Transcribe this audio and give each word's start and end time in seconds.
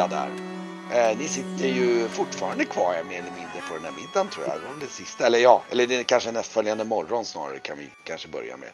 middag 0.00 0.08
där. 0.08 1.10
Eh, 1.10 1.18
ni 1.18 1.28
sitter 1.28 1.68
ju 1.68 2.08
fortfarande 2.08 2.64
kvar 2.64 3.04
mer 3.04 3.18
eller 3.18 3.30
mindre 3.30 3.60
på 3.68 3.74
den 3.74 3.84
här 3.84 3.92
middagen 3.92 4.28
tror 4.28 4.46
jag. 4.46 4.60
Det 4.60 4.66
var 4.66 4.80
det 4.80 4.86
sista, 4.86 5.26
eller 5.26 5.38
ja, 5.38 5.62
eller 5.70 5.86
det 5.86 5.96
är 5.96 6.02
kanske 6.02 6.32
nästföljande 6.32 6.84
morgon 6.84 7.24
snarare 7.24 7.58
kan 7.58 7.78
vi 7.78 7.90
kanske 8.04 8.28
börja 8.28 8.56
med. 8.56 8.70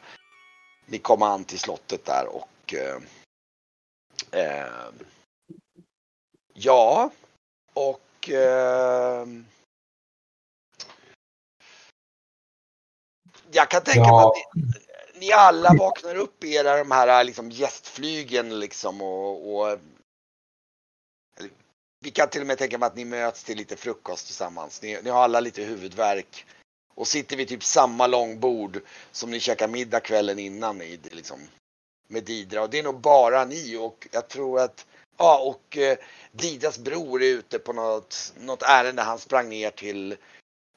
Ni 0.86 0.98
kom 0.98 1.22
an 1.22 1.44
till 1.44 1.58
slottet 1.58 2.04
där 2.04 2.26
och 2.26 2.74
eh, 2.74 2.96
eh, 4.42 4.66
ja, 6.54 7.10
och 7.74 8.30
eh, 8.30 9.26
jag 13.52 13.70
kan 13.70 13.82
tänka 13.82 14.00
mig 14.00 14.08
Ja. 14.10 14.28
att 14.28 14.54
ni, 14.54 14.62
ni 15.20 15.32
alla 15.32 15.74
vaknar 15.78 16.14
upp 16.14 16.44
i 16.44 16.54
era 16.54 16.76
de 16.76 16.90
här 16.90 17.24
liksom 17.24 17.50
gästflygen 17.50 18.60
liksom 18.60 19.02
och, 19.02 19.56
och 19.56 19.78
eller, 21.36 21.50
vi 22.00 22.10
kan 22.10 22.28
till 22.28 22.40
och 22.40 22.46
med 22.46 22.58
tänka 22.58 22.78
mig 22.78 22.86
att 22.86 22.96
ni 22.96 23.04
möts 23.04 23.44
till 23.44 23.56
lite 23.56 23.76
frukost 23.76 24.26
tillsammans. 24.26 24.82
Ni, 24.82 24.98
ni 25.02 25.10
har 25.10 25.22
alla 25.22 25.40
lite 25.40 25.62
huvudvärk 25.62 26.46
och 26.94 27.06
sitter 27.06 27.36
vid 27.36 27.48
typ 27.48 27.64
samma 27.64 28.06
långbord 28.06 28.80
som 29.12 29.30
ni 29.30 29.40
käkar 29.40 29.68
middag 29.68 30.00
kvällen 30.00 30.38
innan 30.38 30.82
i 30.82 31.00
liksom 31.02 31.40
med 32.08 32.24
Didra 32.24 32.62
och 32.62 32.70
det 32.70 32.78
är 32.78 32.82
nog 32.82 33.00
bara 33.00 33.44
ni 33.44 33.76
och 33.76 34.08
jag 34.12 34.28
tror 34.28 34.60
att 34.60 34.86
ja 35.16 35.38
och 35.38 35.76
eh, 35.76 35.98
Didras 36.32 36.78
bror 36.78 37.22
är 37.22 37.26
ute 37.26 37.58
på 37.58 37.72
något, 37.72 38.32
något 38.38 38.62
ärende. 38.62 39.02
Han 39.02 39.18
sprang 39.18 39.48
ner 39.48 39.70
till, 39.70 40.16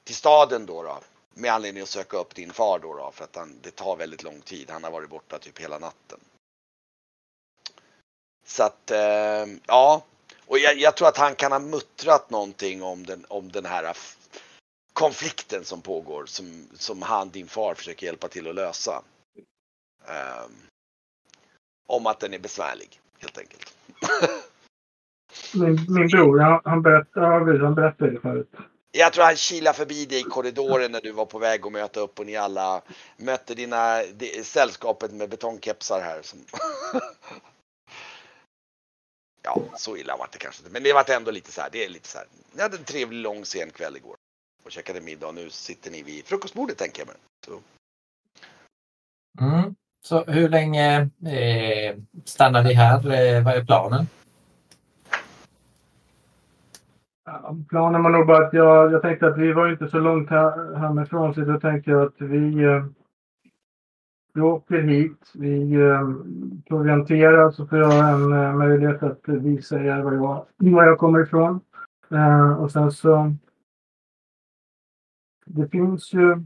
till 0.03 0.15
staden 0.15 0.65
då, 0.65 0.83
då 0.83 0.99
med 1.33 1.53
anledning 1.53 1.83
att 1.83 1.89
söka 1.89 2.17
upp 2.17 2.35
din 2.35 2.53
far 2.53 2.79
då, 2.79 2.93
då 2.93 3.11
för 3.11 3.23
att 3.23 3.35
han, 3.35 3.59
det 3.61 3.71
tar 3.71 3.95
väldigt 3.95 4.23
lång 4.23 4.41
tid. 4.41 4.69
Han 4.69 4.83
har 4.83 4.91
varit 4.91 5.09
borta 5.09 5.39
typ 5.39 5.59
hela 5.59 5.79
natten. 5.79 6.19
Så 8.45 8.63
att 8.63 8.91
eh, 8.91 9.45
ja, 9.65 10.03
och 10.49 10.59
jag, 10.59 10.77
jag 10.77 10.97
tror 10.97 11.07
att 11.07 11.17
han 11.17 11.35
kan 11.35 11.51
ha 11.51 11.59
muttrat 11.59 12.29
någonting 12.29 12.83
om 12.83 13.05
den, 13.05 13.25
om 13.27 13.51
den 13.51 13.65
här 13.65 13.97
konflikten 14.93 15.65
som 15.65 15.81
pågår 15.81 16.25
som, 16.25 16.67
som 16.73 17.01
han, 17.01 17.29
din 17.29 17.47
far, 17.47 17.73
försöker 17.73 18.05
hjälpa 18.05 18.27
till 18.27 18.47
att 18.47 18.55
lösa. 18.55 19.01
Ehm, 20.07 20.51
om 21.87 22.07
att 22.07 22.19
den 22.19 22.33
är 22.33 22.39
besvärlig 22.39 22.99
helt 23.19 23.37
enkelt. 23.37 23.73
Min, 25.53 25.85
min 25.89 26.07
bror, 26.07 26.39
han, 26.39 26.61
han, 26.63 26.81
berättade, 26.81 27.25
ja, 27.25 27.65
han 27.65 27.75
berättade 27.75 28.11
det 28.11 28.19
förut. 28.19 28.49
Jag 28.91 29.13
tror 29.13 29.23
han 29.23 29.35
kilade 29.35 29.77
förbi 29.77 30.05
dig 30.05 30.19
i 30.19 30.23
korridoren 30.23 30.91
när 30.91 31.01
du 31.01 31.11
var 31.11 31.25
på 31.25 31.39
väg 31.39 31.65
att 31.65 31.71
möta 31.71 31.99
upp 31.99 32.19
och 32.19 32.25
ni 32.25 32.35
alla 32.35 32.81
mötte 33.17 33.55
dina 33.55 34.03
det, 34.13 34.45
sällskapet 34.45 35.11
med 35.11 35.29
betongkepsar 35.29 36.01
här. 36.01 36.21
Som... 36.21 36.39
ja, 39.43 39.61
så 39.77 39.97
illa 39.97 40.17
var 40.17 40.27
det 40.31 40.37
kanske 40.37 40.61
inte. 40.61 40.73
Men 40.73 40.83
det 40.83 40.93
var 40.93 41.09
ändå 41.09 41.31
lite 41.31 41.51
så 41.51 41.61
här. 41.61 41.69
Det 41.71 41.85
är 41.85 41.89
lite 41.89 42.07
så 42.07 42.17
här. 42.17 42.27
Ni 42.53 42.61
hade 42.61 42.77
en 42.77 42.83
trevlig 42.83 43.21
lång 43.23 43.45
sen 43.45 43.69
kväll 43.71 43.97
igår. 43.97 44.15
Och 44.63 44.71
käkade 44.71 45.01
middag 45.01 45.27
och 45.27 45.35
nu 45.35 45.49
sitter 45.49 45.91
ni 45.91 46.03
vid 46.03 46.25
frukostbordet 46.25 46.77
tänker 46.77 46.99
jag 47.01 47.07
mig. 47.07 47.17
Så. 47.45 47.59
Mm. 49.41 49.75
Så 50.01 50.23
hur 50.23 50.49
länge 50.49 51.09
eh, 51.25 51.97
stannar 52.25 52.63
vi 52.63 52.73
här? 52.73 52.97
Eh, 52.97 53.43
vad 53.43 53.53
är 53.53 53.65
planen? 53.65 54.07
Ja, 57.25 57.55
Planen 57.69 58.03
var 58.03 58.09
nog 58.09 58.27
bara 58.27 58.47
att 58.47 58.53
jag, 58.53 58.91
jag 58.91 59.01
tänkte 59.01 59.27
att 59.27 59.37
vi 59.37 59.53
var 59.53 59.71
inte 59.71 59.87
så 59.87 59.99
långt 59.99 60.29
här, 60.29 60.75
hemifrån 60.75 61.33
så 61.33 61.41
då 61.41 61.59
tänkte 61.59 61.91
jag 61.91 62.01
att 62.01 62.21
vi, 62.21 62.63
eh, 62.63 62.85
vi 64.33 64.41
åker 64.41 64.81
hit. 64.81 65.31
Vi 65.33 65.73
eh, 65.73 66.09
provianterar 66.67 67.51
så 67.51 67.67
får 67.67 67.77
jag 67.77 68.09
en 68.09 68.33
eh, 68.33 68.55
möjlighet 68.55 69.03
att 69.03 69.27
visa 69.27 69.83
er 69.83 70.01
var 70.01 70.13
jag, 70.13 70.45
var 70.71 70.83
jag 70.83 70.97
kommer 70.97 71.23
ifrån. 71.23 71.59
Eh, 72.11 72.61
och 72.61 72.71
sen 72.71 72.91
så 72.91 73.33
det 75.45 75.67
finns 75.67 76.13
ju 76.13 76.43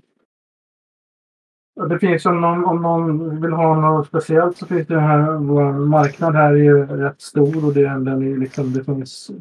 Ja, 1.76 1.86
det 1.86 2.00
finns 2.00 2.26
om 2.26 2.42
någon, 2.42 2.66
om 2.66 2.82
någon 2.82 3.42
vill 3.42 3.54
ha 3.54 3.76
något 3.76 4.08
speciellt 4.08 4.58
så 4.58 4.66
finns 4.66 4.88
det 4.88 5.00
här, 5.00 5.38
vår 5.38 5.74
marknad 5.74 6.36
här 6.36 6.54
är 6.54 6.58
ju 6.58 6.86
rätt 6.86 7.22
stor 7.22 7.66
och 7.66 7.74
det, 7.74 7.82
den 7.82 8.08
är 8.08 8.38
liksom, 8.38 8.74
det 8.74 8.84
finns 8.84 9.32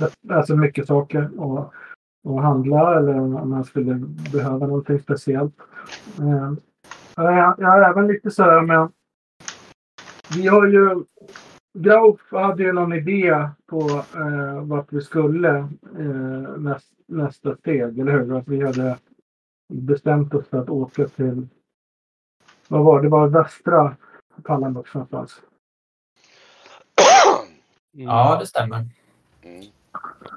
eh, 0.00 0.36
alltså 0.36 0.56
mycket 0.56 0.86
saker 0.86 1.22
att, 1.22 1.72
att 2.30 2.42
handla 2.42 2.98
eller 2.98 3.18
om 3.18 3.50
man 3.50 3.64
skulle 3.64 3.94
behöva 4.32 4.66
någonting 4.66 4.98
speciellt. 4.98 5.54
Eh, 6.18 6.52
jag, 7.24 7.54
jag 7.58 7.68
har 7.68 7.90
även 7.90 8.06
lite 8.06 8.30
så 8.30 8.42
här 8.42 8.62
med 8.62 8.92
vi 10.36 10.46
har 10.46 10.66
ju 10.66 11.04
Grauf 11.78 12.20
hade 12.30 12.62
ju 12.62 12.72
någon 12.72 12.92
idé 12.92 13.48
på 13.66 14.04
eh, 14.16 14.62
vart 14.62 14.92
vi 14.92 15.00
skulle 15.00 15.58
eh, 15.98 16.58
näst, 16.58 16.86
nästa 17.06 17.56
steg, 17.56 17.98
eller 17.98 18.12
hur? 18.12 18.38
Att 18.38 18.48
vi 18.48 18.64
hade 18.64 18.98
bestämt 19.72 20.34
oss 20.34 20.48
för 20.48 20.58
att 20.58 20.70
åka 20.70 21.08
till, 21.08 21.48
vad 22.68 22.84
var 22.84 23.00
det, 23.00 23.06
det 23.06 23.10
var 23.10 23.28
västra 23.28 23.96
Pallenbox 24.44 24.94
någonstans. 24.94 25.42
Ja, 27.92 28.36
det 28.40 28.46
stämmer. 28.46 28.76
Mm. 28.76 29.64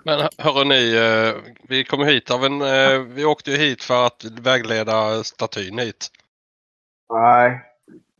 Men 0.04 0.20
hörru 0.38 0.66
ni, 0.66 0.96
eh, 0.96 1.54
vi 1.64 1.84
kom 1.84 2.04
hit 2.04 2.32
av 2.32 2.46
en... 2.46 2.62
eh, 2.62 3.00
Vi 3.00 3.26
åkte 3.26 3.52
ju 3.52 3.58
hit 3.58 3.84
för 3.84 4.06
att 4.06 4.26
vägleda 4.42 5.24
statyn 5.24 5.80
hit. 5.80 6.12
Nej, 7.12 7.62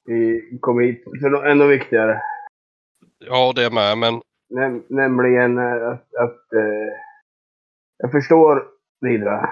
vi 0.06 0.42
kom 0.62 0.80
hit 0.80 1.04
för 1.22 1.30
något 1.30 1.46
ännu 1.46 1.68
viktigare. 1.68 2.22
Ja, 3.20 3.54
det 3.56 3.74
med, 3.74 3.98
men 3.98 4.22
Näm 4.50 4.84
nämligen 4.90 5.58
eh, 5.58 5.88
att, 5.88 6.16
att 6.16 6.54
eh, 6.54 6.94
jag 7.98 8.12
förstår 8.12 8.68
Lidra. 9.02 9.50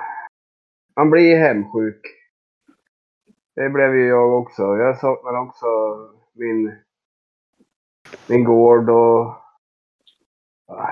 Man 0.95 1.09
blir 1.09 1.37
hemsjuk. 1.37 2.01
Det 3.55 3.69
blev 3.69 3.95
ju 3.95 4.07
jag 4.07 4.33
också. 4.33 4.77
Jag 4.77 4.99
saknar 4.99 5.41
också 5.41 5.67
min, 6.33 6.75
min 8.27 8.43
gård 8.43 8.89
och 8.89 9.35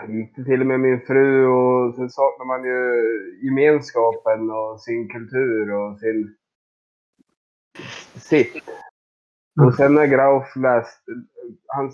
lite 0.07 0.43
till 0.43 0.61
och 0.61 0.67
med 0.67 0.79
min 0.79 1.01
fru 1.01 1.47
och 1.47 1.95
sen 1.95 2.09
saknar 2.09 2.45
man 2.45 2.63
ju 2.63 3.03
gemenskapen 3.41 4.51
och 4.51 4.81
sin 4.81 5.09
kultur 5.09 5.73
och 5.73 5.99
sin 5.99 6.35
sitt. 8.19 8.63
Och 9.65 9.75
sen 9.75 9.93
när 9.93 10.05
Grauf 10.05 10.55
läste, 10.55 11.11
han 11.67 11.91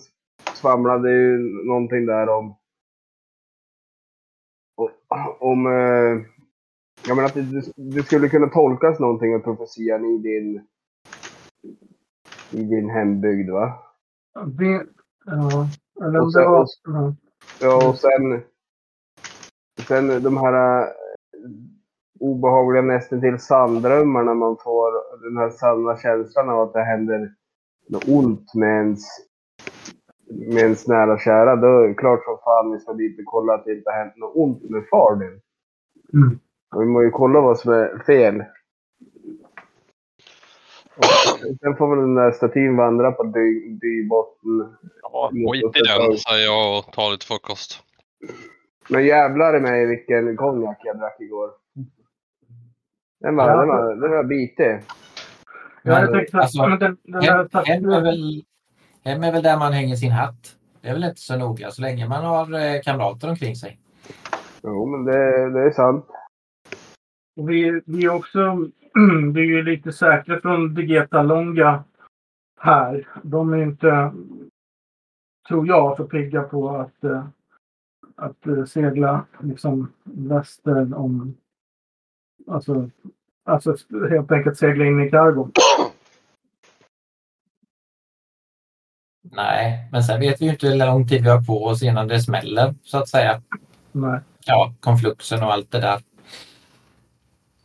svamlade 0.54 1.12
ju 1.12 1.38
någonting 1.66 2.06
där 2.06 2.30
om 2.30 2.56
om 5.40 5.66
eh, 5.66 6.26
jag 7.08 7.16
menar 7.16 7.26
att 7.26 7.34
det, 7.34 7.72
det 7.76 8.04
skulle 8.04 8.30
kunna 8.30 8.48
tolkas 8.48 9.00
någonting 9.00 9.36
av 9.36 9.40
profetian 9.40 10.06
i 10.06 10.18
din 10.18 10.68
i 12.52 12.64
din 12.64 12.90
hembygd 12.90 13.50
va? 13.50 13.74
Det, 14.46 14.86
ja, 15.26 15.68
eller 16.02 16.20
om 16.20 16.32
det 16.32 16.46
var, 16.46 16.68
ja. 17.62 17.90
Och 17.90 17.98
sen, 17.98 18.42
sen 19.88 20.24
de 20.24 20.38
här 20.38 20.88
obehagliga 22.24 22.82
nästan 22.82 23.22
till 23.22 23.40
sanndrömmarna 23.40 24.34
man 24.34 24.58
får 24.64 24.92
den 25.24 25.38
här 25.38 25.50
sanna 25.50 25.98
känslan 25.98 26.50
av 26.50 26.62
att 26.62 26.74
det 26.74 26.84
händer 26.84 27.34
något 27.90 28.08
ont 28.08 28.54
med 28.54 28.70
ens, 28.70 29.02
med 30.30 30.64
ens 30.64 30.88
nära 30.88 31.20
kära. 31.20 31.56
Då 31.56 31.68
är 31.68 31.88
det 31.88 31.94
klart 31.94 32.24
som 32.24 32.38
fan 32.44 32.72
vi 32.72 32.80
ska 32.80 32.94
dit 32.94 33.20
och 33.20 33.26
kolla 33.26 33.54
att 33.54 33.66
det 33.66 33.74
inte 33.74 33.90
har 33.90 33.98
hänt 33.98 34.18
något 34.18 34.36
ont 34.36 34.70
med 34.70 34.84
far 34.92 35.16
din. 35.16 35.42
Mm. 36.14 36.40
Vi 36.80 36.86
måste 36.86 37.06
ju 37.06 37.12
kolla 37.12 37.42
vad 37.42 37.60
som 37.60 37.74
är 37.74 38.04
fel. 38.06 38.44
Och 40.98 41.58
sen 41.62 41.76
får 41.78 41.96
väl 41.96 42.00
den 42.00 42.16
där 42.16 42.32
statyn 42.32 42.78
vandra 42.78 43.12
på 43.12 43.24
dy, 43.24 43.70
dybotten. 43.70 44.76
ja, 45.02 45.32
skit 45.52 45.64
i 45.64 45.80
den 45.80 46.18
säger 46.18 46.46
jag 46.46 46.78
och 46.78 46.94
tar 46.94 47.12
lite 47.12 47.26
frukost. 47.26 47.84
Men 48.90 49.06
jävlar 49.06 49.58
i 49.58 49.60
mig 49.60 49.86
vilken 49.86 50.38
konjak 50.38 50.78
jag 50.84 50.98
drack 50.98 51.18
igår. 51.20 51.50
Den 53.24 53.36
var, 53.36 53.50
Ja. 53.50 53.58
den 53.60 53.68
var, 53.68 53.96
den 53.96 54.12
var 54.12 54.24
bitig. 54.24 54.80
Ja, 55.84 56.00
jag 56.00 56.12
tänkte, 56.12 56.38
Alltså, 56.38 56.68
men 56.70 56.80
den, 56.80 56.98
den 57.04 57.24
Hem, 57.66 57.90
är 57.90 58.02
väl, 58.02 58.44
hem 59.04 59.24
är 59.24 59.32
väl 59.32 59.44
där 59.44 59.58
man 59.60 59.74
hänger 59.74 59.96
sin 59.96 60.12
hatt. 60.12 60.56
Det 60.82 60.88
är 60.90 60.94
väl 60.94 61.04
inte 61.04 61.22
så 61.22 61.38
noga 61.38 61.72
så 61.72 61.82
länge 61.82 62.08
man 62.08 62.26
har 62.26 62.54
eh, 62.54 62.82
kamrater 62.82 63.30
omkring 63.30 63.56
sig. 63.56 63.80
Jo, 64.64 64.86
men 64.86 65.06
det, 65.06 65.50
det 65.50 65.62
är 65.68 65.72
sant. 65.72 66.06
Och 67.36 67.50
vi, 67.50 67.82
vi 67.86 68.06
är 68.06 68.16
också 68.16 68.40
vi 69.34 69.42
är 69.42 69.46
ju 69.46 69.64
lite 69.64 69.92
säkra 69.94 70.40
från 70.42 70.74
Digeta 70.74 71.22
Longa 71.22 71.84
här. 72.60 73.08
De 73.24 73.54
är 73.54 73.64
inte, 73.64 74.12
tror 75.48 75.68
jag, 75.68 75.98
för 75.98 76.04
pigga 76.04 76.44
på 76.44 76.70
att, 76.70 77.04
eh, 77.04 77.26
att 78.16 78.48
eh, 78.48 78.64
segla 78.64 79.26
liksom 79.40 79.92
väster 80.04 80.94
om... 80.98 81.38
Alltså, 82.48 82.90
alltså 83.44 83.76
helt 84.10 84.32
enkelt 84.32 84.58
segla 84.58 84.86
in 84.86 85.00
i 85.00 85.10
Cargo. 85.10 85.48
Nej, 89.32 89.90
men 89.92 90.04
sen 90.04 90.20
vet 90.20 90.42
vi 90.42 90.46
ju 90.46 90.52
inte 90.52 90.68
hur 90.68 90.76
lång 90.76 91.08
tid 91.08 91.24
vi 91.24 91.30
har 91.30 91.42
på 91.42 91.66
oss 91.66 91.84
innan 91.84 92.08
det 92.08 92.20
smäller 92.20 92.76
så 92.84 92.98
att 92.98 93.08
säga. 93.08 93.42
Nej. 93.92 94.20
Ja, 94.46 94.74
konfluxen 94.80 95.44
och 95.44 95.54
allt 95.54 95.72
det 95.72 95.80
där. 95.80 96.02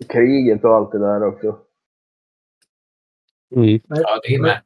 Kriget 0.08 0.64
och 0.64 0.74
allt 0.74 0.92
det 0.92 0.98
där 0.98 1.24
också. 1.24 1.58
Mm. 3.56 3.80
Ja, 3.88 4.20
det 4.22 4.34
är 4.34 4.42
med. 4.42 4.60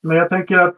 Men 0.00 0.16
jag 0.16 0.28
tänker 0.28 0.58
att 0.58 0.76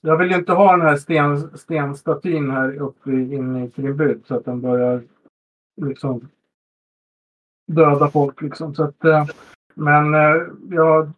jag 0.00 0.18
vill 0.18 0.30
ju 0.30 0.36
inte 0.36 0.52
ha 0.52 0.76
den 0.76 0.86
här 0.86 0.96
sten, 0.96 1.58
stenstatyn 1.58 2.50
här 2.50 2.76
uppe 2.76 3.10
inne 3.10 3.64
i 3.64 3.70
Krimbyd 3.70 4.22
så 4.26 4.36
att 4.36 4.44
den 4.44 4.60
börjar 4.60 5.02
liksom 5.76 6.28
döda 7.66 8.10
folk 8.10 8.42
liksom. 8.42 8.74
Så 8.74 8.84
att, 8.84 9.04
eh, 9.04 9.26
men 9.74 10.14
eh, 10.14 10.42
jag 10.70 11.12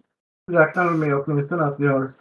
räknar 0.52 0.90
med 0.90 1.14
åtminstone 1.14 1.64
att 1.64 1.80
vi 1.80 1.86
har 1.86 2.12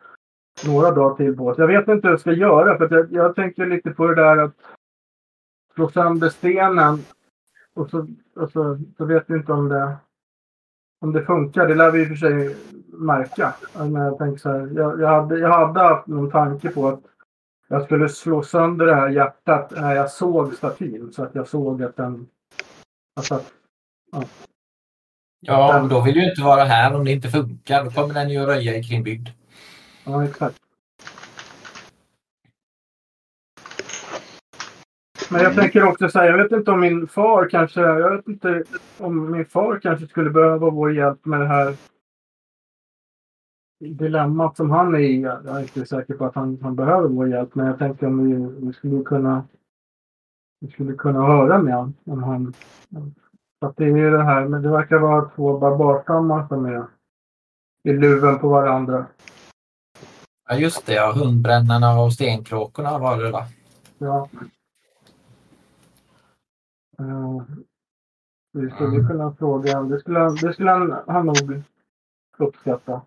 några 0.67 0.91
dagar 0.91 1.15
till 1.15 1.37
på 1.37 1.47
oss. 1.47 1.57
Jag 1.57 1.67
vet 1.67 1.87
inte 1.87 2.07
hur 2.07 2.13
jag 2.13 2.19
ska 2.19 2.31
göra 2.31 2.77
för 2.77 2.85
att 2.85 2.91
jag, 2.91 3.11
jag 3.11 3.35
tänker 3.35 3.65
lite 3.65 3.91
på 3.91 4.07
det 4.07 4.15
där 4.15 4.37
att 4.37 4.55
slå 5.73 5.89
sönder 5.89 6.29
stenen 6.29 6.99
och 7.73 7.89
så, 7.89 8.07
och 8.35 8.51
så, 8.51 8.79
så 8.97 9.05
vet 9.05 9.23
vi 9.27 9.33
inte 9.33 9.51
om 9.51 9.69
det 9.69 9.97
om 11.01 11.11
det 11.13 11.25
funkar. 11.25 11.67
Det 11.67 11.75
lär 11.75 11.91
vi 11.91 12.01
i 12.01 12.03
och 12.03 12.07
för 12.07 12.15
sig 12.15 12.55
märka. 12.87 13.53
Men 13.77 13.95
jag, 13.95 14.17
tänker 14.17 14.37
så 14.37 14.49
här, 14.49 14.71
jag, 14.75 15.01
jag, 15.01 15.07
hade, 15.07 15.39
jag 15.39 15.49
hade 15.49 15.79
haft 15.79 16.07
någon 16.07 16.31
tanke 16.31 16.69
på 16.69 16.87
att 16.87 17.03
jag 17.67 17.83
skulle 17.83 18.09
slå 18.09 18.43
sönder 18.43 18.85
det 18.85 18.95
här 18.95 19.09
hjärtat 19.09 19.71
när 19.71 19.95
jag 19.95 20.11
såg 20.11 20.53
statyn. 20.53 21.13
Så 21.13 21.23
att 21.23 21.35
jag 21.35 21.47
såg 21.47 21.83
att 21.83 21.95
den... 21.95 22.27
Alltså 23.15 23.35
att, 23.35 23.53
Ja, 25.47 25.79
men 25.79 25.89
då 25.89 26.01
vill 26.01 26.13
du 26.13 26.29
inte 26.29 26.41
vara 26.41 26.63
här 26.63 26.95
om 26.95 27.05
det 27.05 27.11
inte 27.11 27.29
funkar. 27.29 27.83
Då 27.83 27.91
kommer 27.91 28.13
den 28.13 28.29
ju 28.29 28.37
att 28.37 28.47
röja 28.47 28.75
i 28.75 28.83
Krimbygd. 28.83 29.29
ja, 30.05 30.23
exakt. 30.23 30.55
Men 35.29 35.41
jag 35.41 35.55
tänker 35.55 35.83
också 35.83 36.09
säga, 36.09 36.25
jag 36.25 36.43
vet 36.43 36.51
inte 36.51 36.71
om 36.71 36.79
min 36.79 37.07
far 37.07 37.49
kanske, 37.49 37.81
jag 37.81 38.15
vet 38.15 38.27
inte 38.27 38.63
om 38.97 39.31
min 39.31 39.45
far 39.45 39.79
kanske 39.79 40.07
skulle 40.07 40.29
behöva 40.29 40.69
vår 40.69 40.93
hjälp 40.93 41.25
med 41.25 41.39
det 41.39 41.47
här 41.47 41.75
dilemmat 43.79 44.57
som 44.57 44.71
han 44.71 44.95
är 44.95 44.99
i. 44.99 45.21
Jag 45.21 45.47
är 45.47 45.59
inte 45.61 45.85
säker 45.85 46.13
på 46.13 46.25
att 46.25 46.35
han, 46.35 46.57
han 46.61 46.75
behöver 46.75 47.07
vår 47.09 47.29
hjälp, 47.29 47.55
men 47.55 47.65
jag 47.67 47.79
tänker 47.79 48.07
om 48.07 48.23
vi, 48.23 48.65
vi 48.67 48.73
skulle 48.73 49.03
kunna 49.03 49.43
vi 50.59 50.71
skulle 50.71 50.93
kunna 50.93 51.21
höra 51.21 51.57
med 51.61 51.75
honom. 51.75 51.93
Om 52.05 52.23
han, 52.23 52.53
att 53.61 53.77
det 53.77 53.85
är 53.85 54.11
det 54.11 54.23
här, 54.23 54.47
men 54.47 54.61
det 54.61 54.69
verkar 54.69 54.97
vara 54.99 55.29
två 55.29 55.59
barbarstammar 55.59 56.47
som 56.47 56.65
är 56.65 56.85
i 57.83 57.93
luven 57.93 58.39
på 58.39 58.49
varandra. 58.49 59.05
Ja, 60.49 60.55
just 60.55 60.85
det. 60.85 60.93
Ja. 60.93 61.11
Hundbrännarna 61.11 62.01
och 62.01 62.13
stenkråkorna 62.13 62.97
var 62.99 63.23
det 63.23 63.31
va? 63.31 63.43
Ja. 63.97 64.29
Uh, 66.99 67.43
vi 68.53 68.69
skulle 68.69 68.95
Mm. 68.95 69.07
kunna 69.07 69.33
fråga, 69.35 69.81
det 69.81 69.99
skulle, 69.99 70.19
det 70.29 70.53
skulle 70.53 70.71
han, 70.71 70.95
han 71.07 71.25
nog 71.25 71.63
uppskatta. 72.37 73.01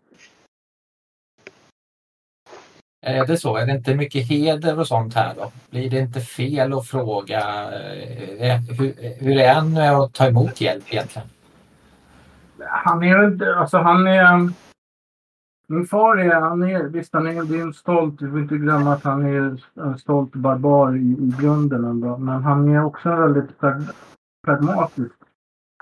Är 3.08 3.26
det 3.26 3.36
så? 3.36 3.56
Är 3.56 3.66
det 3.66 3.72
inte 3.72 3.94
mycket 3.94 4.28
heder 4.28 4.78
och 4.78 4.86
sånt 4.86 5.14
här 5.14 5.34
då? 5.34 5.52
Blir 5.70 5.90
det 5.90 5.98
inte 5.98 6.20
fel 6.20 6.72
att 6.72 6.86
fråga 6.86 7.40
eh, 7.72 8.50
eh, 8.50 8.60
Hur 8.60 8.86
eh, 8.86 9.20
hur, 9.20 9.24
hur 9.24 9.38
är 9.38 10.04
att 10.04 10.12
ta 10.12 10.26
emot 10.26 10.60
hjälp 10.60 10.84
egentligen? 10.88 11.28
Han 12.66 13.02
är 13.02 13.46
alltså 13.56 13.78
han 13.78 14.06
är... 14.06 14.50
Min 15.68 15.86
far 15.86 16.16
är, 16.16 16.34
han 16.34 16.62
är, 16.62 16.82
visst 16.82 17.12
han 17.12 17.26
är, 17.26 17.42
det 17.42 17.58
är 17.58 17.62
en 17.62 17.74
stolt, 17.74 18.22
vi 18.22 18.30
får 18.30 18.40
inte 18.40 18.56
glömma 18.56 18.92
att 18.92 19.04
han 19.04 19.26
är 19.26 19.58
en 19.80 19.98
stolt 19.98 20.32
barbar 20.32 20.96
i, 20.96 21.00
i 21.00 21.34
grunden 21.40 21.84
ändå. 21.84 22.16
Men 22.16 22.42
han 22.42 22.68
är 22.68 22.84
också 22.84 23.08
en 23.08 23.20
väldigt 23.20 23.60
pragmatisk 24.46 25.14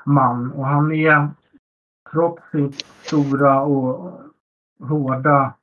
man. 0.05 0.53
Och 0.53 0.67
han 0.67 0.93
är, 0.93 1.29
trots 2.13 2.43
sitt 2.53 2.87
stora 3.03 3.63
och 3.63 4.21
hårda 4.81 5.55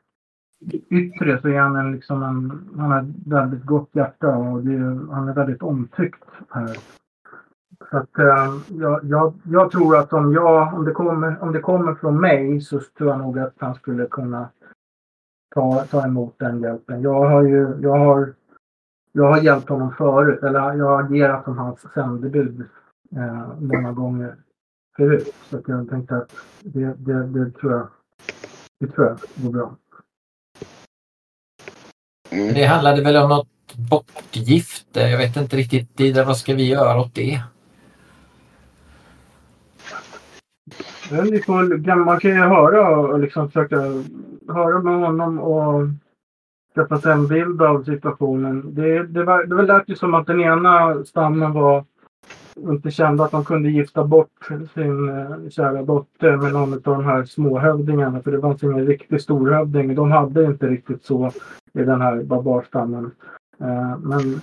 yttre 0.89 1.41
så 1.41 1.47
är 1.47 1.59
han 1.59 1.75
en, 1.75 1.91
liksom 1.91 2.23
en, 2.23 2.69
han 2.77 2.91
har 2.91 3.01
ett 3.01 3.27
väldigt 3.27 3.65
gott 3.65 3.89
hjärta 3.91 4.27
och 4.37 4.63
det 4.63 4.73
är, 4.73 5.13
han 5.13 5.29
är 5.29 5.33
väldigt 5.33 5.63
omtyckt 5.63 6.23
här. 6.49 6.77
Så 7.91 7.97
att, 7.97 8.19
eh, 8.19 8.53
jag, 8.69 8.99
jag, 9.03 9.33
jag 9.43 9.71
tror 9.71 9.97
att 9.97 10.13
om, 10.13 10.33
jag, 10.33 10.73
om, 10.73 10.85
det 10.85 10.91
kommer, 10.91 11.43
om 11.43 11.51
det 11.51 11.59
kommer 11.59 11.95
från 11.95 12.19
mig 12.21 12.61
så 12.61 12.79
tror 12.97 13.09
jag 13.09 13.19
nog 13.19 13.39
att 13.39 13.53
han 13.57 13.75
skulle 13.75 14.05
kunna 14.05 14.49
ta, 15.55 15.85
ta 15.89 16.05
emot 16.05 16.39
den 16.39 16.61
hjälpen. 16.61 17.01
Jag 17.01 17.29
har 17.29 17.43
ju 17.43 17.77
jag 17.81 17.97
har, 17.97 18.33
jag 19.11 19.23
har 19.33 19.41
hjälpt 19.41 19.69
honom 19.69 19.93
förut, 19.97 20.43
eller 20.43 20.73
jag 20.73 20.85
har 20.85 21.03
agerat 21.03 21.43
som 21.43 21.57
hans 21.57 21.79
sändebud 21.93 22.61
eh, 23.15 23.59
många 23.59 23.91
gånger 23.91 24.35
förut. 24.97 25.35
Så 25.49 25.57
att 25.57 25.67
jag 25.67 25.89
tänkte 25.89 26.17
att 26.17 26.35
det, 26.61 26.93
det, 26.97 27.23
det, 27.27 27.51
tror 27.51 27.71
jag, 27.71 27.87
det 28.79 28.87
tror 28.87 29.07
jag 29.07 29.17
går 29.43 29.51
bra. 29.51 29.75
Mm. 32.33 32.53
Det 32.53 32.65
handlade 32.65 33.01
väl 33.01 33.17
om 33.17 33.29
något 33.29 33.75
bortgift. 33.75 34.87
Jag 34.93 35.17
vet 35.17 35.37
inte 35.37 35.57
riktigt. 35.57 35.99
Ida, 35.99 36.23
vad 36.23 36.37
ska 36.37 36.53
vi 36.53 36.69
göra 36.69 37.01
åt 37.01 37.15
det? 37.15 37.41
Men 41.11 41.31
vi 41.31 41.41
får, 41.41 41.95
man 41.95 42.19
kan 42.19 42.31
ju 42.31 42.37
höra 42.37 42.97
och 42.97 43.19
liksom 43.19 43.51
försöka 43.51 43.75
höra 44.47 44.79
med 44.79 44.99
honom 44.99 45.39
och 45.39 45.87
skaffa 46.75 47.01
sig 47.01 47.11
en 47.11 47.27
bild 47.27 47.61
av 47.61 47.83
situationen. 47.83 48.75
Det, 48.75 49.07
det, 49.07 49.23
var, 49.23 49.43
det 49.43 49.55
var 49.55 49.63
lät 49.63 49.89
ju 49.89 49.95
som 49.95 50.13
att 50.13 50.27
den 50.27 50.41
ena 50.41 51.03
stammen 51.05 51.53
var 51.53 51.85
inte 52.57 52.91
kände 52.91 53.23
att 53.23 53.31
de 53.31 53.45
kunde 53.45 53.69
gifta 53.69 54.03
bort 54.03 54.49
sin 54.73 55.09
eh, 55.09 55.49
kära 55.49 55.83
dotter 55.83 56.37
med 56.37 56.53
någon 56.53 56.73
av 56.73 56.81
de 56.81 57.05
här 57.05 57.25
småhövdingarna. 57.25 58.21
För 58.21 58.31
det 58.31 58.41
fanns 58.41 58.63
ingen 58.63 58.85
riktig 58.85 59.21
storhövding. 59.21 59.95
De 59.95 60.11
hade 60.11 60.45
inte 60.45 60.67
riktigt 60.67 61.03
så 61.03 61.31
i 61.73 61.83
den 61.83 62.01
här 62.01 62.23
barbarstammen. 62.23 63.11
Eh, 63.59 63.97
men, 63.97 64.41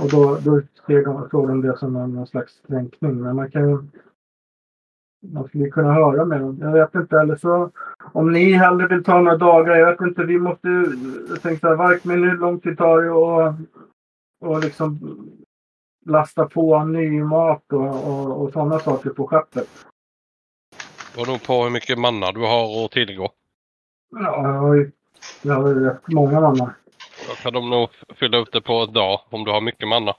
och 0.00 0.10
då, 0.10 0.38
då 0.44 0.60
ser 0.86 1.04
de, 1.04 1.28
såg 1.30 1.48
de 1.48 1.60
det 1.60 1.78
som 1.78 1.96
en, 1.96 2.14
någon 2.14 2.26
slags 2.26 2.60
kränkning. 2.68 3.20
Men 3.20 3.36
man 3.36 3.50
kan 3.50 3.68
ju 3.68 3.78
man 5.32 5.48
skulle 5.48 5.70
kunna 5.70 5.92
höra 5.92 6.24
med 6.24 6.40
dem. 6.40 6.58
Jag 6.60 6.72
vet 6.72 6.94
inte. 6.94 7.16
Eller 7.16 7.36
så 7.36 7.70
om 8.12 8.32
ni 8.32 8.52
hellre 8.52 8.86
vill 8.86 9.04
ta 9.04 9.20
några 9.20 9.36
dagar. 9.36 9.76
Jag 9.76 9.90
vet 9.90 10.00
inte. 10.00 10.24
Vi 10.24 10.38
måste 10.38 10.68
Jag 11.28 11.42
tänkte 11.42 11.60
så 11.60 11.68
här. 11.68 11.76
Varkmin, 11.76 12.24
hur 12.24 12.38
lång 12.38 12.60
tid 12.60 12.78
tar 12.78 13.02
det 13.02 13.10
och, 13.10 13.54
och 14.40 14.60
liksom 14.60 14.98
lasta 16.06 16.46
på 16.46 16.84
ny 16.84 17.22
mat 17.22 17.72
och, 17.72 18.08
och, 18.08 18.42
och 18.42 18.52
sådana 18.52 18.78
saker 18.78 19.10
på 19.10 19.26
skeppet. 19.26 19.68
Nog 21.26 21.42
på 21.42 21.62
hur 21.62 21.70
mycket 21.70 21.98
manna 21.98 22.32
du 22.32 22.40
har 22.40 22.84
att 22.84 22.90
tillgå. 22.90 23.30
Ja, 24.10 24.42
jag 24.42 24.60
har 24.60 24.74
ju, 24.74 24.90
jag 25.42 25.54
har 25.54 25.68
ju 25.68 25.84
rätt 25.84 26.02
många 26.06 26.40
mannar. 26.40 26.74
Då 27.28 27.34
kan 27.34 27.52
de 27.52 27.70
nog 27.70 27.88
fylla 28.16 28.38
upp 28.38 28.52
det 28.52 28.60
på 28.60 28.82
ett 28.82 28.94
dag 28.94 29.20
om 29.30 29.44
du 29.44 29.50
har 29.50 29.60
mycket 29.60 29.88
manna. 29.88 30.16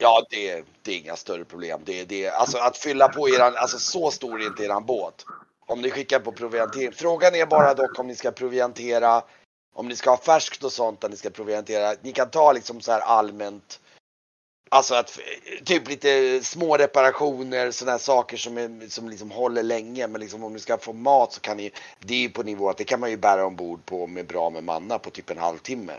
Ja, 0.00 0.22
det, 0.30 0.64
det 0.82 0.92
är 0.92 0.98
inga 0.98 1.16
större 1.16 1.44
problem. 1.44 1.80
Det, 1.84 2.04
det, 2.04 2.28
alltså 2.28 2.58
att 2.58 2.76
fylla 2.76 3.08
på 3.08 3.28
eran, 3.28 3.52
alltså 3.56 3.78
så 3.78 4.10
stor 4.10 4.40
är 4.40 4.46
inte 4.46 4.64
eran 4.64 4.86
båt. 4.86 5.24
Om 5.66 5.80
ni 5.80 5.90
skickar 5.90 6.20
på 6.20 6.32
proviantering. 6.32 6.92
Frågan 6.92 7.34
är 7.34 7.46
bara 7.46 7.74
dock 7.74 7.98
om 7.98 8.06
ni 8.06 8.14
ska 8.14 8.30
proviantera, 8.30 9.22
om 9.74 9.88
ni 9.88 9.96
ska 9.96 10.10
ha 10.10 10.16
färskt 10.16 10.64
och 10.64 10.72
sånt 10.72 11.00
där 11.00 11.08
ni 11.08 11.16
ska 11.16 11.30
proviantera. 11.30 11.94
Ni 12.02 12.12
kan 12.12 12.30
ta 12.30 12.52
liksom 12.52 12.80
så 12.80 12.92
här 12.92 13.00
allmänt, 13.00 13.80
alltså 14.68 14.94
att 14.94 15.18
typ 15.64 15.88
lite 15.88 16.40
små 16.44 16.76
reparationer, 16.76 17.70
sådana 17.70 17.92
här 17.92 17.98
saker 17.98 18.36
som, 18.36 18.58
är, 18.58 18.88
som 18.88 19.08
liksom 19.08 19.30
håller 19.30 19.62
länge. 19.62 20.06
Men 20.06 20.20
liksom 20.20 20.44
om 20.44 20.52
ni 20.52 20.58
ska 20.58 20.78
få 20.78 20.92
mat 20.92 21.32
så 21.32 21.40
kan 21.40 21.56
ni, 21.56 21.70
det 22.00 22.14
är 22.14 22.18
ju 22.18 22.30
på 22.30 22.42
nivå 22.42 22.70
att 22.70 22.76
det 22.76 22.84
kan 22.84 23.00
man 23.00 23.10
ju 23.10 23.16
bära 23.16 23.46
ombord 23.46 23.86
på 23.86 24.06
med 24.06 24.26
bra 24.26 24.50
med 24.50 24.64
manna 24.64 24.98
på 24.98 25.10
typ 25.10 25.30
en 25.30 25.38
halvtimme. 25.38 25.92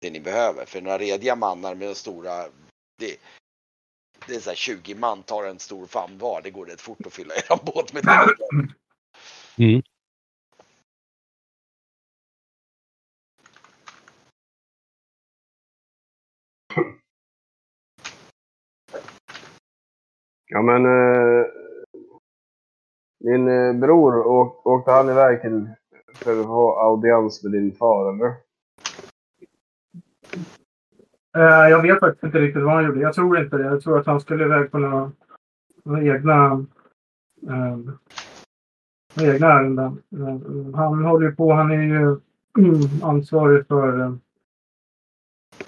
Det 0.00 0.10
ni 0.10 0.20
behöver. 0.20 0.64
För 0.64 0.80
några 0.80 0.98
rediga 0.98 1.36
mannar 1.36 1.74
med 1.74 1.96
stora 1.96 2.48
det, 2.98 3.16
det 4.26 4.34
är 4.34 4.40
så 4.40 4.50
här 4.50 4.56
20 4.56 4.94
man 4.94 5.22
tar 5.22 5.44
en 5.44 5.58
stor 5.58 5.86
famn 5.86 6.18
var. 6.18 6.40
Det 6.42 6.50
går 6.50 6.66
rätt 6.66 6.80
fort 6.80 7.06
att 7.06 7.12
fylla 7.12 7.34
er 7.34 7.64
båt 7.64 7.92
med 7.92 8.04
det. 9.56 9.64
Mm. 9.64 9.82
Ja 20.52 20.62
men... 20.62 20.86
Eh, 20.86 21.46
din 23.20 23.48
eh, 23.48 23.72
bror, 23.72 24.26
åk, 24.26 24.66
åkte 24.66 24.90
han 24.90 25.08
iväg 25.08 25.40
till... 25.40 25.70
För 26.14 26.40
att 26.40 26.46
få 26.46 26.78
audiens 26.78 27.42
med 27.42 27.52
din 27.52 27.72
far 27.72 28.14
eller? 28.14 28.34
Eh, 31.36 31.70
jag 31.70 31.82
vet 31.82 32.00
faktiskt 32.00 32.24
inte 32.24 32.38
riktigt 32.38 32.62
vad 32.62 32.74
han 32.74 32.84
gjorde. 32.84 33.00
Jag 33.00 33.14
tror 33.14 33.38
inte 33.38 33.56
det. 33.56 33.64
Jag 33.64 33.82
tror 33.82 33.98
att 33.98 34.06
han 34.06 34.20
skulle 34.20 34.44
iväg 34.44 34.70
på 34.70 34.78
några, 34.78 35.12
några 35.84 36.02
egna, 36.02 36.66
eh, 37.48 37.76
några 39.14 39.34
egna 39.34 39.46
ärenden. 39.46 40.02
Eh, 40.16 40.74
han 40.74 41.04
håller 41.04 41.26
ju 41.26 41.34
på. 41.36 41.52
Han 41.52 41.70
är 41.70 41.82
ju 41.82 42.16
ansvarig 43.02 43.66
för 43.66 44.00
eh, 44.00 44.14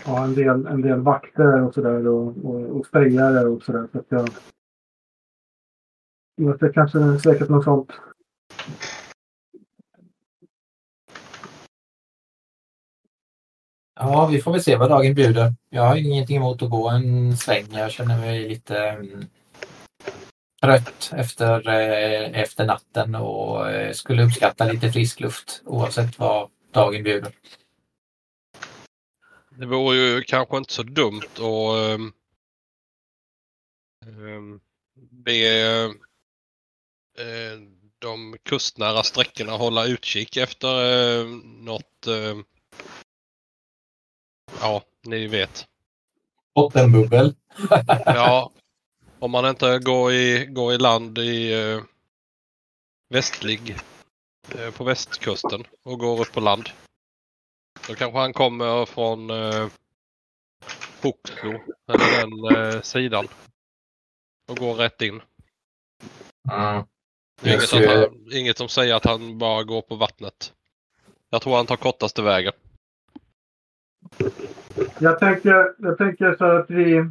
ja, 0.07 0.25
en, 0.25 0.35
del, 0.35 0.67
en 0.67 0.83
del 0.83 1.01
vakter 1.01 1.63
och 1.63 1.75
sådär 1.75 2.09
och, 2.09 2.45
och, 2.45 2.77
och 2.77 2.87
spejare 2.87 3.49
och 3.49 3.63
sådär. 3.63 3.89
Så 3.93 4.03
jag 4.09 4.29
det 6.37 6.73
kanske 6.75 6.99
är 6.99 7.19
säkert 7.19 7.49
något 7.49 7.65
sånt. 7.65 7.93
Ja, 14.01 14.27
vi 14.27 14.43
får 14.43 14.53
väl 14.53 14.63
se 14.63 14.77
vad 14.77 14.91
dagen 14.91 15.15
bjuder. 15.15 15.55
Jag 15.71 15.83
har 15.83 15.97
ingenting 15.97 16.37
emot 16.37 16.63
att 16.63 16.71
gå 16.71 16.89
en 16.89 17.37
sväng. 17.37 17.67
Jag 17.73 17.91
känner 17.91 18.19
mig 18.19 18.49
lite 18.49 18.79
mm, 18.79 19.27
trött 20.63 21.11
efter, 21.17 21.69
eh, 21.69 22.41
efter 22.41 22.67
natten 22.67 23.15
och 23.15 23.71
eh, 23.71 23.93
skulle 23.93 24.25
uppskatta 24.25 24.65
lite 24.65 24.93
frisk 24.93 25.21
luft 25.21 25.63
oavsett 25.65 26.19
vad 26.19 26.51
dagen 26.73 27.03
bjuder. 27.03 27.33
Det 29.51 29.67
vore 29.67 29.97
ju 29.97 30.23
kanske 30.23 30.57
inte 30.57 30.73
så 30.73 30.83
dumt 30.83 31.23
att 31.35 31.41
um, 31.41 32.13
be 35.11 35.35
de 37.99 38.37
kustnära 38.43 39.03
sträckorna 39.03 39.53
hålla 39.53 39.87
utkik 39.87 40.37
efter 40.37 40.69
uh, 40.69 41.27
något 41.45 42.07
uh, 42.09 42.43
Ja, 44.61 44.83
ni 45.03 45.27
vet. 45.27 45.67
Bottenbubbel. 46.55 47.35
ja, 48.05 48.53
om 49.19 49.31
man 49.31 49.47
inte 49.49 49.79
går 49.79 50.13
i, 50.13 50.47
går 50.47 50.73
i 50.73 50.79
land 50.79 51.19
i 51.19 51.55
uh, 51.55 51.83
västlig 53.09 53.77
uh, 54.55 54.71
på 54.71 54.85
västkusten 54.85 55.65
och 55.83 55.99
går 55.99 56.21
upp 56.21 56.33
på 56.33 56.41
land. 56.41 56.69
Då 57.89 57.95
kanske 57.95 58.19
han 58.19 58.33
kommer 58.33 58.87
från 58.87 59.31
uh, 59.31 59.69
Oxlo 61.03 61.61
eller 61.89 62.21
den 62.21 62.57
uh, 62.57 62.83
sidan 62.83 63.29
och 64.49 64.57
går 64.57 64.75
rätt 64.75 65.03
in. 65.03 65.23
Mm. 66.53 66.85
Inget, 67.43 67.73
att 67.73 67.87
han, 67.87 68.33
inget 68.33 68.59
som 68.59 68.69
säger 68.69 68.95
att 68.95 69.05
han 69.05 69.39
bara 69.39 69.65
går 69.65 69.83
på 69.83 69.97
vattnet. 69.97 70.53
Jag 71.31 71.43
tror 71.43 71.57
han 71.57 71.67
tar 71.67 71.77
kortaste 71.77 72.23
vägen. 72.23 72.53
Jag 74.99 75.19
tänker, 75.19 75.75
jag 75.79 75.99
tänker 75.99 76.37
så 76.37 76.45
att 76.45 76.71
vi... 76.71 77.11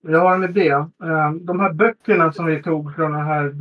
Jag 0.00 0.20
har 0.20 0.34
en 0.34 0.44
idé. 0.44 0.68
Eh, 0.68 1.32
de 1.40 1.60
här 1.60 1.72
böckerna 1.72 2.32
som 2.32 2.46
vi 2.46 2.62
tog 2.62 2.94
från 2.94 3.12
den 3.12 3.26
här 3.26 3.54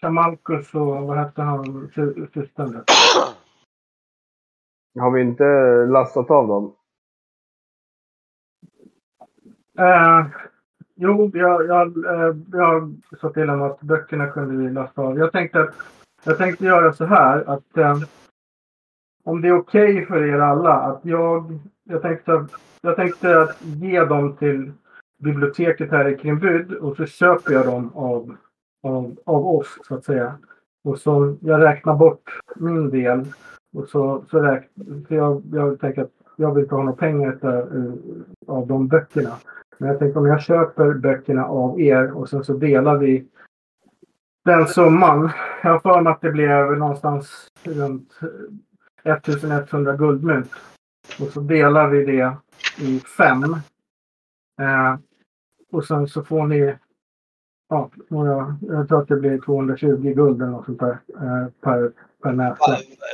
Kamalkus 0.00 0.74
och 0.74 0.86
vad 0.86 1.18
hette 1.18 1.42
han, 1.42 1.90
systern? 2.34 2.84
Har 4.98 5.10
vi 5.10 5.20
inte 5.20 5.44
lastat 5.88 6.30
av 6.30 6.48
dem? 6.48 6.76
Eh, 9.78 10.26
jo, 10.96 11.30
jag, 11.34 11.66
jag, 11.66 12.04
eh, 12.04 12.36
jag 12.52 12.94
sa 13.20 13.32
till 13.32 13.48
honom 13.48 13.70
att 13.70 13.80
böckerna 13.80 14.26
kunde 14.26 14.64
vi 14.64 14.72
lasta 14.72 15.02
av. 15.02 15.18
Jag 15.18 15.32
tänkte, 15.32 15.60
att, 15.60 15.74
jag 16.24 16.38
tänkte 16.38 16.64
göra 16.64 16.92
så 16.92 17.04
här 17.04 17.50
att 17.50 17.76
eh, 17.76 17.98
om 19.24 19.40
det 19.40 19.48
är 19.48 19.58
okej 19.58 19.92
okay 19.92 20.06
för 20.06 20.24
er 20.24 20.38
alla 20.38 20.72
att 20.72 21.00
jag, 21.04 21.58
jag 21.84 22.02
tänkte, 22.02 22.46
jag 22.80 22.96
tänkte 22.96 23.40
att 23.40 23.62
ge 23.62 24.04
dem 24.04 24.36
till 24.36 24.72
biblioteket 25.18 25.90
här 25.90 26.08
i 26.08 26.16
Krimbud 26.16 26.72
och 26.72 26.96
så 26.96 27.06
köper 27.06 27.52
jag 27.52 27.66
dem 27.66 27.90
av, 27.94 28.36
av, 28.82 29.16
av 29.24 29.46
oss 29.46 29.78
så 29.88 29.94
att 29.94 30.04
säga. 30.04 30.38
Och 30.84 30.98
så 30.98 31.36
jag 31.40 31.62
räknar 31.62 31.94
bort 31.94 32.40
min 32.56 32.90
del 32.90 33.24
och 33.76 33.88
så, 33.88 34.24
så 34.30 34.40
räknar, 34.40 35.06
för 35.08 35.14
jag, 35.14 35.42
jag 35.52 35.80
tänker 35.80 36.02
att 36.02 36.10
jag 36.36 36.54
vill 36.54 36.62
inte 36.62 36.74
ha 36.74 36.82
några 36.82 36.96
pengar 36.96 37.38
av 38.46 38.66
de 38.66 38.88
böckerna. 38.88 39.36
Men 39.78 39.88
jag 39.88 39.98
tänker 39.98 40.20
om 40.20 40.26
jag 40.26 40.42
köper 40.42 40.94
böckerna 40.94 41.44
av 41.44 41.80
er 41.80 42.10
och 42.10 42.28
sen 42.28 42.44
så 42.44 42.52
delar 42.52 42.98
vi 42.98 43.26
den 44.44 44.66
summan. 44.66 45.30
Jag 45.62 45.70
har 45.70 45.78
för 45.78 46.00
mig 46.00 46.12
att 46.12 46.20
det 46.20 46.30
blev 46.30 46.78
någonstans 46.78 47.48
runt 47.64 48.20
1100 49.04 49.96
guldmynt. 49.96 50.50
Och 51.20 51.26
så 51.26 51.40
delar 51.40 51.88
vi 51.88 52.04
det 52.04 52.36
i 52.78 53.00
fem. 53.00 53.42
Eh, 54.60 54.96
och 55.72 55.84
sen 55.84 56.08
så 56.08 56.24
får 56.24 56.46
ni, 56.46 56.76
ja, 57.68 57.90
jag, 58.08 58.54
jag 58.60 58.88
tror 58.88 59.02
att 59.02 59.08
det 59.08 59.16
blir 59.16 59.38
220 59.38 60.12
guld 60.16 60.42
eller 60.42 60.52
något 60.52 60.64
sånt 60.64 60.80
där 60.80 60.98
eh, 61.14 61.46
per. 61.60 61.92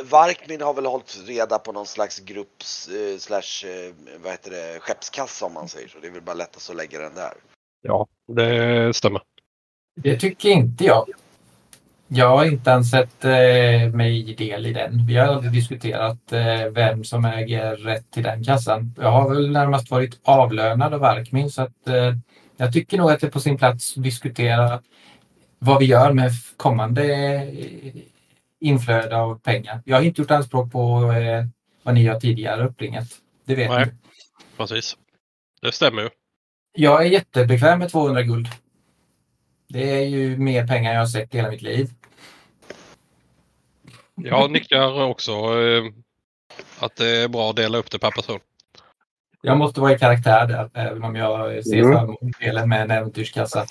Varkmin 0.03 0.61
har 0.61 0.75
väl 0.75 0.87
hållit 0.87 1.23
reda 1.27 1.59
på 1.59 1.73
någon 1.73 1.87
slags 1.87 2.21
grupps 2.21 2.89
eh, 2.89 3.19
slash 3.19 3.69
eh, 3.69 3.95
vad 4.23 4.33
heter 4.33 4.51
det, 4.51 4.81
skeppskassa 4.81 5.47
om 5.47 5.55
man 5.55 5.69
säger 5.69 5.89
så. 5.89 5.99
Det 5.99 6.07
är 6.07 6.13
väl 6.13 6.23
bara 6.23 6.37
lättast 6.37 6.71
att 6.71 6.77
lägga 6.77 6.99
den 6.99 7.15
där. 7.15 7.33
Ja, 7.83 8.07
det 8.29 8.97
stämmer. 8.97 9.23
Det 9.97 10.17
tycker 10.17 10.49
inte 10.49 10.85
jag. 10.85 11.07
Jag 12.09 12.29
har 12.29 12.45
inte 12.45 12.73
ansett 12.73 13.25
eh, 13.25 13.93
mig 13.95 14.35
del 14.39 14.67
i 14.67 14.73
den. 14.73 15.07
Vi 15.07 15.17
har 15.17 15.27
aldrig 15.27 15.53
diskuterat 15.53 16.33
eh, 16.33 16.67
vem 16.75 17.05
som 17.05 17.25
äger 17.25 17.77
rätt 17.77 18.11
till 18.11 18.23
den 18.23 18.45
kassan. 18.45 18.95
Jag 18.99 19.11
har 19.11 19.35
väl 19.35 19.51
närmast 19.51 19.91
varit 19.91 20.21
avlönad 20.23 20.95
av 20.95 21.05
Arkmin 21.05 21.51
så 21.51 21.63
att 21.63 21.89
eh, 21.89 22.15
jag 22.57 22.73
tycker 22.73 22.99
nog 22.99 23.11
att 23.11 23.21
det 23.21 23.27
är 23.27 23.31
på 23.31 23.41
sin 23.41 23.59
plats 23.59 23.97
att 23.97 24.03
diskutera 24.03 24.81
vad 25.59 25.79
vi 25.79 25.85
gör 25.85 26.13
med 26.13 26.31
kommande 26.57 27.15
eh, 27.15 28.03
inflöde 28.63 29.17
av 29.17 29.39
pengar. 29.41 29.83
Jag 29.85 29.97
har 29.97 30.03
inte 30.03 30.21
gjort 30.21 30.31
anspråk 30.31 30.73
på 30.73 31.13
eh, 31.13 31.45
vad 31.83 31.95
ni 31.95 32.07
har 32.07 32.21
tidigare 32.21 32.65
uppringat. 32.69 33.05
Det 33.45 33.55
vet 33.55 33.71
Nej, 33.71 33.87
ni. 33.87 33.93
precis. 34.57 34.97
Det 35.63 35.73
stämmer 35.73 36.03
ju. 36.03 36.09
Jag 36.73 37.03
är 37.03 37.07
jättebekväm 37.11 37.79
med 37.79 37.91
200 37.91 38.23
guld. 38.23 38.49
Det 39.69 39.91
är 40.01 40.07
ju 40.07 40.37
mer 40.39 40.67
pengar 40.67 40.93
jag 40.93 41.01
har 41.01 41.07
sett 41.07 41.35
i 41.35 41.37
hela 41.37 41.51
mitt 41.51 41.63
liv. 41.63 41.91
Jag 44.15 44.51
nickar 44.51 45.03
också 45.03 45.33
eh, 45.33 45.85
att 46.79 46.97
det 46.97 47.23
är 47.23 47.29
bra 47.29 47.51
att 47.51 47.57
dela 47.57 47.79
upp 47.79 47.91
det 47.91 47.99
per 47.99 48.11
person. 48.11 48.41
Jag 49.41 49.59
måste 49.59 49.81
vara 49.81 49.93
i 49.93 49.99
karaktär 49.99 50.47
där, 50.47 50.71
även 50.75 51.05
om 51.05 51.17
jag 51.17 51.65
ser 51.65 51.79
Mm. 51.79 51.93
fram 51.93 52.05
emot 52.05 52.39
delen 52.41 52.69
med 52.69 52.83
en 52.83 52.91
äventyrskassa. 52.91 53.67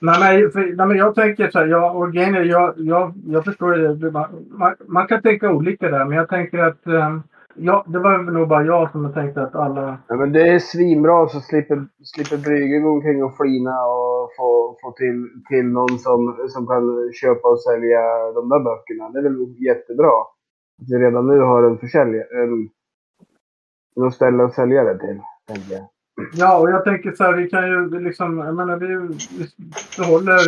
Nej, 0.00 0.42
men, 0.42 0.50
för, 0.50 0.60
nej, 0.76 0.86
men 0.86 0.96
jag 0.96 1.14
tänker 1.14 1.50
så 1.50 1.58
här, 1.58 1.66
jag, 1.66 1.96
och 1.96 2.12
grejen 2.12 2.34
är, 2.34 2.42
jag, 2.42 2.74
jag, 2.76 3.12
jag 3.26 3.44
förstår 3.44 3.72
det. 3.72 4.10
Man, 4.10 4.74
man 4.86 5.06
kan 5.06 5.22
tänka 5.22 5.50
olika 5.50 5.88
där, 5.88 6.04
men 6.04 6.16
jag 6.16 6.28
tänker 6.28 6.58
att 6.58 6.86
eh, 6.86 7.18
ja, 7.54 7.84
det 7.88 7.98
var 7.98 8.18
nog 8.18 8.48
bara 8.48 8.64
jag 8.64 8.90
som 8.90 9.12
tänkte 9.12 9.42
att 9.42 9.54
alla... 9.54 9.98
Ja, 10.08 10.16
men 10.16 10.32
det 10.32 10.48
är 10.48 10.58
svinbra 10.58 11.28
så 11.28 11.40
slipper, 11.40 11.86
slipper 12.04 12.36
Brygge 12.36 12.78
gå 12.78 12.90
omkring 12.90 13.24
och 13.24 13.36
flina 13.36 13.84
och 13.86 14.30
få, 14.36 14.76
få 14.82 14.92
till, 14.92 15.28
till 15.48 15.66
någon 15.66 15.98
som, 15.98 16.36
som 16.48 16.66
kan 16.66 17.12
köpa 17.12 17.48
och 17.48 17.60
sälja 17.60 18.00
de 18.34 18.48
där 18.48 18.60
böckerna. 18.60 19.10
Det 19.10 19.18
är 19.18 19.22
väl 19.22 19.64
jättebra. 19.66 20.20
Att 20.82 20.90
vi 20.90 20.96
redan 20.98 21.26
nu 21.26 21.40
har 21.40 21.62
en 21.62 21.78
försäljare. 21.78 22.42
En, 22.42 22.68
något 23.96 24.14
ställe 24.14 24.44
att 24.44 24.54
sälja 24.54 24.84
det 24.84 24.98
till, 24.98 25.20
tänker 25.48 25.74
jag. 25.74 25.99
Ja, 26.32 26.58
och 26.58 26.70
jag 26.70 26.84
tänker 26.84 27.12
så 27.12 27.24
här, 27.24 27.32
vi 27.36 27.50
kan 27.50 27.68
ju 27.68 28.00
liksom, 28.00 28.38
jag 28.38 28.54
menar 28.54 28.76
vi, 28.76 28.86
vi 29.38 29.48
behåller 29.98 30.38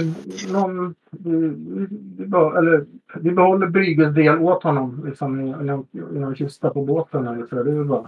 någon, 0.53 0.95
vi, 1.11 1.37
vi, 1.49 1.87
vi, 2.19 2.25
eller, 2.59 2.87
vi 3.21 3.31
behåller 3.33 3.67
Brygges 3.67 4.15
del 4.15 4.39
åt 4.39 4.63
honom 4.63 5.03
liksom 5.07 5.41
i, 5.41 5.51
i, 5.51 5.65
någon- 5.65 5.87
i 5.93 6.19
någon 6.19 6.35
kista 6.35 6.71
på 6.71 6.85
båten 6.85 7.27
eller 7.27 7.47
så. 7.47 7.63
Det 7.63 7.71
är 7.71 7.75
väl 7.75 7.85
bara, 7.85 8.03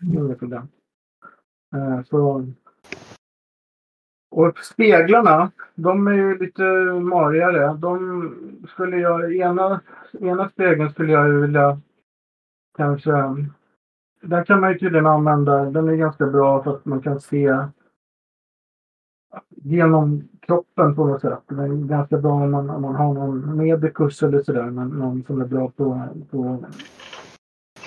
det 0.00 0.16
är 0.18 0.24
inget 0.24 0.38
problem. 0.38 0.68
Eh, 1.74 2.02
så. 2.04 2.46
Och 4.30 4.58
speglarna, 4.58 5.50
de 5.74 6.06
är 6.06 6.12
ju 6.12 6.38
lite 6.38 6.62
marigare. 7.02 7.74
De 7.74 8.34
skulle 8.68 8.96
jag, 8.96 9.34
ena, 9.36 9.80
ena 10.20 10.48
spegeln 10.48 10.90
skulle 10.90 11.12
jag 11.12 11.28
ju 11.28 11.40
vilja 11.40 11.80
kanske 12.76 13.12
den 14.20 14.44
kan 14.44 14.60
man 14.60 14.72
ju 14.72 14.78
tydligen 14.78 15.06
använda. 15.06 15.64
Den 15.64 15.88
är 15.88 15.96
ganska 15.96 16.26
bra 16.26 16.62
för 16.62 16.76
att 16.76 16.84
man 16.84 17.00
kan 17.00 17.20
se 17.20 17.56
genom 19.50 20.28
kroppen 20.40 20.94
på 20.94 21.06
något 21.06 21.20
sätt. 21.20 21.42
Den 21.48 21.58
är 21.58 21.88
ganska 21.88 22.18
bra 22.18 22.32
om 22.32 22.50
man, 22.50 22.70
om 22.70 22.82
man 22.82 22.94
har 22.94 23.14
någon 23.14 23.56
medikus 23.56 24.22
eller 24.22 24.42
sådär. 24.42 24.70
Men 24.70 24.88
någon 24.88 25.24
som 25.24 25.40
är 25.40 25.46
bra 25.46 25.70
på, 25.70 26.08
på 26.30 26.64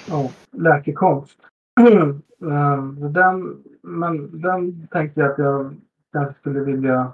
ja, 0.10 0.32
läkekonst. 0.52 1.40
Ehm, 2.44 3.14
den, 3.14 3.64
men 3.82 4.42
den 4.42 4.88
tänkte 4.88 5.22
jag 5.22 5.32
att 5.32 5.38
jag 5.38 5.76
kanske 6.14 6.40
skulle 6.40 6.60
vilja 6.60 7.12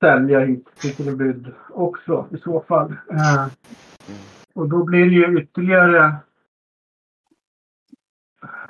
sälja 0.00 0.40
hit 0.40 0.68
till 0.80 0.94
Tillebyd 0.94 1.52
också 1.70 2.26
i 2.30 2.36
så 2.36 2.60
fall. 2.60 2.94
Ehm, 3.10 3.50
och 4.54 4.68
då 4.68 4.84
blir 4.84 5.04
det 5.04 5.10
ju 5.10 5.42
ytterligare 5.42 6.16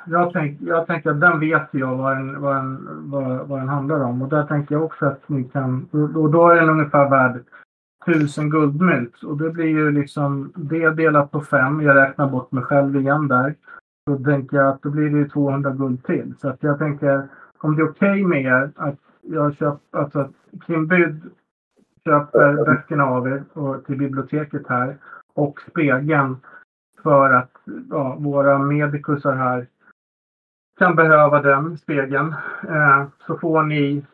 jag, 0.05 0.33
tänk, 0.33 0.61
jag 0.61 0.87
tänker 0.87 1.09
att 1.09 1.21
den 1.21 1.39
vet 1.39 1.67
jag 1.71 1.95
vad 1.95 2.17
den, 2.17 2.41
vad, 2.41 2.55
den, 2.55 2.87
vad, 3.11 3.47
vad 3.47 3.59
den 3.59 3.69
handlar 3.69 4.03
om. 4.03 4.21
Och 4.21 4.29
där 4.29 4.43
tänker 4.43 4.75
jag 4.75 4.83
också 4.83 5.05
att 5.05 5.29
ni 5.29 5.43
kan... 5.43 5.87
Och 6.15 6.31
då 6.31 6.49
är 6.49 6.55
den 6.55 6.69
ungefär 6.69 7.09
värd 7.09 7.43
1000 8.07 8.49
guldmynt. 8.49 9.23
Och 9.23 9.37
det 9.37 9.49
blir 9.49 9.67
ju 9.67 9.91
liksom 9.91 10.53
det 10.55 10.89
delat 10.89 11.31
på 11.31 11.41
fem. 11.41 11.81
Jag 11.81 11.95
räknar 11.95 12.29
bort 12.29 12.51
mig 12.51 12.63
själv 12.63 12.95
igen 12.95 13.27
där. 13.27 13.55
Då 14.05 14.17
tänker 14.17 14.57
jag 14.57 14.67
att 14.67 14.81
då 14.81 14.89
blir 14.89 15.09
det 15.09 15.17
ju 15.17 15.29
200 15.29 15.71
guld 15.71 16.03
till. 16.03 16.33
Så 16.41 16.49
att 16.49 16.63
jag 16.63 16.79
tänker 16.79 17.27
om 17.57 17.75
det 17.75 17.81
är 17.81 17.89
okej 17.89 18.11
okay 18.11 18.25
med 18.25 18.45
er 18.45 18.71
att 18.75 18.99
jag 19.21 19.55
köper, 19.55 19.99
alltså 19.99 20.19
att 20.19 20.31
Kim 20.51 20.59
Klimbyd 20.59 21.21
köper 22.05 22.65
böckerna 22.65 23.05
av 23.05 23.27
er 23.27 23.43
och 23.53 23.85
till 23.85 23.97
biblioteket 23.97 24.67
här 24.67 24.97
och 25.33 25.59
spegeln 25.69 26.37
för 27.03 27.33
att 27.33 27.51
ja, 27.89 28.15
våra 28.19 28.57
medikusar 28.57 29.35
här 29.35 29.67
kan 30.77 30.95
behöva 30.95 31.41
den 31.41 31.77
spegeln. 31.77 32.35
Eh, 32.69 33.07
så 33.27 33.37
får 33.37 33.63
ni, 33.63 34.05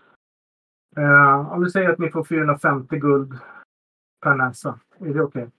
eh, 0.97 1.51
om 1.51 1.63
vi 1.63 1.69
säger 1.69 1.89
att 1.89 1.99
ni 1.99 2.09
får 2.09 2.23
450 2.23 2.97
guld 2.97 3.37
per 4.23 4.35
näsa. 4.35 4.79
Är 4.99 5.13
det 5.13 5.21
okej? 5.21 5.41
Okay? 5.43 5.49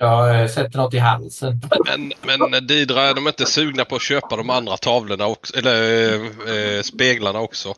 Jag 0.00 0.50
sätter 0.50 0.78
något 0.78 0.94
i 0.94 0.98
halsen. 0.98 1.60
Men, 1.86 2.12
men 2.50 2.66
Didra, 2.66 3.00
är 3.00 3.14
de 3.14 3.28
inte 3.28 3.46
sugna 3.46 3.84
på 3.84 3.94
att 3.96 4.02
köpa 4.02 4.36
de 4.36 4.50
andra 4.50 4.76
tavlorna 4.76 5.26
också? 5.26 5.58
Eller 5.58 6.14
äh, 6.76 6.82
speglarna 6.82 7.40
också? 7.40 7.74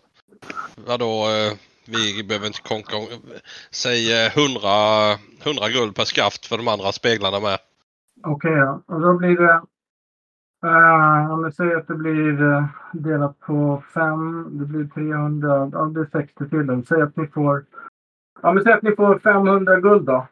Vadå? 0.87 1.25
Äh, 1.29 1.52
vi 1.87 2.25
behöver 2.25 2.47
inte 2.47 2.62
konkurrera. 2.62 3.19
Säg 3.71 4.26
100, 4.26 5.19
100 5.43 5.69
guld 5.69 5.97
per 5.97 6.05
skaft 6.05 6.47
för 6.47 6.57
de 6.57 6.69
andra 6.69 6.93
speglarna 6.93 7.40
med. 7.40 7.59
Okej, 8.25 8.50
okay, 8.50 8.52
ja. 8.52 8.83
och 8.87 9.00
då 9.00 9.19
blir 9.19 9.37
det... 9.37 9.62
Uh, 10.64 11.33
om 11.33 11.45
vi 11.45 11.52
säger 11.52 11.76
att 11.76 11.88
det 11.88 11.95
blir 11.95 12.43
uh, 12.43 12.64
delat 12.93 13.40
på 13.40 13.83
5, 13.95 14.59
det 14.59 14.64
blir 14.64 14.85
300, 14.85 15.71
ja 15.73 15.85
det 15.85 16.00
är 16.00 16.09
60 16.12 16.49
till. 16.49 16.87
Säg 16.87 17.02
att 17.02 17.17
ni 17.17 17.26
får... 17.26 17.64
Ja, 18.43 18.52
men 18.52 18.62
säg 18.62 18.73
att 18.73 18.83
ni 18.83 18.97
får 18.97 19.19
500 19.19 19.81
guld 19.81 20.07
då. 20.07 20.26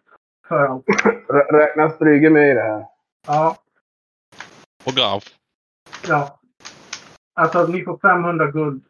För 0.49 0.65
allt. 0.65 0.85
Räknas 1.53 1.99
Brygge 1.99 2.31
med 2.31 2.51
i 2.51 2.55
det 2.55 2.63
här? 2.63 2.87
Ja. 3.27 3.57
Och 4.85 4.93
Graf? 4.93 5.25
Ja. 6.09 6.39
Alltså 7.35 7.67
ni 7.67 7.85
får 7.85 7.99
500 7.99 8.51
guld 8.51 8.85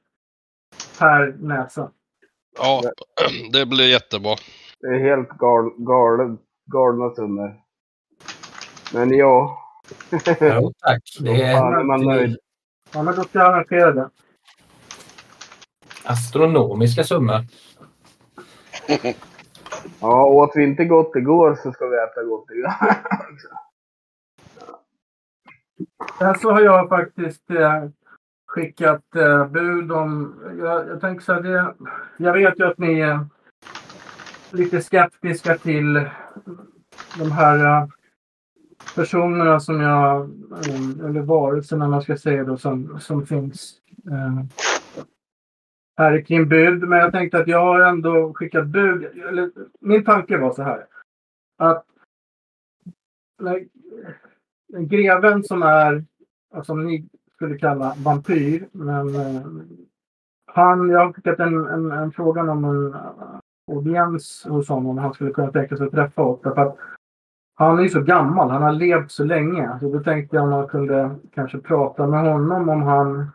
per 0.99 1.37
näsa. 1.39 1.91
Ja, 2.59 2.83
det 3.53 3.67
blir 3.67 3.91
jättebra. 3.91 4.37
Det 4.81 4.87
är 4.87 4.99
helt 4.99 5.29
gal, 5.29 5.71
gal, 5.77 6.37
galna 6.67 7.15
summor. 7.15 7.61
Men 8.95 9.17
ja. 9.17 9.65
Jo, 10.41 10.73
tack. 10.79 11.03
Det 11.21 11.43
är 11.43 11.79
är 11.79 11.85
man 11.85 12.05
nöjd. 12.05 12.37
Ja, 12.95 13.03
men 13.03 13.15
då 13.17 13.23
ska 13.23 13.39
jag 13.39 13.55
arrangera 13.55 13.93
det. 13.93 14.11
Astronomiska 16.05 17.05
summor. 17.05 17.41
ja, 20.01 20.25
åt 20.25 20.53
vi 20.55 20.65
inte 20.65 20.85
gott 20.85 21.17
igår 21.17 21.59
så 21.63 21.73
ska 21.73 21.87
vi 21.87 21.97
äta 21.97 22.23
gott 22.23 22.51
idag. 22.51 22.75
Sen 26.19 26.35
så 26.41 26.53
har 26.53 26.61
jag 26.61 26.89
faktiskt 26.89 27.51
eh, 27.51 27.85
skickat 28.47 29.17
eh, 29.17 29.47
bud 29.47 29.93
om... 29.93 30.41
Jag, 30.59 30.89
jag 30.89 31.01
tänker 31.01 31.25
så 31.25 31.33
här, 31.33 31.43
det, 31.43 31.75
jag 32.17 32.33
vet 32.33 32.59
ju 32.59 32.67
att 32.67 32.79
ni 32.79 33.01
är 33.01 33.27
lite 34.51 34.83
skeptiska 34.83 35.59
till 35.59 36.11
de 37.19 37.33
här 37.33 37.65
eh, 37.65 37.89
personerna 38.99 39.61
som 39.61 39.81
jag... 39.81 40.31
Eller 41.09 41.21
varelserna 41.21 41.89
man 41.89 42.03
ska 42.03 42.17
säga 42.17 42.45
då 42.45 42.57
som, 42.57 43.01
som 43.01 43.27
finns 43.27 43.81
eh, 44.11 44.45
här 45.97 46.21
kring 46.21 46.49
bud. 46.49 46.89
Men 46.89 46.99
jag 46.99 47.13
tänkte 47.13 47.39
att 47.39 47.49
jag 47.49 47.61
har 47.61 47.81
ändå 47.81 48.35
skickat 48.35 48.67
bud. 48.67 49.05
Eller, 49.05 49.51
min 49.81 50.05
tanke 50.05 50.39
var 50.39 50.53
så 50.53 50.63
här. 50.63 50.87
Att 51.59 51.85
när, 53.39 53.67
greven 54.79 55.45
som 55.45 55.63
är, 55.63 56.05
som 56.63 56.87
ni 56.87 57.09
skulle 57.35 57.59
kalla 57.59 57.95
vampyr. 58.05 58.69
Men 58.73 59.15
eh, 59.15 59.47
han, 60.47 60.91
jag 60.91 61.07
har 61.07 61.13
skickat 61.13 61.41
en, 61.41 61.67
en, 61.67 61.93
en 61.93 62.13
fråga 62.13 62.43
om 62.43 62.65
en 62.65 62.95
eh, 62.95 63.01
audiens 63.73 64.47
hos 64.49 64.69
honom. 64.69 64.99
Han 64.99 65.15
skulle 65.15 65.31
kunna 65.31 65.53
tänka 65.53 65.77
sig 65.77 65.87
att 65.87 65.93
träffa 65.93 66.23
oss. 66.23 66.47
Att 66.47 66.77
han 67.59 67.79
är 67.79 67.83
ju 67.83 67.89
så 67.89 68.01
gammal. 68.01 68.51
Han 68.51 68.63
har 68.63 68.73
levt 68.73 69.11
så 69.11 69.25
länge. 69.25 69.79
Så 69.81 69.93
då 69.93 70.01
tänkte 70.01 70.37
jag 70.37 70.45
om 70.45 70.51
man 70.51 70.69
kunde 70.69 71.17
kanske 71.35 71.59
prata 71.59 72.07
med 72.07 72.33
honom 72.33 72.69
om 72.69 72.83
han 72.83 73.31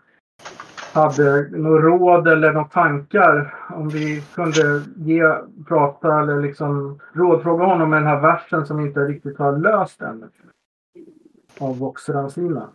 hade 0.94 1.50
något 1.52 1.82
råd 1.84 2.28
eller 2.28 2.54
några 2.54 2.68
tankar. 2.68 3.54
Om 3.70 3.90
vi 3.90 4.22
kunde 4.36 4.84
ge, 4.96 5.24
prata 5.68 6.22
eller 6.22 6.42
liksom 6.42 7.00
rådfråga 7.14 7.66
honom 7.66 7.90
med 7.90 8.00
den 8.00 8.08
här 8.08 8.22
versen 8.22 8.66
som 8.66 8.80
inte 8.80 9.00
riktigt 9.00 9.38
har 9.38 9.58
löst 9.58 10.02
än. 10.02 10.30
Av 11.60 11.78
Vox 11.78 12.10
Ransina. 12.10 12.70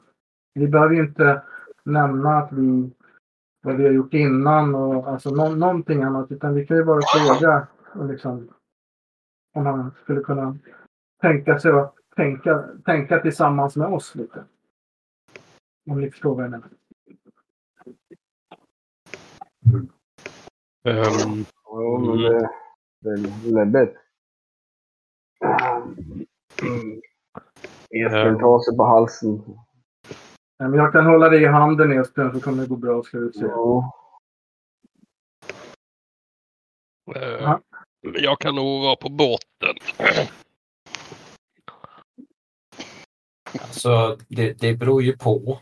Vi 0.54 0.68
behöver 0.68 0.94
ju 0.94 1.00
inte 1.00 1.42
nämna 1.84 2.38
att 2.38 2.52
vi, 2.52 2.90
vad 3.62 3.76
vi 3.76 3.84
har 3.84 3.92
gjort 3.92 4.14
innan 4.14 4.74
och 4.74 5.08
alltså 5.08 5.30
no 5.30 5.54
någonting 5.54 6.02
annat. 6.02 6.32
Utan 6.32 6.54
vi 6.54 6.66
kan 6.66 6.76
ju 6.76 6.84
bara 6.84 7.00
fråga 7.02 7.66
och 7.94 8.08
liksom, 8.08 8.48
om 9.54 9.66
han 9.66 9.90
skulle 10.02 10.20
kunna 10.20 10.56
tänka 11.20 11.58
sig 11.58 11.72
att 11.72 11.94
tänka, 12.16 12.64
tänka 12.84 13.20
tillsammans 13.20 13.76
med 13.76 13.88
oss 13.88 14.14
lite. 14.14 14.44
Om 15.90 16.00
ni 16.00 16.10
förstår 16.10 16.34
vad 16.34 16.44
jag 16.44 16.50
menar. 16.50 16.68
Um, 20.84 21.44
ja, 21.64 21.98
men 21.98 22.18
det, 22.18 22.50
det 23.00 23.10
är 23.10 23.64
läbbigt. 23.64 23.96
Mm. 26.62 27.00
Esbjörn 27.90 28.38
tar 28.38 28.58
sig 28.58 28.76
på 28.76 28.84
halsen. 28.84 29.56
Men 30.58 30.74
jag 30.74 30.92
kan 30.92 31.06
hålla 31.06 31.28
dig 31.28 31.42
i 31.42 31.46
handen 31.46 31.92
Esbjörn 31.92 32.32
så 32.34 32.40
kommer 32.40 32.62
det 32.62 32.68
gå 32.68 32.76
bra 32.76 33.02
ska 33.02 33.18
du 33.18 33.32
se. 33.32 33.44
Ja. 33.44 33.92
Uh, 37.16 37.58
jag 38.02 38.38
kan 38.38 38.54
nog 38.54 38.82
vara 38.82 38.96
på 38.96 39.08
båten. 39.08 39.74
Alltså, 43.52 44.16
det, 44.28 44.60
det 44.60 44.74
beror 44.74 45.02
ju 45.02 45.16
på 45.16 45.58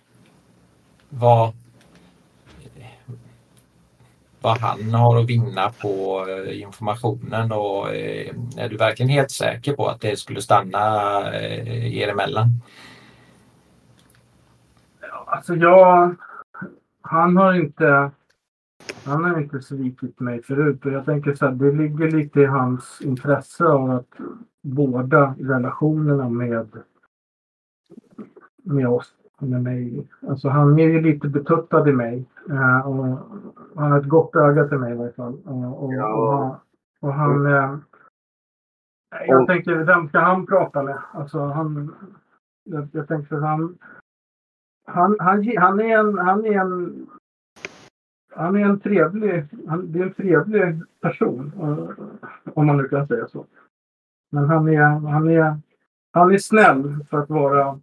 vad, 1.09 1.53
vad 4.41 4.59
han 4.59 4.95
har 4.95 5.21
att 5.21 5.27
vinna 5.27 5.73
på 5.83 6.27
eh, 6.29 6.61
informationen 6.61 7.53
och 7.53 7.95
eh, 7.95 8.35
är 8.57 8.69
du 8.69 8.77
verkligen 8.77 9.11
helt 9.11 9.31
säker 9.31 9.73
på 9.77 9.87
att 9.87 10.01
det 10.01 10.19
skulle 10.19 10.43
stanna 10.43 11.19
eh, 11.35 11.97
er 11.99 12.09
emellan? 12.09 12.49
Alltså 15.27 15.55
jag... 15.55 16.17
Han 17.01 17.37
har 17.37 17.55
inte... 17.55 18.11
Han 19.05 19.25
har 19.25 19.41
inte 19.41 19.63
svikit 19.63 20.21
mig 20.21 20.43
förut 20.43 20.85
och 20.85 20.93
jag 20.93 21.05
tänker 21.05 21.35
så 21.35 21.47
här, 21.47 21.53
det 21.53 21.73
ligger 21.73 22.11
lite 22.11 22.41
i 22.41 22.47
hans 22.47 23.01
intresse 23.01 23.65
av 23.65 23.91
att 23.91 24.09
vårda 24.63 25.35
relationerna 25.39 26.29
med, 26.29 26.69
med 28.63 28.89
oss, 28.89 29.15
med 29.41 29.63
mig. 29.63 30.09
Alltså 30.29 30.49
han 30.49 30.79
är 30.79 30.89
ju 30.89 31.01
lite 31.01 31.29
betuttad 31.29 31.89
i 31.89 31.93
mig 31.93 32.25
eh, 32.51 32.89
och 32.89 33.19
han 33.77 33.93
har 33.93 34.01
ett 34.01 34.09
gott 34.09 34.37
öga 34.37 34.69
till 34.69 34.79
mig 34.79 34.93
i 34.93 34.97
varje 34.97 35.13
fall. 35.13 35.35
Och, 35.45 35.85
och, 35.85 35.93
och, 35.95 36.57
och 37.01 37.13
han... 37.13 37.47
Eh, 37.47 37.79
jag 39.27 39.47
tänker, 39.47 39.77
vem 39.77 40.09
ska 40.09 40.19
han 40.19 40.47
prata 40.47 40.83
med? 40.83 40.99
Alltså 41.13 41.39
han... 41.39 41.95
Jag, 42.65 42.89
jag 42.93 43.09
tänker 43.09 43.37
han 43.37 43.79
han, 44.87 45.17
han, 45.21 45.57
han, 45.57 45.81
är 45.81 45.99
en, 45.99 46.19
han 46.19 46.47
är 46.47 46.61
en 46.61 47.07
han 48.37 48.57
är 48.57 48.61
en 48.61 48.81
trevlig, 48.81 49.45
han, 49.67 49.93
det 49.93 49.99
är 49.99 50.03
en 50.03 50.15
trevlig 50.15 50.83
person. 51.01 51.53
Om 52.55 52.67
man 52.67 52.77
nu 52.77 52.89
kan 52.89 53.07
säga 53.07 53.29
så. 53.29 53.47
Men 54.31 54.45
han 54.45 54.69
är, 54.69 54.83
han 55.09 55.31
är, 55.31 55.57
han 56.17 56.35
är 56.35 56.39
snäll 56.39 57.05
för 57.11 57.19
att 57.19 57.31
vara... 57.31 57.81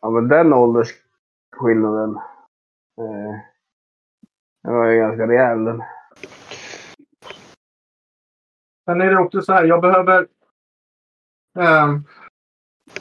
Ja 0.00 0.10
men 0.10 0.28
den 0.28 0.52
åldersskillnaden. 0.52 2.16
Eh, 2.98 3.40
den 4.62 4.74
var 4.74 4.86
ju 4.86 4.98
ganska 4.98 5.26
rejäl 5.26 5.64
den. 5.64 5.82
Sen 8.84 9.00
är 9.00 9.10
det 9.10 9.18
också 9.18 9.42
så 9.42 9.52
här, 9.52 9.64
jag 9.64 9.80
behöver... 9.80 10.26
Um, 11.54 12.04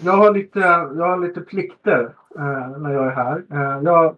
jag 0.02 0.14
har 0.14 0.34
lite, 0.34 0.60
jag 0.60 1.08
har 1.10 1.18
lite 1.18 1.42
plikter 1.42 2.16
eh, 2.36 2.78
när 2.78 2.94
jag 2.94 3.08
är 3.08 3.12
här. 3.12 3.46
Eh, 3.52 3.84
jag, 3.84 4.18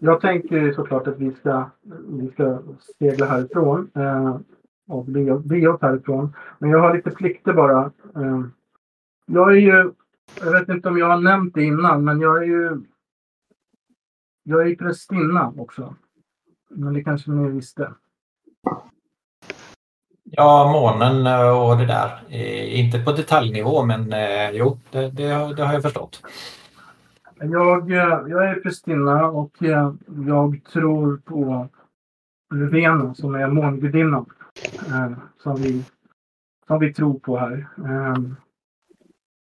jag 0.00 0.20
tänker 0.20 0.72
såklart 0.72 1.06
att 1.06 1.18
vi 1.18 1.32
ska, 1.32 1.70
vi 2.08 2.30
ska 2.30 2.62
segla 2.98 3.26
härifrån 3.26 3.90
eh, 3.94 4.38
och 4.88 5.04
bege 5.04 5.68
oss 5.68 5.82
härifrån. 5.82 6.34
Men 6.58 6.70
jag 6.70 6.78
har 6.78 6.94
lite 6.96 7.10
plikter 7.10 7.52
bara. 7.52 7.84
Eh, 8.16 8.40
jag 9.26 9.50
är 9.52 9.56
ju, 9.60 9.92
jag 10.40 10.52
vet 10.52 10.68
inte 10.68 10.88
om 10.88 10.98
jag 10.98 11.06
har 11.08 11.20
nämnt 11.20 11.54
det 11.54 11.64
innan, 11.64 12.04
men 12.04 12.20
jag 12.20 12.38
är 12.42 12.46
ju 12.46 12.80
jag 14.42 14.70
är 14.70 14.76
prästinna 14.76 15.52
också. 15.58 15.94
Men 16.70 16.94
det 16.94 17.04
kanske 17.04 17.30
ni 17.30 17.50
visste. 17.50 17.92
Ja, 20.24 20.70
månen 20.72 21.26
eh, 21.26 21.68
och 21.70 21.76
det 21.78 21.86
där. 21.86 22.20
Eh, 22.28 22.80
Inte 22.84 22.98
på 22.98 23.12
detaljnivå, 23.12 23.84
men 23.84 24.12
jo, 24.52 24.78
det, 24.90 25.10
det, 25.10 25.28
har- 25.28 25.54
det 25.54 25.64
har 25.64 25.72
jag 25.72 25.82
förstått. 25.82 26.22
Jag, 27.40 27.90
jag 27.90 28.48
är 28.48 28.62
Kristina 28.62 29.26
och 29.26 29.56
jag 30.26 30.60
tror 30.72 31.16
på 31.24 31.68
Luvena 32.54 33.14
som 33.14 33.34
är 33.34 33.48
mångudinnan. 33.48 34.26
Eh, 34.88 35.12
som, 35.38 35.56
vi, 35.56 35.84
som 36.66 36.78
vi 36.78 36.94
tror 36.94 37.18
på 37.18 37.36
här. 37.36 37.68
Eh, 37.78 38.16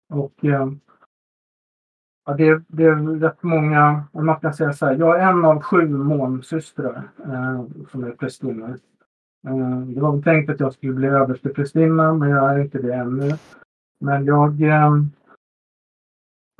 och 0.09 0.45
eh, 0.45 0.71
ja, 2.25 2.33
det, 2.33 2.63
det 2.67 2.83
är 2.83 3.19
rätt 3.19 3.43
många, 3.43 4.03
om 4.12 4.25
man 4.25 4.39
kan 4.39 4.53
säga 4.53 4.73
så 4.73 4.85
här. 4.85 4.95
Jag 4.95 5.19
är 5.19 5.29
en 5.29 5.45
av 5.45 5.62
sju 5.62 5.88
månsystrar 5.88 7.09
eh, 7.17 7.65
som 7.91 8.03
är 8.03 8.12
prästinnor. 8.12 8.79
Eh, 9.47 9.79
det 9.79 10.01
var 10.01 10.21
tänkt 10.21 10.49
att 10.49 10.59
jag 10.59 10.73
skulle 10.73 10.93
bli 10.93 11.07
översteprästinna 11.07 12.13
men 12.13 12.29
jag 12.29 12.53
är 12.53 12.59
inte 12.59 12.81
det 12.81 12.93
ännu. 12.93 13.31
Men 13.99 14.25
jag 14.25 14.62
eh, 14.62 14.91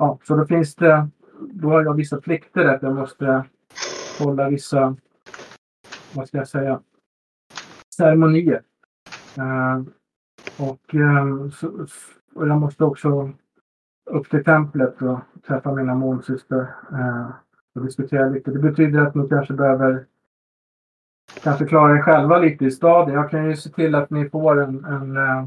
Ja, 0.00 0.18
så 0.24 0.36
då 0.36 0.46
finns 0.46 0.74
det, 0.74 1.08
då 1.40 1.68
har 1.68 1.82
jag 1.82 1.94
vissa 1.94 2.20
plikter 2.20 2.64
att 2.64 2.82
jag 2.82 2.94
måste 2.94 3.44
hålla 4.18 4.48
vissa, 4.48 4.96
vad 6.14 6.28
ska 6.28 6.38
jag 6.38 6.48
säga, 6.48 6.80
ceremonier. 8.00 8.62
Eh, 9.36 9.80
och, 10.68 10.94
eh, 10.94 11.50
så, 11.50 11.86
och 12.34 12.48
jag 12.48 12.60
måste 12.60 12.84
också 12.84 13.30
upp 14.10 14.30
till 14.30 14.44
templet 14.44 15.02
och 15.02 15.18
träffa 15.46 15.74
mina 15.74 15.94
månsyster 15.94 16.74
eh, 16.92 17.30
och 17.74 17.84
diskutera 17.84 18.28
lite. 18.28 18.50
Det 18.50 18.58
betyder 18.58 19.00
att 19.00 19.14
ni 19.14 19.28
kanske 19.28 19.54
behöver 19.54 20.04
kanske 21.42 21.66
klara 21.66 21.96
er 21.96 22.02
själva 22.02 22.38
lite 22.38 22.64
i 22.64 22.70
staden. 22.70 23.14
Jag 23.14 23.30
kan 23.30 23.50
ju 23.50 23.56
se 23.56 23.70
till 23.70 23.94
att 23.94 24.10
ni 24.10 24.30
får 24.30 24.60
en, 24.60 24.84
en, 24.84 25.16
eh, 25.16 25.44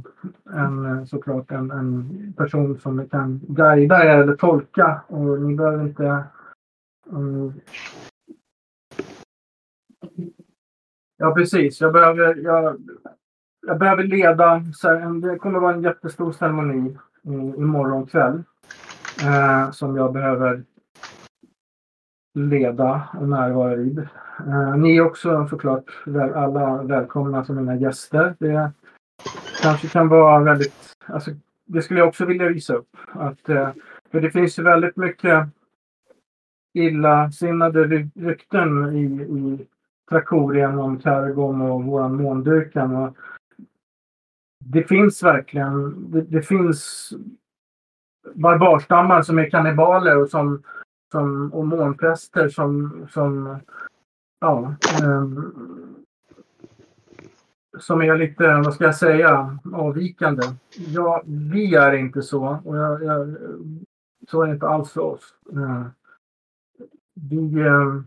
en 0.60 1.08
såklart 1.08 1.52
en, 1.52 1.72
en 1.72 2.34
person 2.38 2.80
som 2.80 3.10
kan 3.10 3.42
guida 3.48 4.06
er 4.06 4.18
eller 4.18 4.36
tolka. 4.36 5.02
Och 5.08 5.42
ni 5.42 5.56
behöver 5.56 5.84
inte... 5.84 6.24
um, 7.06 7.54
ja, 11.24 11.34
precis. 11.36 11.82
Jag 11.82 11.94
behöver, 11.94 12.36
jag, 12.36 12.82
jag 13.68 13.80
behöver 13.80 14.04
leda. 14.04 14.64
Så 14.74 14.90
här, 14.90 15.30
det 15.30 15.38
kommer 15.38 15.60
vara 15.60 15.74
en 15.74 15.84
jättestor 15.84 16.32
ceremoni 16.32 16.98
imorgon 17.58 18.06
kväll. 18.06 18.44
Eh, 19.22 19.72
som 19.72 19.96
jag 19.96 20.14
behöver 20.14 20.64
leda 22.34 23.10
och 23.20 23.30
närvara 23.30 23.76
vid. 23.76 24.00
Eh, 24.48 24.76
ni 24.78 24.98
är 24.98 25.02
också 25.02 25.48
såklart 25.50 26.02
väl, 26.06 26.34
alla 26.34 26.84
välkomna 26.84 27.46
som 27.46 27.56
mina 27.56 27.76
gäster. 27.76 28.36
Det 28.40 28.72
kanske 29.62 29.88
kan 29.88 30.08
vara 30.08 30.44
väldigt... 30.44 30.96
Alltså, 31.06 31.32
det 31.66 31.82
skulle 31.82 32.00
jag 32.00 32.08
också 32.08 32.26
vilja 32.26 32.48
visa 32.48 32.74
upp. 32.74 32.98
Att, 33.12 33.50
eh, 33.50 33.70
för 34.12 34.22
det 34.22 34.32
finns 34.32 34.60
ju 34.60 34.64
väldigt 34.64 34.98
mycket 34.98 35.48
illasinnade 36.74 38.10
rykten 38.16 38.96
i, 38.96 39.04
i 39.22 39.68
Trakorien 40.10 40.80
om 40.80 41.00
Targom 41.00 41.62
och 41.62 41.84
våran 41.84 42.16
måndyrkan. 42.16 42.96
Och 42.96 43.18
det 44.60 44.84
finns 44.84 45.24
verkligen... 45.24 46.12
Det, 46.12 46.22
det 46.22 46.42
finns 46.42 47.13
barbarstammar 48.34 49.22
som 49.22 49.39
är 49.39 49.50
kannibaler 49.50 50.22
och 50.22 50.30
som 50.30 50.63
som, 51.13 51.54
och 51.54 51.68
månpräster 51.68 52.50
som, 52.50 53.06
som 53.12 53.60
ja, 54.39 54.76
ehm, 55.04 55.54
som 57.80 58.02
är 58.02 58.18
lite, 58.18 58.48
vad 58.56 58.74
ska 58.74 58.84
jag 58.84 58.96
säga, 58.96 59.60
avvikande. 59.74 60.44
Ja, 60.76 61.24
vi 61.26 61.76
är 61.76 61.94
inte 61.94 62.22
så. 62.22 62.58
Och 62.66 62.78
jag, 62.78 63.04
jag, 63.04 63.36
så 64.28 64.42
är 64.42 64.48
det 64.48 64.54
inte 64.54 64.68
alls 64.68 64.92
för 64.92 65.02
oss. 65.02 65.36
Eh, 65.52 65.86
vi, 67.13 67.62
eh, 67.62 68.02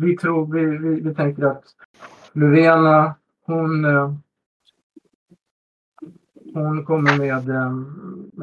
vi 0.00 0.16
tror, 0.16 0.46
vi, 0.54 0.64
vi, 0.78 1.00
vi 1.00 1.14
tänker 1.14 1.42
att 1.42 1.64
Luvena, 2.32 3.14
hon, 3.46 3.84
eh, 3.84 4.12
hon 6.54 6.84
kommer 6.84 7.18
med 7.18 7.48
eh, 7.48 7.66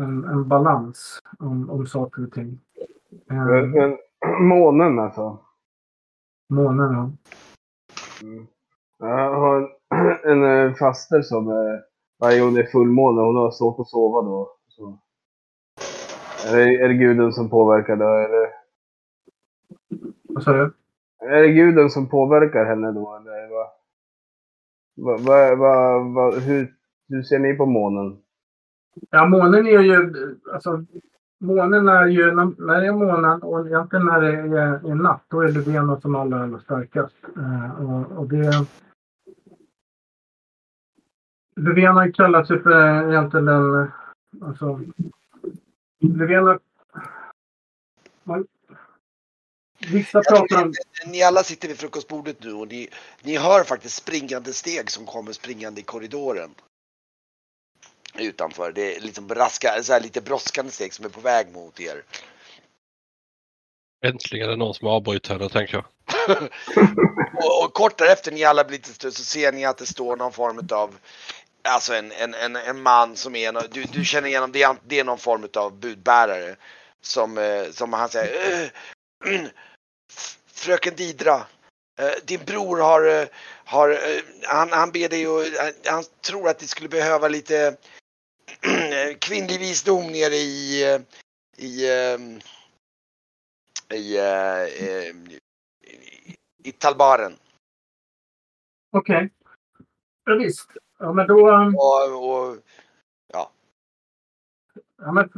en, 0.04 0.24
en 0.24 0.48
balans 0.48 1.20
om, 1.40 1.70
om 1.70 1.88
saker 1.88 2.24
och 2.28 2.32
ting. 2.32 2.60
Eh, 3.30 3.46
Men, 3.46 3.72
men 3.72 3.98
månen 4.48 5.00
alltså. 5.00 5.40
Månen, 6.50 6.94
ja. 6.94 7.12
Mm. 8.22 8.48
Jag 9.00 9.40
har 9.40 9.70
en, 10.26 10.44
en 10.44 10.76
faster 10.76 11.22
som 11.22 11.46
varje 12.20 12.40
gång 12.42 12.54
det 12.54 12.62
är 12.62 12.72
fullmåne, 12.72 13.22
hon 13.22 13.36
har 13.36 13.52
svårt 13.52 13.80
att 13.80 13.88
sova 13.90 14.22
då. 14.22 14.52
Så. 14.68 15.00
Är, 16.48 16.56
det, 16.58 16.76
är 16.76 16.88
det 16.88 16.94
guden 16.94 17.34
som 17.34 17.50
påverkar 17.50 17.96
då? 17.96 18.06
Eller, 18.06 18.50
Vad 20.24 20.44
sa 20.44 20.54
du? 20.54 20.74
Är 21.20 21.42
det 21.42 21.54
guden 21.54 21.90
som 21.90 22.10
påverkar 22.10 22.66
henne 22.66 22.92
då? 22.92 23.16
Eller 23.16 23.50
vad? 23.50 23.68
Va, 24.98 25.18
va, 25.18 25.56
va, 25.56 26.00
va, 26.00 26.32
hur, 26.32 26.74
hur 27.10 27.24
ser 27.24 27.40
ni 27.40 27.54
på 27.54 27.66
månen? 27.66 28.18
Ja, 29.10 29.26
månen 29.26 29.68
är 29.68 29.82
ju... 29.82 30.16
Alltså, 30.54 30.86
månen 31.40 31.90
är 31.90 32.06
ju... 32.06 32.32
När, 32.32 32.66
när 32.68 32.82
det 32.82 32.88
är 32.88 32.92
månen 32.92 33.42
och 33.42 33.68
egentligen 33.68 34.06
när 34.06 34.22
det 34.22 34.32
är, 34.38 34.92
är 34.92 34.96
natt, 34.96 35.24
då 35.28 35.42
är 35.42 35.52
det 35.52 35.66
benen 35.66 36.02
som 36.02 36.16
allra, 36.16 36.44
allra 36.44 36.60
starkast. 36.60 37.16
Eh, 37.38 37.82
och, 37.82 38.18
och 38.18 38.28
det... 38.30 38.68
Löfven 41.56 41.96
har 41.96 42.06
ju 42.06 42.14
för 42.60 43.10
egentligen 43.12 43.46
den... 43.46 43.92
Alltså... 44.42 44.80
Luvena... 46.00 46.60
Man, 48.24 48.48
vissa 49.80 50.24
pratar 50.24 50.64
om... 50.64 50.74
ni, 51.06 51.24
alla 51.24 51.44
sitter 51.44 51.68
vid 51.68 51.80
frukostbordet 51.80 52.44
nu 52.44 52.54
och 52.54 52.68
ni, 52.68 52.90
ni 53.22 53.38
hör 53.38 53.64
faktiskt 53.64 53.96
springande 53.96 54.54
steg 54.54 54.92
som 54.92 55.06
kommer 55.06 55.32
springande 55.32 55.82
i 55.82 55.84
korridoren. 55.84 56.56
Utanför. 58.16 58.72
Det 58.72 58.96
är 58.96 59.00
liksom 59.00 59.28
braska, 59.28 59.84
så 59.84 59.94
här 59.94 60.02
lite 60.02 60.22
brådskande 60.22 60.72
steg 60.72 60.94
som 60.94 61.06
är 61.06 61.10
på 61.10 61.20
väg 61.22 61.52
mot 61.52 61.80
er. 61.80 62.04
Äntligen 64.06 64.46
är 64.48 64.52
det 64.52 64.58
någon 64.58 64.74
som 64.74 64.88
avbryter 64.88 65.34
henne 65.34 65.50
tänker 65.50 65.74
jag. 65.74 65.86
Och, 67.44 67.64
och 67.66 67.74
kort 67.74 67.98
därefter 67.98 68.32
ni 68.32 68.44
alla 68.44 68.64
blir 68.64 68.78
lite 68.78 68.94
stund 68.94 69.14
så 69.14 69.24
ser 69.24 69.52
ni 69.52 69.66
att 69.66 69.78
det 69.78 69.86
står 69.86 70.18
någon 70.18 70.34
form 70.34 70.68
av 70.72 70.98
Alltså 71.62 71.94
en, 71.96 72.12
en, 72.12 72.34
en, 72.34 72.56
en 72.56 72.82
man 72.82 73.16
som 73.16 73.36
är, 73.36 73.68
du, 73.72 73.84
du 73.84 74.06
känner 74.06 74.28
igenom, 74.28 74.52
det 74.52 74.64
är, 74.64 74.76
det 74.88 75.00
är 75.00 75.04
någon 75.04 75.18
form 75.18 75.48
av 75.56 75.80
budbärare. 75.80 76.56
Som, 77.02 77.38
eh, 77.38 77.72
som 77.72 77.94
han 77.94 78.10
säger, 78.10 78.52
"Eh, 78.52 78.58
mm, 78.58 78.70
f- 78.76 78.97
Fröken 80.48 80.96
Didra, 80.96 81.36
eh, 82.00 82.26
din 82.28 82.46
bror 82.46 82.78
har, 82.78 83.22
eh, 83.22 83.28
har 83.66 83.90
eh, 83.90 84.24
han, 84.44 84.70
han 84.72 84.92
ber 84.92 85.10
dig 85.10 85.28
och 85.28 85.44
han, 85.86 86.04
tror 86.22 86.50
att 86.50 86.60
det 86.60 86.68
skulle 86.68 86.90
behöva 86.90 87.28
lite 87.28 87.78
kvinnlig 89.20 89.60
visdom 89.60 90.08
nere 90.08 90.36
i, 90.36 90.84
i, 91.58 91.88
i, 93.90 94.18
i, 96.64 96.72
Talbaren. 96.72 97.34
Okej. 98.92 99.30
Ja, 100.26 100.36
visst. 100.36 100.70
Ja, 101.00 101.14
men 101.14 101.28
då... 101.28 101.52
Och, 101.78 102.34
och 102.34 102.58
Ja, 104.98 105.12
men, 105.12 105.30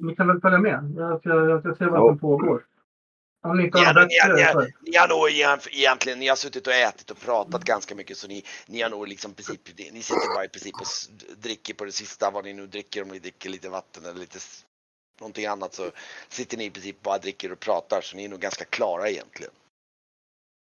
ni 0.00 0.16
kan 0.16 0.28
väl 0.28 0.40
följa 0.40 0.58
med? 0.58 0.94
Jag 0.96 1.20
ska, 1.20 1.28
jag 1.28 1.60
ska 1.60 1.74
se 1.74 1.84
vad 1.84 2.00
Ja. 2.00 2.08
som 2.08 2.18
pågår. 2.18 2.64
Om 3.46 3.56
ni 3.56 3.64
inte 3.64 3.78
Ja, 3.78 3.84
har 3.86 3.94
men 3.94 4.08
ni, 4.08 4.42
bättre... 4.42 4.60
ni, 4.84 4.90
ni 4.90 4.96
har 4.96 5.08
nog 5.08 5.28
egent- 5.28 5.68
egentligen, 5.70 6.18
ni 6.18 6.28
har 6.28 6.36
suttit 6.36 6.66
och 6.66 6.72
ätit 6.72 7.10
och 7.10 7.20
pratat 7.20 7.64
ganska 7.64 7.94
mycket 7.94 8.16
så 8.16 8.28
ni, 8.28 8.44
ni 8.66 8.82
har 8.82 8.90
nog 8.90 9.08
liksom 9.08 9.34
princip, 9.34 9.60
ni 9.92 10.02
sitter 10.02 10.34
bara 10.34 10.44
i 10.44 10.48
princip 10.48 10.74
och 10.74 10.86
dricker 11.42 11.74
på 11.74 11.84
det 11.84 11.92
sista 11.92 12.30
vad 12.30 12.44
ni 12.44 12.52
nu 12.52 12.66
dricker 12.66 13.02
om 13.02 13.08
ni 13.08 13.18
dricker 13.18 13.50
lite 13.50 13.68
vatten 13.68 14.04
eller 14.04 14.20
lite 14.20 14.38
någonting 15.20 15.46
annat 15.46 15.74
så 15.74 15.90
sitter 16.28 16.56
ni 16.58 16.64
i 16.64 16.70
princip 16.70 17.02
bara 17.02 17.18
dricker 17.18 17.52
och 17.52 17.60
pratar 17.60 18.00
så 18.00 18.16
ni 18.16 18.24
är 18.24 18.28
nog 18.28 18.40
ganska 18.40 18.64
klara 18.64 19.08
egentligen. 19.10 19.52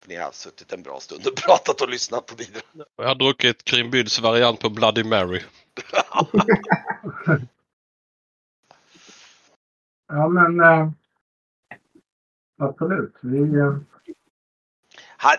Ni 0.08 0.16
har 0.16 0.32
suttit 0.32 0.74
en 0.74 0.84
bra 0.84 1.00
stund 1.00 1.28
och 1.28 1.36
pratat 1.36 1.82
och 1.82 1.90
lyssnat 1.90 2.26
på 2.26 2.36
Didra. 2.36 2.62
Jag 2.96 3.08
har 3.08 3.16
druckit 3.16 3.64
Krimbyds 3.64 4.20
variant 4.20 4.60
på 4.60 4.70
Bloody 4.70 5.04
Mary. 5.04 5.42
Ja, 10.08 10.28
men... 10.28 10.60
eh, 10.60 10.90
absolut. 12.58 13.16
Vi... 13.22 13.40
eh, 13.60 13.78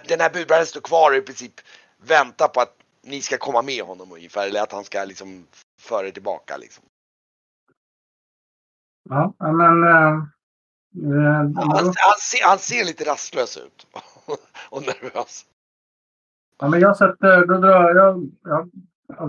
Den 0.09 0.21
här 0.21 0.33
budbäraren 0.33 0.67
står 0.67 0.81
kvar 0.81 1.11
och 1.11 1.17
i 1.17 1.23
princip 1.23 1.55
väntar 1.99 2.49
på 2.49 2.61
att 2.61 2.77
ni 3.03 3.23
ska 3.23 3.37
komma 3.39 3.63
med 3.63 3.85
honom 3.85 4.13
ungefär 4.13 4.47
eller 4.49 4.63
att 4.63 4.73
han 4.73 4.85
ska 4.85 5.05
liksom 5.05 5.47
föra 5.81 6.07
er 6.07 6.11
tillbaka 6.11 6.57
liksom. 6.57 6.85
ja, 9.09 9.35
men... 9.39 9.83
eh, 9.83 10.13
eh, 11.13 11.51
Han, 11.55 11.71
han, 11.77 11.93
ser, 12.21 12.49
han 12.49 12.59
ser 12.59 12.85
lite 12.85 13.05
rastlös 13.05 13.57
ut. 13.57 13.87
och 14.71 14.83
nervös. 14.83 15.47
Ja, 16.59 16.69
men 16.69 16.81
jag 16.81 16.97
sätter, 16.97 17.47
då 17.47 17.59
drar 17.59 17.95
jag, 17.95 18.31
jag, 18.43 18.71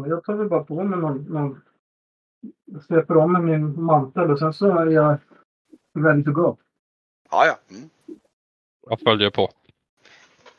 jag 0.07 0.23
tar 0.23 0.33
väl 0.33 0.49
bara 0.49 0.63
på 0.63 0.83
mig 0.83 0.99
någon, 0.99 1.23
någon 1.23 1.61
jag 2.65 2.83
sveper 2.83 3.17
om 3.17 3.33
med 3.33 3.43
min 3.43 3.83
mantel 3.83 4.31
och 4.31 4.39
sen 4.39 4.53
så 4.53 4.77
är 4.77 4.85
jag 4.85 5.17
ready 6.03 6.23
to 6.23 6.31
go. 6.31 6.57
Ja, 7.29 7.45
ja. 7.45 7.59
Mm. 7.69 7.89
Jag 8.89 8.99
följer 8.99 9.29
på. 9.29 9.51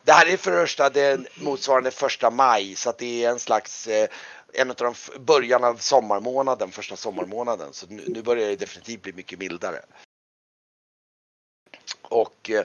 Det 0.04 0.12
här 0.12 0.26
är 0.26 0.36
för 0.36 0.50
det 0.50 0.56
första 0.56 0.90
det 0.90 1.40
motsvarande 1.42 1.90
första 1.90 2.30
maj 2.30 2.74
så 2.74 2.90
att 2.90 2.98
det 2.98 3.24
är 3.24 3.30
en 3.30 3.38
slags 3.38 3.86
eh, 3.86 4.08
en 4.52 4.70
av 4.70 4.76
de 4.76 4.94
början 5.20 5.64
av 5.64 5.76
sommarmånaden, 5.76 6.70
första 6.70 6.96
sommarmånaden. 6.96 7.72
Så 7.72 7.86
nu, 7.86 8.04
nu 8.06 8.22
börjar 8.22 8.48
det 8.48 8.56
definitivt 8.56 9.02
bli 9.02 9.12
mycket 9.12 9.38
mildare. 9.38 9.80
Och 12.02 12.50
eh, 12.50 12.64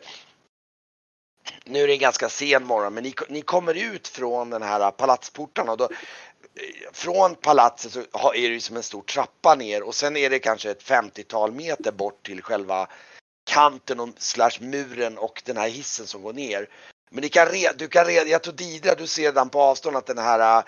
nu 1.66 1.80
är 1.80 1.88
det 1.88 1.94
en 1.94 2.00
ganska 2.00 2.30
sen 2.30 2.66
morgon 2.66 2.94
men 2.94 3.04
ni, 3.04 3.14
ni 3.30 3.42
kommer 3.42 3.94
ut 3.94 4.08
från 4.08 4.50
den 4.50 4.62
här 4.62 4.92
palatsporten 4.92 5.70
och 5.70 5.78
då 5.78 5.90
från 6.92 7.36
palatset 7.36 7.92
så 7.92 8.00
är 8.34 8.50
det 8.50 8.54
ju 8.54 8.60
som 8.60 8.78
en 8.78 8.84
stor 8.84 9.02
trappa 9.02 9.56
ner 9.56 9.84
och 9.84 9.96
sen 9.96 10.18
är 10.18 10.30
det 10.30 10.40
kanske 10.40 10.72
ett 10.72 10.84
50-tal 10.84 11.52
meter 11.52 11.92
bort 11.92 12.26
till 12.26 12.42
själva 12.42 12.88
kanten 13.44 14.00
och 14.00 14.10
slash 14.18 14.60
muren 14.60 15.18
och 15.18 15.42
den 15.46 15.58
här 15.58 15.70
hissen 15.70 16.08
som 16.08 16.22
går 16.22 16.34
ner. 16.34 16.70
Men 17.12 17.30
kan 17.30 17.48
re, 17.48 17.72
du 17.78 17.88
kan 17.88 18.06
re, 18.06 18.14
jag 18.14 18.44
tror 18.44 18.54
Didra, 18.54 18.96
du 18.96 19.08
ser 19.08 19.24
redan 19.24 19.50
på 19.50 19.62
avstånd 19.62 19.98
att 19.98 20.06
den 20.06 20.18
här 20.18 20.58
äh, 20.58 20.64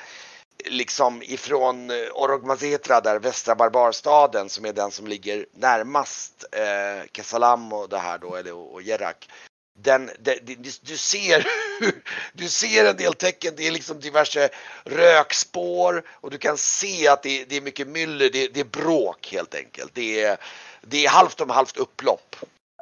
liksom 0.65 1.23
ifrån 1.23 1.89
äh, 1.89 1.95
Orogmazetra 2.13 3.01
där 3.01 3.19
västra 3.19 3.55
barbarstaden 3.55 4.49
som 4.49 4.65
är 4.65 4.73
den 4.73 4.91
som 4.91 5.07
ligger 5.07 5.45
närmast 5.51 6.45
äh, 6.51 6.61
eh, 6.61 7.03
Kesalam 7.13 7.73
och 7.73 7.89
det 7.89 7.97
här 7.97 8.17
då 8.17 8.35
eller 8.35 8.53
och 8.53 8.81
Jerak. 8.81 9.29
Den, 9.77 10.11
det, 10.19 10.39
det, 10.45 10.55
du- 10.81 10.97
ser 10.97 11.47
du 12.33 12.49
ser 12.49 12.85
en 12.85 12.97
del 12.97 13.13
tecken, 13.13 13.53
det 13.57 13.67
är 13.67 13.71
liksom 13.71 13.99
diverse 13.99 14.49
rökspår 14.83 16.03
och 16.09 16.31
du 16.31 16.37
kan 16.37 16.57
se 16.57 17.07
att 17.07 17.23
det, 17.23 17.45
det 17.45 17.55
är 17.55 17.61
mycket 17.61 17.87
myller, 17.87 18.29
det, 18.29 18.47
det 18.47 18.59
är 18.59 18.63
bråk 18.65 19.29
helt 19.31 19.55
enkelt. 19.55 19.91
Det 19.93 20.23
är, 20.23 20.37
det 20.81 21.05
är 21.05 21.09
halvt 21.09 21.41
om 21.41 21.49
halvt 21.49 21.77
upplopp. 21.77 22.35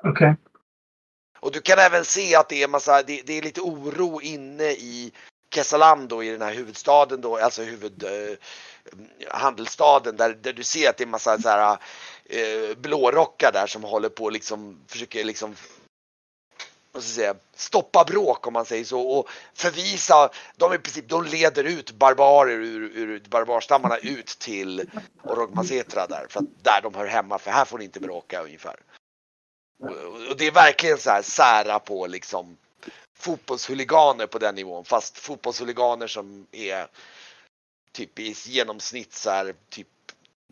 Okej. 0.03 0.35
Och 1.39 1.51
du 1.51 1.61
kan 1.61 1.79
även 1.79 2.05
se 2.05 2.35
att 2.35 2.49
det 2.49 2.63
är 2.63 2.67
massa, 2.67 3.03
det, 3.03 3.21
det 3.21 3.37
är 3.37 3.41
lite 3.41 3.61
oro 3.61 4.21
inne 4.21 4.71
i 4.71 5.11
Kesalam 5.55 6.07
då 6.07 6.23
i 6.23 6.29
den 6.29 6.41
här 6.41 6.53
huvudstaden 6.53 7.21
då, 7.21 7.37
alltså 7.37 7.63
huvud 7.63 8.03
eh, 8.03 8.37
handelsstaden 9.29 10.17
där, 10.17 10.33
där 10.33 10.53
du 10.53 10.63
ser 10.63 10.89
att 10.89 10.97
det 10.97 11.03
är 11.03 11.07
massa 11.07 11.41
så 11.41 11.49
här 11.49 11.77
eh, 12.25 12.77
blårockar 12.77 13.51
där 13.51 13.67
som 13.67 13.83
håller 13.83 14.09
på 14.09 14.29
liksom 14.29 14.79
försöker 14.87 15.23
liksom 15.23 15.55
vad 16.93 17.03
ska 17.03 17.13
säga, 17.13 17.35
stoppa 17.55 18.03
bråk 18.03 18.47
om 18.47 18.53
man 18.53 18.65
säger 18.65 18.85
så 18.85 19.01
och 19.01 19.29
förvisa, 19.53 20.29
de 20.55 20.73
i 20.73 20.77
princip, 20.77 21.09
de 21.09 21.23
leder 21.25 21.63
ut 21.63 21.91
barbarer 21.91 22.53
ur, 22.53 22.81
ur 22.97 23.19
barbarstammarna 23.29 23.97
ut 23.97 24.27
till 24.27 24.89
Orogmazetra 25.23 26.07
där 26.07 26.27
för 26.29 26.39
att 26.39 26.63
där 26.63 26.79
de 26.83 26.93
hör 26.95 27.05
hemma 27.05 27.39
för 27.39 27.51
här 27.51 27.65
får 27.65 27.77
ni 27.77 27.83
inte 27.85 27.99
bråka 27.99 28.41
ungefär. 28.43 28.75
Och- 29.83 30.29
Och 30.29 30.37
det 30.37 30.47
är 30.47 30.51
verkligen 30.51 30.97
så 30.97 31.09
här 31.09 31.21
sära 31.21 31.79
på 31.79 32.07
liksom 32.07 32.57
fotbollshuliganer 33.19 34.27
på 34.27 34.39
den 34.39 34.55
nivån. 34.55 34.85
Fast 34.85 35.17
fotbollshuliganer 35.17 36.07
som 36.07 36.47
är 36.51 36.87
typ 37.91 38.19
i 38.19 38.35
genomsnitt 38.45 39.13
så 39.13 39.29
här 39.29 39.55
typ 39.69 39.87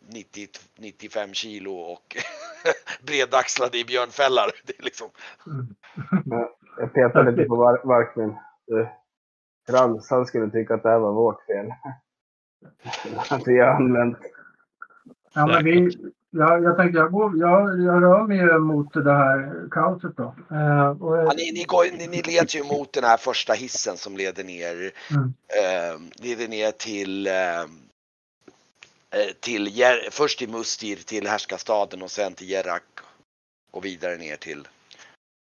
90, 0.07 0.47
95 0.79 1.33
kilo 1.33 1.71
och 1.73 2.17
bredaxlade 3.07 3.77
i 3.77 3.85
björnfällar. 3.85 4.51
Det 4.65 4.79
är 4.79 4.83
liksom, 4.83 5.09
Jag 6.77 6.93
petar 6.93 7.31
lite 7.31 7.43
på 7.49 7.55
var- 7.55 7.81
Varkmin. 7.83 8.35
Frans, 9.69 10.09
han 10.09 10.25
skulle 10.25 10.51
tycka 10.51 10.73
att 10.73 10.83
det 10.83 10.89
här 10.89 10.99
var 10.99 11.13
vårt 11.13 11.45
fel. 11.45 11.65
Att 13.29 13.47
vi 13.47 13.59
har 13.59 13.67
använt... 13.67 14.17
Ja, 15.33 15.47
men 15.47 15.63
vi, 15.63 15.97
jag, 16.29 16.63
jag 16.63 16.77
tänkte 16.77 16.97
jag, 16.99 17.11
går, 17.11 17.37
jag, 17.37 17.81
jag 17.81 18.03
rör 18.03 18.27
mig 18.27 18.59
mot 18.59 18.93
det 18.93 19.13
här 19.13 19.67
kaoset 19.71 20.17
då. 20.17 20.35
Eh, 20.51 20.89
och, 20.89 21.17
ja, 21.17 21.33
ni, 21.37 21.51
ni, 21.51 21.63
går, 21.63 21.97
ni, 21.97 22.07
ni 22.07 22.21
leder 22.21 22.55
ju 22.57 22.63
mot 22.63 22.93
den 22.93 23.03
här 23.03 23.17
första 23.17 23.53
hissen 23.53 23.97
som 23.97 24.17
leder 24.17 24.43
ner, 24.43 24.91
Mm. 25.11 25.33
eh, 25.47 26.23
leder 26.23 26.47
ner 26.47 26.71
till 26.71 27.27
eh, 27.27 27.33
till 29.39 29.67
Jer- 29.77 30.09
först 30.11 30.39
till 30.39 30.49
Mustir 30.49 30.95
till 30.95 31.27
härskarstaden 31.27 32.01
och 32.01 32.11
sen 32.11 32.33
till 32.33 32.49
Jerak 32.49 32.83
och 33.71 33.85
vidare 33.85 34.17
ner 34.17 34.35
till 34.35 34.67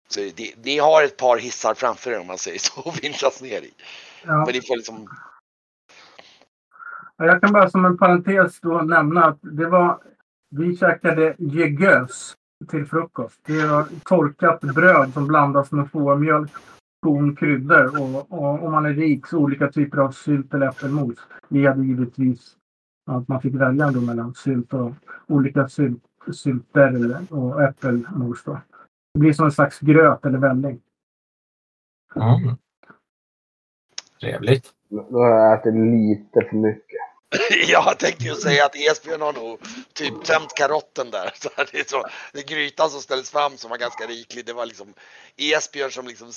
så 0.07 0.19
det, 0.35 0.55
ni 0.63 0.77
har 0.79 1.03
ett 1.03 1.17
par 1.17 1.37
hissar 1.37 1.73
framför 1.73 2.11
er 2.11 2.19
om 2.19 2.27
man 2.27 2.37
säger 2.37 2.59
så 2.59 2.81
och 2.89 3.03
vinschas 3.03 3.41
ner 3.41 3.61
i. 3.61 3.71
ja. 4.25 4.37
Men 4.45 4.53
ni 4.53 4.61
får 4.61 4.75
liksom, 4.77 5.07
Ja, 7.17 7.25
Jag 7.25 7.41
kan 7.41 7.53
bara 7.53 7.69
som 7.69 7.85
en 7.85 7.97
parentes 7.97 8.59
då 8.61 8.81
nämna 8.81 9.25
att 9.25 9.39
det 9.41 9.65
var, 9.65 9.99
vi 10.49 10.77
käkade 10.77 11.35
gegös 11.37 12.33
till 12.69 12.85
frukost. 12.85 13.39
Det 13.45 13.65
var 13.67 13.85
torkat 14.03 14.61
bröd 14.61 15.13
som 15.13 15.27
blandas 15.27 15.71
med 15.71 15.91
fårmjölk, 15.91 16.51
korn, 17.01 17.35
kryddor 17.35 18.01
och, 18.01 18.31
och 18.31 18.63
om 18.65 18.71
man 18.71 18.85
är 18.85 18.93
rik 18.93 19.27
så 19.27 19.37
olika 19.37 19.71
typer 19.71 19.97
av 19.97 20.11
sylt 20.11 20.53
eller 20.53 20.67
äppelmos. 20.69 21.15
Vi 21.47 21.67
hade 21.67 21.85
givetvis 21.85 22.55
att 23.05 23.27
man 23.27 23.41
fick 23.41 23.53
välja 23.53 23.91
då 23.91 24.01
mellan 24.01 24.35
sylt 24.35 24.73
och 24.73 24.91
olika 25.27 25.69
sylt, 25.69 26.03
sylter 26.33 27.17
och 27.29 27.63
äppelmos. 27.63 28.43
Då. 28.43 28.61
Det 29.13 29.19
blir 29.19 29.33
som 29.33 29.45
en 29.45 29.51
slags 29.51 29.79
gröt 29.79 30.25
eller 30.25 30.37
välling. 30.37 30.81
Mm. 32.15 32.57
Trevligt. 34.19 34.73
Då 34.89 35.19
har 35.19 35.29
jag 35.29 35.59
ätit 35.59 35.73
lite 35.73 36.49
för 36.49 36.55
mycket. 36.55 36.99
jag 37.67 37.99
tänkte 37.99 38.23
ju 38.23 38.35
säga 38.35 38.65
att 38.65 38.75
Esbjörn 38.75 39.21
har 39.21 39.33
nog 39.33 39.59
typ 39.93 40.23
tömt 40.23 40.53
karotten 40.55 41.11
där. 41.11 41.31
Så 41.35 41.49
det 41.71 41.79
är 41.79 41.83
så, 41.83 42.03
det 42.33 42.39
är 42.39 42.55
grytan 42.55 42.89
som 42.89 43.01
ställdes 43.01 43.31
fram 43.31 43.57
som 43.57 43.69
var 43.69 43.77
ganska 43.77 44.05
riklig. 44.05 44.45
Det 44.45 44.53
var 44.53 44.65
liksom 44.65 44.93
Esbjörn 45.37 45.91
som 45.91 46.07
liksom 46.07 46.31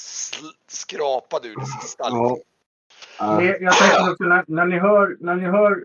skrapade 0.69 1.49
ur 1.49 1.57
det 1.57 1.67
sista. 1.67 2.05
Liksom. 2.05 2.25
Ja. 2.25 2.37
Det, 3.19 3.59
jag 3.61 3.73
tänkte 3.73 4.11
också, 4.11 4.25
när, 4.25 4.45
när 4.47 4.67
ni 4.67 4.79
hör, 4.79 5.17
när 5.21 5.35
ni 5.35 5.45
hör 5.45 5.85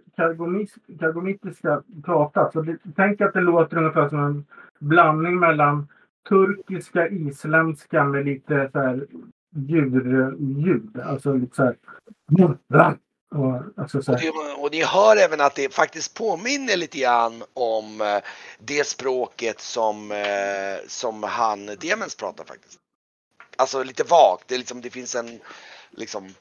kargomitiska 1.00 1.82
prata, 2.06 2.52
så 2.52 2.62
det, 2.62 2.78
tänk 2.96 3.22
att 3.22 3.34
det 3.34 3.42
låter 3.42 3.78
ungefär 3.78 4.10
som 4.10 4.20
en 4.20 4.46
blandning 4.80 5.40
mellan 5.40 5.88
turkiska, 6.30 7.08
isländska 7.08 8.04
med 8.04 8.26
lite 8.26 8.70
så 8.72 8.80
här 8.80 9.08
djurljud. 9.56 11.00
Alltså 11.06 11.34
lite 11.34 11.56
så 11.56 11.64
här... 11.64 11.76
Och, 13.36 13.62
alltså 13.82 14.02
så 14.02 14.12
Och, 14.12 14.20
här. 14.20 14.26
det, 14.26 14.62
och 14.62 14.72
ni 14.72 14.84
hör 14.84 15.18
även 15.18 15.42
att 15.42 15.56
det 15.56 15.74
faktiskt 15.74 16.18
påminner 16.18 16.78
lite 16.78 17.00
grann 17.00 17.44
om 17.54 18.02
eh, 18.02 18.18
det 18.60 18.88
språket 18.88 19.60
som, 19.60 20.12
eh, 20.12 20.88
som 20.88 21.24
han 21.24 21.66
Demens 21.66 22.16
pratar 22.16 22.44
faktiskt. 22.44 22.80
Alltså 23.58 23.84
lite 23.84 24.04
vagt. 24.04 24.48
Det, 24.48 24.56
är 24.56 24.60
liksom, 24.60 24.82
det 24.82 24.90
finns 24.90 25.16
en 25.16 25.40
liksom 25.92 26.34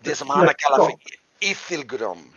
det 0.00 0.14
som 0.14 0.30
han 0.30 0.46
har 0.46 0.54
kallat 0.58 0.86
för 0.86 0.94
Ithilgrum. 1.40 2.34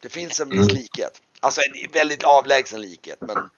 Det 0.00 0.08
finns 0.08 0.40
en 0.40 0.48
viss 0.50 0.72
likhet. 0.72 1.22
Alltså 1.40 1.60
en 1.60 1.92
väldigt 1.92 2.24
avlägsen 2.24 2.80
likhet. 2.80 3.18
Men 3.20 3.50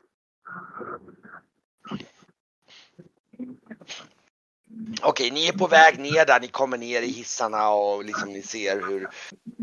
Okej, 5.03 5.31
ni 5.31 5.47
är 5.47 5.53
på 5.53 5.67
väg 5.67 5.99
ner 5.99 6.27
där, 6.27 6.41
ni 6.41 6.49
kommer 6.49 6.79
ner 6.79 7.03
i 7.03 7.11
hissarna 7.11 7.71
och 7.71 8.05
liksom 8.05 8.33
ni 8.33 8.43
ser 8.43 8.89
hur 8.89 9.09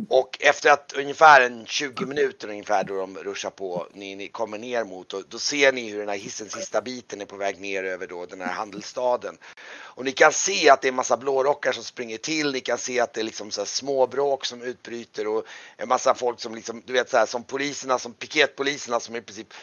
och 0.10 0.38
efter 0.40 0.72
att 0.72 0.94
ungefär 0.94 1.42
en 1.42 1.66
20 1.66 2.06
minuter 2.06 2.50
ungefär 2.50 2.84
då 2.84 2.98
de 2.98 3.18
ruschar 3.18 3.50
på, 3.50 3.88
ni, 3.94 4.16
ni 4.16 4.28
kommer 4.28 4.58
ner 4.58 4.84
mot 4.84 5.14
och 5.14 5.24
då 5.30 5.40
ser 5.40 5.72
ni 5.72 5.90
hur 5.90 6.00
den 6.00 6.10
här 6.10 6.18
hissens 6.18 6.52
sista 6.52 6.82
biten 6.82 7.22
är 7.22 7.26
på 7.26 7.38
väg 7.38 7.60
ner 7.60 7.84
över 7.84 8.08
då 8.08 8.26
den 8.26 8.42
här 8.42 8.54
handelsstaden. 8.54 9.38
Och 9.70 10.06
ni 10.06 10.12
kan 10.12 10.34
se 10.34 10.70
att 10.70 10.82
det 10.82 10.88
är 10.88 10.92
massa 10.92 11.18
blårockar 11.18 11.72
som 11.72 11.84
springer 11.84 12.18
till, 12.18 12.52
ni 12.52 12.60
kan 12.60 12.78
se 12.78 13.00
att 13.00 13.14
det 13.14 13.22
är 13.22 13.26
liksom 13.26 13.52
så 13.52 13.62
här 13.62 13.66
småbråk 13.66 14.46
som 14.46 14.62
utbryter 14.62 15.28
och 15.28 15.44
en 15.78 15.88
massa 15.88 16.16
folk 16.16 16.40
som 16.40 16.56
liksom, 16.56 16.82
du 16.86 16.94
vet 16.94 17.10
så 17.10 17.18
här 17.18 17.26
som 17.26 17.44
poliserna, 17.44 18.00
som 18.00 18.14
piketpoliserna 18.14 19.00
som 19.00 19.16
i 19.16 19.22
princip 19.22 19.54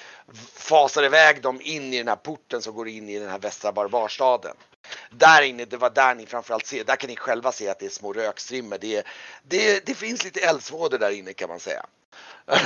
fasar 0.55 1.03
iväg 1.03 1.43
dem 1.43 1.61
in 1.63 1.93
i 1.95 1.99
den 1.99 2.09
här 2.09 2.17
porten 2.17 2.63
som 2.63 2.75
går 2.75 2.89
in 2.89 3.09
i 3.09 3.19
den 3.19 3.31
här 3.31 3.39
västra 3.39 3.73
barbarstaden. 3.73 4.57
Där 5.17 5.43
inne, 5.43 5.65
det 5.65 5.77
var 5.77 5.91
där 5.91 6.15
ni 6.15 6.27
framförallt 6.27 6.67
ser, 6.67 6.85
där 6.85 6.97
kan 6.97 7.11
ni 7.11 7.17
själva 7.17 7.53
se 7.53 7.69
att 7.69 7.79
det 7.79 7.87
är 7.87 7.91
små 7.91 8.13
rökstrimmor. 8.13 8.79
Det, 8.81 9.07
det, 9.43 9.87
det 9.87 9.95
finns 9.95 10.25
lite 10.25 10.41
eldsvådor 10.41 10.99
där 10.99 11.11
inne 11.11 11.33
kan 11.33 11.49
man 11.49 11.61
säga. 11.61 11.87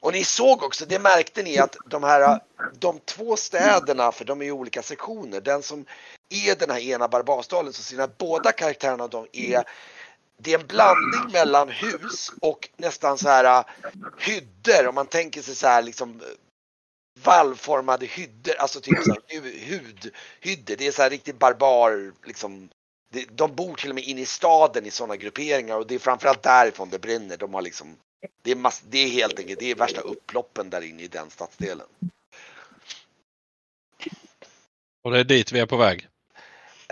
Och 0.00 0.12
ni 0.12 0.24
såg 0.24 0.62
också, 0.62 0.86
det 0.86 0.98
märkte 0.98 1.42
ni 1.42 1.58
att 1.58 1.76
de 1.86 2.02
här, 2.02 2.40
de 2.78 3.00
två 3.04 3.36
städerna, 3.36 4.12
för 4.12 4.24
de 4.24 4.40
är 4.40 4.44
ju 4.44 4.52
olika 4.52 4.82
sektioner, 4.82 5.40
den 5.40 5.62
som 5.62 5.86
är 6.28 6.54
den 6.54 6.70
här 6.70 6.80
ena 6.80 7.08
barbarstaden 7.08 7.72
så 7.72 7.82
ser 7.82 7.96
ni 7.96 8.02
att 8.02 8.18
båda 8.18 8.52
karaktärerna 8.52 9.08
de 9.08 9.26
är 9.32 9.64
det 10.36 10.54
är 10.54 10.58
en 10.58 10.66
blandning 10.66 11.32
mellan 11.32 11.68
hus 11.68 12.32
och 12.40 12.68
nästan 12.76 13.18
så 13.18 13.28
här 13.28 13.44
eh, 13.44 13.64
hyddor 14.18 14.86
om 14.88 14.94
man 14.94 15.06
tänker 15.06 15.42
sig 15.42 15.54
så 15.54 15.66
här 15.66 15.82
liksom 15.82 16.22
valvformade 17.24 18.06
hyddor, 18.06 18.54
alltså 18.58 18.80
typ 18.80 18.98
så 19.02 19.12
här, 19.12 19.20
hu- 19.40 20.10
hudhyddor. 20.42 20.76
Det 20.76 20.86
är 20.86 20.92
så 20.92 21.02
här 21.02 21.10
riktigt 21.10 21.38
barbar, 21.38 22.12
liksom. 22.26 22.68
Det, 23.12 23.24
de 23.30 23.54
bor 23.54 23.74
till 23.74 23.88
och 23.88 23.94
med 23.94 24.04
inne 24.04 24.20
i 24.20 24.26
staden 24.26 24.86
i 24.86 24.90
sådana 24.90 25.16
grupperingar 25.16 25.76
och 25.76 25.86
det 25.86 25.94
är 25.94 25.98
framförallt 25.98 26.42
därifrån 26.42 26.90
det 26.90 26.98
brinner. 26.98 27.36
De 27.36 27.54
har 27.54 27.62
liksom, 27.62 27.96
det 28.42 28.50
är, 28.50 28.56
mass, 28.56 28.82
det 28.88 28.98
är 28.98 29.08
helt 29.08 29.38
enkelt, 29.38 29.60
det 29.60 29.70
är 29.70 29.74
värsta 29.74 30.00
upploppen 30.00 30.70
där 30.70 30.82
inne 30.82 31.02
i 31.02 31.08
den 31.08 31.30
stadsdelen. 31.30 31.86
Och 35.04 35.10
det 35.10 35.18
är 35.18 35.24
dit 35.24 35.52
vi 35.52 35.60
är 35.60 35.66
på 35.66 35.76
väg. 35.76 36.08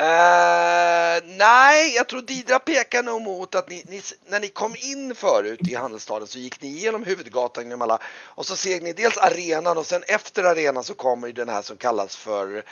Uh, 0.00 1.22
nej, 1.24 1.94
jag 1.94 2.08
tror 2.08 2.22
Didra 2.22 2.58
pekar 2.58 3.02
nog 3.02 3.22
mot 3.22 3.54
att 3.54 3.68
ni, 3.68 3.84
ni, 3.88 4.02
när 4.26 4.40
ni 4.40 4.48
kom 4.48 4.76
in 4.78 5.14
förut 5.14 5.68
i 5.68 5.74
handelsstaden 5.74 6.28
så 6.28 6.38
gick 6.38 6.62
ni 6.62 6.68
igenom 6.68 7.04
huvudgatan 7.04 7.64
genom 7.64 7.82
alla 7.82 7.98
och 8.24 8.46
så 8.46 8.56
ser 8.56 8.80
ni 8.80 8.92
dels 8.92 9.16
arenan 9.16 9.78
och 9.78 9.86
sen 9.86 10.02
efter 10.06 10.44
arenan 10.44 10.84
så 10.84 10.94
kommer 10.94 11.32
den 11.32 11.48
här 11.48 11.62
som 11.62 11.76
kallas 11.76 12.16
för 12.16 12.64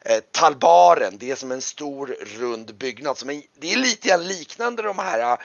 eh, 0.00 0.20
Talbaren. 0.30 1.18
Det 1.18 1.30
är 1.30 1.36
som 1.36 1.52
en 1.52 1.62
stor 1.62 2.06
rund 2.20 2.74
byggnad. 2.74 3.18
Som 3.18 3.30
är, 3.30 3.42
det 3.54 3.72
är 3.72 3.76
lite 3.76 4.16
liknande 4.16 4.82
de 4.82 4.98
här 4.98 5.32
uh, 5.32 5.38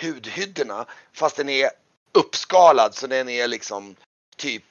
hudhyddorna 0.00 0.86
fast 1.12 1.36
den 1.36 1.48
är 1.48 1.70
uppskalad 2.12 2.94
så 2.94 3.06
den 3.06 3.28
är 3.28 3.48
liksom 3.48 3.96
typ 4.36 4.64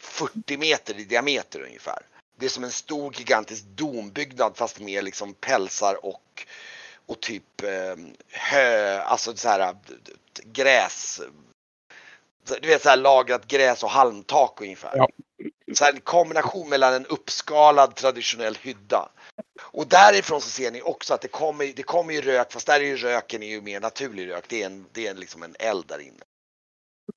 40 0.00 0.56
meter 0.56 1.00
i 1.00 1.04
diameter 1.04 1.60
ungefär. 1.60 2.02
Det 2.36 2.46
är 2.46 2.50
som 2.50 2.64
en 2.64 2.70
stor 2.70 3.14
gigantisk 3.18 3.64
dombyggnad 3.64 4.56
fast 4.56 4.80
med 4.80 5.04
liksom 5.04 5.34
pälsar 5.34 6.04
och, 6.04 6.46
och 7.06 7.20
typ 7.20 7.62
eh, 7.62 7.96
hö, 8.28 9.00
alltså 9.00 9.36
så 9.36 9.48
här 9.48 9.76
gräs. 10.44 11.20
Du 12.60 12.68
vet 12.68 12.82
så 12.82 12.88
här 12.88 12.96
lagrat 12.96 13.46
gräs 13.46 13.82
och 13.82 13.90
halmtak 13.90 14.60
ungefär. 14.60 14.96
Ja. 14.96 15.08
Så 15.74 15.84
här 15.84 15.92
en 15.92 16.00
kombination 16.00 16.68
mellan 16.68 16.94
en 16.94 17.06
uppskalad 17.06 17.94
traditionell 17.94 18.58
hydda. 18.62 19.08
Och 19.62 19.86
därifrån 19.86 20.40
så 20.40 20.50
ser 20.50 20.70
ni 20.70 20.82
också 20.82 21.14
att 21.14 21.20
det 21.20 21.28
kommer, 21.28 21.66
det 21.66 21.82
kommer 21.82 22.14
ju 22.14 22.20
rök 22.20 22.52
fast 22.52 22.66
där 22.66 22.80
är 22.80 22.84
ju 22.84 22.96
röken 22.96 23.42
är 23.42 23.48
ju 23.48 23.60
mer 23.60 23.80
naturlig 23.80 24.28
rök. 24.28 24.44
Det 24.48 24.62
är, 24.62 24.66
en, 24.66 24.86
det 24.92 25.06
är 25.06 25.14
liksom 25.14 25.42
en 25.42 25.56
eld 25.58 25.86
där 25.86 25.98
inne. 25.98 26.22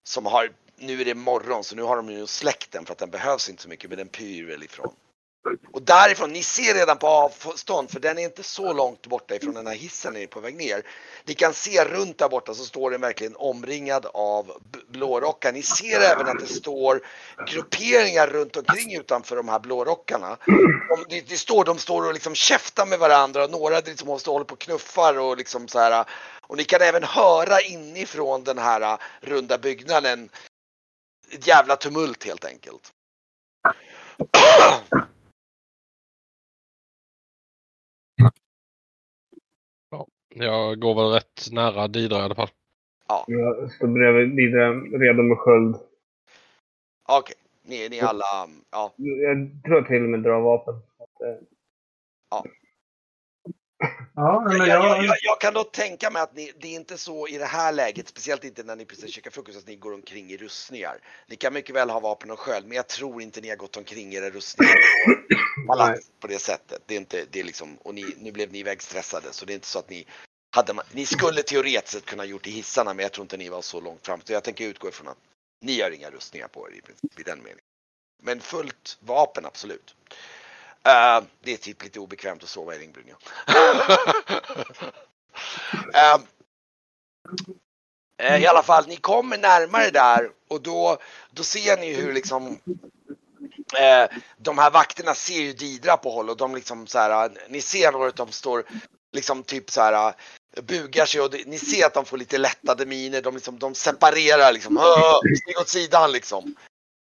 Som 0.03 0.25
har, 0.25 0.51
nu 0.75 1.01
är 1.01 1.05
det 1.05 1.15
morgon 1.15 1.63
så 1.63 1.75
nu 1.75 1.81
har 1.81 1.95
de 1.95 2.09
ju 2.09 2.27
släckt 2.27 2.71
den 2.71 2.85
för 2.85 2.93
att 2.93 2.99
den 2.99 3.09
behövs 3.09 3.49
inte 3.49 3.63
så 3.63 3.69
mycket 3.69 3.89
men 3.89 3.97
den 3.97 4.07
pyr 4.07 4.45
väl 4.45 4.63
ifrån. 4.63 4.93
Och 5.71 5.81
därifrån, 5.81 6.33
ni 6.33 6.43
ser 6.43 6.73
redan 6.73 6.97
på 6.97 7.07
avstånd 7.07 7.91
för 7.91 7.99
den 7.99 8.17
är 8.17 8.23
inte 8.23 8.43
så 8.43 8.73
långt 8.73 9.07
borta 9.07 9.35
ifrån 9.35 9.53
den 9.53 9.67
här 9.67 9.73
hissen 9.73 10.13
ni 10.13 10.23
är 10.23 10.27
på 10.27 10.39
väg 10.39 10.55
ner. 10.55 10.81
Ni 11.25 11.33
kan 11.33 11.53
se 11.53 11.85
runt 11.85 12.17
där 12.17 12.29
borta 12.29 12.53
så 12.53 12.63
står 12.63 12.91
den 12.91 13.01
verkligen 13.01 13.35
omringad 13.35 14.05
av 14.13 14.51
blårockar. 14.87 15.51
Ni 15.51 15.63
ser 15.63 15.99
även 15.99 16.27
att 16.27 16.39
det 16.39 16.47
står 16.47 17.01
grupperingar 17.47 18.27
runt 18.27 18.57
omkring 18.57 18.95
utanför 18.95 19.35
de 19.35 19.49
här 19.49 19.59
blårockarna. 19.59 20.37
De, 21.09 21.21
de, 21.27 21.37
står, 21.37 21.65
de 21.65 21.77
står 21.77 22.07
och 22.07 22.13
liksom 22.13 22.35
käftar 22.35 22.85
med 22.85 22.99
varandra 22.99 23.43
och 23.43 23.51
några 23.51 23.79
liksom 23.79 24.07
måste 24.07 24.29
hålla 24.29 24.45
på 24.45 24.53
och 24.53 24.59
knuffar 24.59 25.19
och 25.19 25.37
liksom 25.37 25.67
så 25.67 25.79
här. 25.79 26.05
Och 26.41 26.57
ni 26.57 26.63
kan 26.63 26.81
även 26.81 27.03
höra 27.03 27.61
inifrån 27.61 28.43
den 28.43 28.57
här 28.57 28.97
runda 29.21 29.57
byggnaden 29.57 30.29
ett 31.31 31.47
jävla 31.47 31.75
tumult 31.75 32.23
helt 32.23 32.45
enkelt. 32.45 32.91
Jag 40.37 40.79
går 40.79 40.95
väl 40.95 41.11
rätt 41.11 41.51
nära 41.51 41.87
Didra 41.87 42.19
i 42.19 42.21
alla 42.21 42.35
fall. 42.35 42.49
Jag 43.27 43.71
står 43.71 43.87
bredvid 43.87 44.35
Didra, 44.35 44.73
redo 44.73 45.21
med 45.21 45.37
sköld. 45.37 45.75
Okej, 47.09 47.35
ni, 47.63 47.89
ni 47.89 47.99
alla, 48.01 48.47
ja. 48.71 48.93
Jag 48.97 49.63
tror 49.65 49.77
jag 49.77 49.87
till 49.87 50.03
och 50.03 50.09
med 50.09 50.19
drar 50.19 50.41
vapen. 50.41 50.73
Eh, 50.73 51.45
Ja, 54.15 54.43
men 54.47 54.57
Jag, 54.57 54.67
jag, 54.67 55.03
jag, 55.03 55.15
jag, 55.21 55.41
kan 55.41 55.53
då 55.53 55.63
tänka 55.63 56.09
mig 56.09 56.21
att 56.21 56.35
ni, 56.35 56.51
det 56.59 56.67
är 56.67 56.75
inte 56.75 56.97
så 56.97 57.27
i 57.27 57.37
det 57.37 57.45
här 57.45 57.71
läget, 57.71 58.07
speciellt 58.07 58.43
inte 58.43 58.63
när 58.63 58.75
ni 58.75 58.85
precis 58.85 59.09
käkar 59.09 59.31
frukost, 59.31 59.57
att 59.57 59.67
ni 59.67 59.75
går 59.75 59.93
omkring 59.93 60.31
i 60.31 60.37
rustningar. 60.37 60.97
Ni 61.27 61.35
kan 61.35 61.53
mycket 61.53 61.75
väl 61.75 61.89
ha 61.89 61.99
vapen 61.99 62.31
och 62.31 62.39
sköld, 62.39 62.67
men 62.67 62.75
jag 62.75 62.87
tror 62.87 63.21
inte 63.21 63.41
ni 63.41 63.49
har 63.49 63.55
gått 63.55 63.77
omkring 63.77 64.13
i 64.13 64.15
era 64.15 64.29
rustningar 64.29 64.75
på 66.19 66.27
det 66.27 66.39
sättet. 66.39 66.81
Det 66.85 66.95
är 66.95 66.99
inte, 66.99 67.25
det 67.31 67.39
är 67.39 67.43
liksom, 67.43 67.77
och 67.83 67.95
ni, 67.95 68.05
nu 68.19 68.31
blev 68.31 68.51
ni 68.51 68.59
iväg 68.59 68.81
stressade, 68.81 69.27
så 69.31 69.45
det 69.45 69.53
är 69.53 69.55
inte 69.55 69.67
så 69.67 69.79
att 69.79 69.89
ni 69.89 70.07
hade, 70.55 70.73
man, 70.73 70.85
ni 70.91 71.05
skulle 71.05 71.43
teoretiskt 71.43 71.93
sett 71.93 72.05
kunna 72.05 72.25
gjort 72.25 72.47
i 72.47 72.51
hissarna, 72.51 72.93
men 72.93 73.03
jag 73.03 73.11
tror 73.11 73.23
inte 73.23 73.37
ni 73.37 73.49
var 73.49 73.61
så 73.61 73.81
långt 73.81 74.05
fram. 74.05 74.21
Så 74.23 74.33
jag 74.33 74.43
tänker 74.43 74.65
utgå 74.65 74.89
ifrån 74.89 75.07
att 75.07 75.17
ni 75.61 75.81
har 75.81 75.91
inga 75.91 76.09
rustningar 76.09 76.47
på 76.47 76.69
er 76.69 76.73
i, 76.73 76.81
princip, 76.81 77.19
i 77.19 77.23
den 77.23 77.37
meningen. 77.37 77.59
Men 78.23 78.41
fullt 78.41 78.97
vapen, 78.99 79.45
absolut. 79.45 79.95
Uh, 80.87 81.25
det 81.41 81.53
är 81.53 81.57
typ 81.57 81.83
lite 81.83 81.99
obekvämt 81.99 82.43
att 82.43 82.49
sova 82.49 82.75
i 82.75 82.79
ringbrynja. 82.79 83.15
uh, 83.49 83.55
eh, 85.93 86.15
uh, 86.15 86.21
eh, 88.17 88.41
I 88.43 88.47
alla 88.47 88.63
fall, 88.63 88.87
ni 88.87 88.95
kommer 88.95 89.37
närmare 89.37 89.89
där 89.89 90.31
och 90.47 90.61
då, 90.61 90.97
då 91.31 91.43
ser 91.43 91.77
ni 91.77 91.93
hur 91.93 92.13
liksom 92.13 92.59
de 94.37 94.57
här 94.57 94.71
vakterna 94.71 95.15
ser 95.15 95.41
ju 95.41 95.53
Didra 95.53 95.97
på 95.97 96.11
håll 96.11 96.29
och 96.29 96.37
de 96.37 96.55
liksom 96.55 96.87
så 96.87 96.99
här, 96.99 97.31
ni 97.49 97.61
ser 97.61 97.91
några 97.91 98.05
av 98.05 98.13
dem 98.13 98.31
står 98.31 98.65
liksom 99.15 99.43
typ 99.43 99.71
så 99.71 99.81
här 99.81 100.13
bugar 100.61 101.05
sig 101.05 101.21
och 101.21 101.29
det, 101.29 101.47
ni 101.47 101.59
ser 101.59 101.85
att 101.85 101.93
de 101.93 102.05
får 102.05 102.17
lite 102.17 102.37
lättade 102.37 102.85
miner. 102.85 103.21
De, 103.21 103.35
liksom, 103.35 103.59
de 103.59 103.75
separerar 103.75 104.53
liksom. 104.53 104.77
Stig 105.43 105.59
åt 105.59 105.69
sidan 105.69 106.11
liksom. 106.11 106.55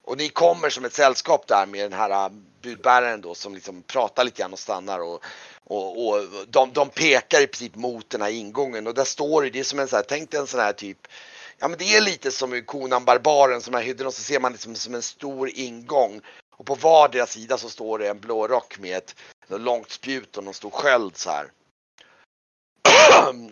Och 0.05 0.17
ni 0.17 0.29
kommer 0.29 0.71
som 0.71 0.85
ett 0.85 0.95
sällskap 0.95 1.47
där 1.47 1.67
med 1.67 1.91
den 1.91 1.99
här 1.99 2.11
äh, 2.11 2.33
budbäraren 2.63 3.21
då 3.21 3.35
som 3.35 3.55
liksom 3.55 3.83
pratar 3.83 4.25
lite 4.25 4.43
grann 4.43 4.53
och 4.53 4.59
stannar 4.59 4.99
och, 4.99 5.25
och, 5.65 6.09
och 6.09 6.25
de, 6.49 6.73
de 6.73 6.89
pekar 6.89 7.41
i 7.41 7.47
princip 7.47 7.77
mot 7.77 8.11
den 8.11 8.23
här 8.23 8.31
ingången 8.31 8.87
och 8.87 8.95
där 8.95 9.05
står 9.05 9.43
det, 9.43 9.51
det 9.51 9.61
är 9.61 9.65
som 9.65 9.79
en 9.79 9.89
sån 9.89 9.97
här, 9.97 10.05
tänk 10.09 10.31
dig 10.31 10.41
en 10.41 10.47
sån 10.47 10.61
här 10.61 10.73
typ 10.73 11.09
Ja 11.63 11.69
men 11.69 11.79
det 11.79 11.97
är 11.97 12.01
lite 12.01 12.31
som 12.31 12.55
i 12.55 12.63
Konan 12.63 13.05
Barbaren, 13.05 13.61
som 13.61 13.75
här 13.75 13.83
hydden 13.83 14.07
och 14.07 14.15
så 14.15 14.23
ser 14.23 14.41
man 14.41 14.53
liksom 14.53 14.75
som 14.75 14.95
en 14.95 15.03
stor 15.03 15.51
ingång. 15.55 16.21
Och 16.51 16.67
på 16.67 16.75
vardera 16.75 17.27
sida 17.27 17.59
så 17.59 17.69
står 17.69 17.99
det 17.99 18.09
en 18.09 18.21
blå 18.21 18.49
rock 18.49 18.79
med 18.79 18.97
ett 18.97 19.15
långt 19.49 19.91
spjut 19.91 20.37
och 20.37 20.45
någon 20.45 20.55
stor 20.55 20.71
sköld 20.71 21.17
så 21.17 21.31
här. 21.31 21.51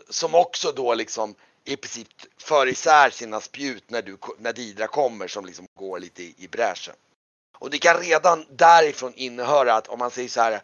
Som 0.09 0.35
också 0.35 0.73
då 0.73 0.95
liksom 0.95 1.35
i 1.65 1.77
princip 1.77 2.09
för 2.37 2.67
isär 2.67 3.11
sina 3.11 3.41
spjut 3.41 3.91
när, 3.91 4.03
du, 4.03 4.19
när 4.39 4.53
Didra 4.53 4.87
kommer 4.87 5.29
som 5.29 5.47
liksom 5.47 5.67
går 5.75 6.01
lite 6.01 6.23
i, 6.23 6.35
i 6.39 6.49
bräschen. 6.49 6.95
Och 7.59 7.71
det 7.71 7.79
kan 7.79 7.97
redan 7.97 8.47
därifrån 8.51 9.15
innehöra 9.15 9.75
att 9.75 9.89
om 9.89 9.99
man 9.99 10.11
säger 10.11 10.29
så 10.29 10.41
här, 10.41 10.63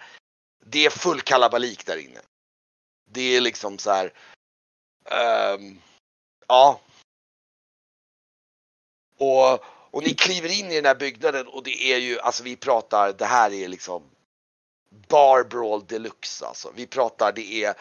det 0.67 0.87
är 0.87 0.91
full 0.91 1.21
kalabalik 1.21 1.87
där 1.87 1.97
inne. 1.97 2.21
Det 3.11 3.37
är 3.37 3.41
liksom 3.41 3.79
så 3.79 3.91
här, 3.91 4.13
um, 5.55 5.81
ja. 6.47 6.81
Och, 9.19 9.65
och 9.65 10.03
ni 10.03 10.15
kliver 10.15 10.59
in 10.59 10.71
i 10.71 10.75
den 10.75 10.85
här 10.85 10.95
byggnaden 10.95 11.47
och 11.47 11.63
det 11.63 11.83
är 11.93 11.99
ju, 11.99 12.21
alltså 12.21 12.43
vi 12.43 12.57
pratar, 12.57 13.13
det 13.13 13.25
här 13.25 13.53
är 13.53 13.69
liksom 13.69 14.03
bar 15.09 15.45
brawl 15.45 15.87
deluxe 15.87 16.47
alltså. 16.47 16.73
Vi 16.75 16.87
pratar, 16.87 17.33
det 17.33 17.65
är 17.65 17.75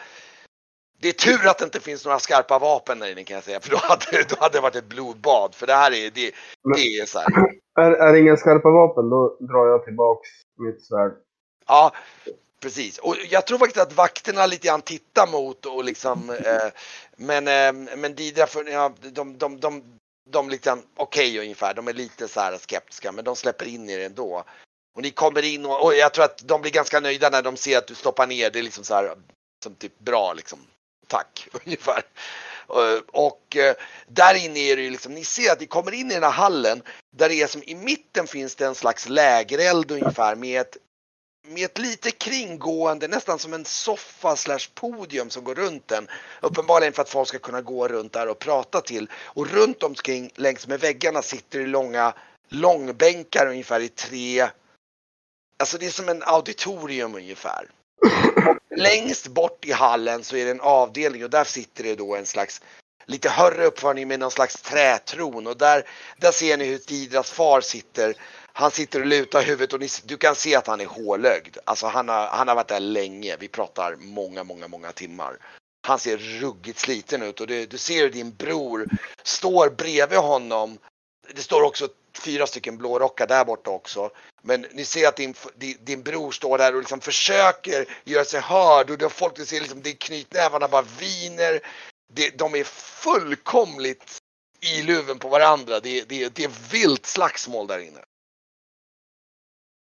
det 1.04 1.08
är 1.08 1.12
tur 1.38 1.46
att 1.48 1.58
det 1.58 1.64
inte 1.64 1.80
finns 1.80 2.04
några 2.04 2.18
skarpa 2.18 2.58
vapen 2.58 2.98
där 2.98 3.12
inne 3.12 3.24
kan 3.24 3.34
jag 3.34 3.44
säga, 3.44 3.60
för 3.60 3.70
då 3.70 3.76
hade, 3.76 4.24
då 4.28 4.36
hade 4.40 4.58
det 4.58 4.60
varit 4.60 4.76
ett 4.76 4.88
blodbad. 4.88 5.54
För 5.54 5.66
det 5.66 5.74
här 5.74 5.92
är, 5.92 6.10
det, 6.10 6.34
det 6.74 6.98
är 6.98 7.06
så 7.06 7.18
här. 7.18 7.28
är, 7.78 7.90
är 7.90 8.12
det 8.12 8.20
inga 8.20 8.36
skarpa 8.36 8.70
vapen, 8.70 9.10
då 9.10 9.36
drar 9.40 9.66
jag 9.66 9.84
tillbaks 9.84 10.28
mitt 10.58 10.82
svärd. 10.82 11.12
Ja, 11.66 11.92
precis. 12.62 12.98
Och 12.98 13.16
jag 13.30 13.46
tror 13.46 13.58
faktiskt 13.58 13.86
att 13.86 13.96
vakterna 13.96 14.46
lite 14.46 14.68
grann 14.68 14.82
tittar 14.82 15.32
mot 15.32 15.66
och 15.66 15.84
liksom, 15.84 16.30
eh, 16.30 16.70
men, 17.16 17.48
eh, 17.48 17.96
men 17.96 18.14
Didra, 18.14 18.46
för, 18.46 18.64
ja, 18.64 18.92
de, 19.00 19.38
de, 19.38 19.60
de, 19.60 19.82
de 20.30 20.48
liksom, 20.48 20.82
okej 20.96 21.38
ungefär, 21.38 21.74
de 21.74 21.88
är 21.88 21.92
lite 21.92 22.28
så 22.28 22.40
här 22.40 22.56
skeptiska, 22.58 23.12
men 23.12 23.24
de 23.24 23.36
släpper 23.36 23.66
in 23.66 23.90
er 23.90 24.06
ändå. 24.06 24.44
Och 24.96 25.02
ni 25.02 25.10
kommer 25.10 25.44
in 25.44 25.66
och, 25.66 25.84
och 25.84 25.94
jag 25.94 26.14
tror 26.14 26.24
att 26.24 26.48
de 26.48 26.60
blir 26.60 26.72
ganska 26.72 27.00
nöjda 27.00 27.30
när 27.30 27.42
de 27.42 27.56
ser 27.56 27.78
att 27.78 27.86
du 27.86 27.94
stoppar 27.94 28.26
ner, 28.26 28.50
det 28.50 28.58
är 28.58 28.62
liksom 28.62 28.84
så 28.84 28.94
här, 28.94 29.14
som 29.64 29.74
typ 29.74 29.98
bra 29.98 30.32
liksom. 30.32 30.58
Tack, 31.08 31.48
ungefär. 31.64 32.02
Eh, 32.68 33.02
och, 33.06 33.56
eh, 33.56 33.74
där 34.06 34.34
inne 34.34 34.58
är 34.58 34.76
det 34.76 34.82
ju 34.82 34.90
liksom, 34.90 35.14
ni 35.14 35.24
ser 35.24 35.52
att 35.52 35.60
ni 35.60 35.66
kommer 35.66 35.92
in 35.92 36.10
i 36.10 36.14
den 36.14 36.22
här 36.22 36.30
hallen 36.30 36.82
där 37.10 37.28
det 37.28 37.34
är 37.34 37.46
som 37.46 37.62
i 37.62 37.74
mitten 37.74 38.26
finns 38.26 38.54
det 38.54 38.66
en 38.66 38.74
slags 38.74 39.08
lägereld 39.08 39.90
ungefär 39.90 40.34
med 40.34 40.60
ett 40.60 40.76
med 41.46 41.64
ett 41.64 41.78
lite 41.78 42.10
kringgående, 42.10 43.08
nästan 43.08 43.38
som 43.38 43.54
en 43.54 43.64
soffa 43.64 44.36
slash 44.36 44.68
podium 44.74 45.30
som 45.30 45.44
går 45.44 45.54
runt 45.54 45.88
den. 45.88 46.08
Uppenbarligen 46.40 46.92
för 46.92 47.02
att 47.02 47.10
folk 47.10 47.28
ska 47.28 47.38
kunna 47.38 47.60
gå 47.60 47.88
runt 47.88 48.12
där 48.12 48.28
och 48.28 48.38
prata 48.38 48.80
till. 48.80 49.10
Och 49.14 49.50
runt 49.50 49.82
omkring 49.82 50.30
längs 50.34 50.66
med 50.66 50.80
väggarna 50.80 51.22
sitter 51.22 51.58
det 51.58 51.66
långa 51.66 52.14
långbänkar 52.48 53.46
ungefär 53.46 53.80
i 53.80 53.88
tre, 53.88 54.48
alltså 55.58 55.78
det 55.78 55.86
är 55.86 55.90
som 55.90 56.08
en 56.08 56.22
auditorium 56.22 57.14
ungefär. 57.14 57.68
Och 58.70 58.78
längst 58.78 59.28
bort 59.28 59.64
i 59.64 59.72
hallen 59.72 60.24
så 60.24 60.36
är 60.36 60.44
det 60.44 60.50
en 60.50 60.60
avdelning 60.60 61.24
och 61.24 61.30
där 61.30 61.44
sitter 61.44 61.84
det 61.84 61.94
då 61.94 62.16
en 62.16 62.26
slags 62.26 62.60
lite 63.06 63.28
högre 63.28 63.64
uppförning 63.64 64.08
med 64.08 64.20
någon 64.20 64.30
slags 64.30 64.62
trätron 64.62 65.46
och 65.46 65.56
där, 65.56 65.88
där 66.16 66.32
ser 66.32 66.56
ni 66.56 66.64
hur 66.64 66.78
Didras 66.86 67.30
far 67.30 67.60
sitter. 67.60 68.14
Han 68.52 68.70
sitter 68.70 69.00
och 69.00 69.06
lutar 69.06 69.42
huvudet 69.42 69.72
och 69.72 69.80
ni, 69.80 69.88
du 70.04 70.16
kan 70.16 70.34
se 70.34 70.54
att 70.54 70.66
han 70.66 70.80
är 70.80 70.86
hålögd. 70.86 71.56
Alltså 71.64 71.86
han 71.86 72.08
har, 72.08 72.26
han 72.26 72.48
har 72.48 72.54
varit 72.54 72.68
där 72.68 72.80
länge. 72.80 73.36
Vi 73.40 73.48
pratar 73.48 73.96
många, 73.96 74.44
många, 74.44 74.68
många 74.68 74.92
timmar. 74.92 75.38
Han 75.86 75.98
ser 75.98 76.16
ruggigt 76.16 76.78
sliten 76.78 77.22
ut 77.22 77.40
och 77.40 77.46
det, 77.46 77.66
du 77.66 77.78
ser 77.78 78.10
din 78.10 78.34
bror 78.34 78.86
står 79.22 79.70
bredvid 79.70 80.18
honom. 80.18 80.78
Det 81.34 81.42
står 81.42 81.62
också 81.62 81.88
fyra 82.18 82.46
stycken 82.46 82.78
blårockar 82.78 83.26
där 83.26 83.44
borta 83.44 83.70
också. 83.70 84.10
Men 84.42 84.66
ni 84.72 84.84
ser 84.84 85.08
att 85.08 85.16
din, 85.16 85.34
din, 85.54 85.76
din 85.80 86.02
bror 86.02 86.30
står 86.30 86.58
där 86.58 86.74
och 86.74 86.80
liksom 86.80 87.00
försöker 87.00 87.86
göra 88.04 88.24
sig 88.24 88.40
hörd 88.40 88.90
och 88.90 88.98
det 88.98 89.08
folk 89.08 89.36
du 89.36 89.44
ser 89.44 89.60
liksom, 89.60 89.82
det 89.82 89.92
knytnävarna 89.92 90.68
bara 90.68 90.84
viner. 91.00 91.60
Det, 92.12 92.38
de 92.38 92.54
är 92.54 92.64
fullkomligt 93.04 94.18
i 94.60 94.82
luven 94.82 95.18
på 95.18 95.28
varandra. 95.28 95.80
Det, 95.80 96.08
det, 96.08 96.36
det 96.36 96.44
är 96.44 96.72
vilt 96.72 97.06
slagsmål 97.06 97.66
där 97.66 97.78
inne. 97.78 98.00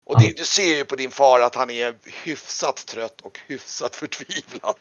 Och 0.04 0.20
det, 0.20 0.36
du 0.36 0.44
ser 0.44 0.76
ju 0.76 0.84
på 0.84 0.96
din 0.96 1.10
far 1.10 1.40
att 1.40 1.54
han 1.54 1.70
är 1.70 1.94
hyfsat 2.24 2.76
trött 2.86 3.20
och 3.20 3.40
hyfsat 3.46 3.96
förtvivlad. 3.96 4.76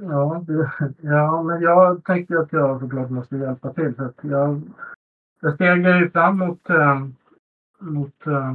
Ja, 0.00 0.44
det, 0.46 0.70
ja, 1.02 1.42
men 1.42 1.62
jag 1.62 2.04
tänker 2.04 2.36
att 2.36 2.52
jag 2.52 2.80
såklart 2.80 3.10
måste 3.10 3.36
hjälpa 3.36 3.72
till. 3.72 3.94
Så 3.96 4.12
jag, 4.22 4.62
jag 5.40 5.54
stegar 5.54 6.00
ju 6.00 6.10
fram 6.10 6.38
mot, 6.38 6.70
äh, 6.70 7.00
mot 7.78 8.26
äh, 8.26 8.54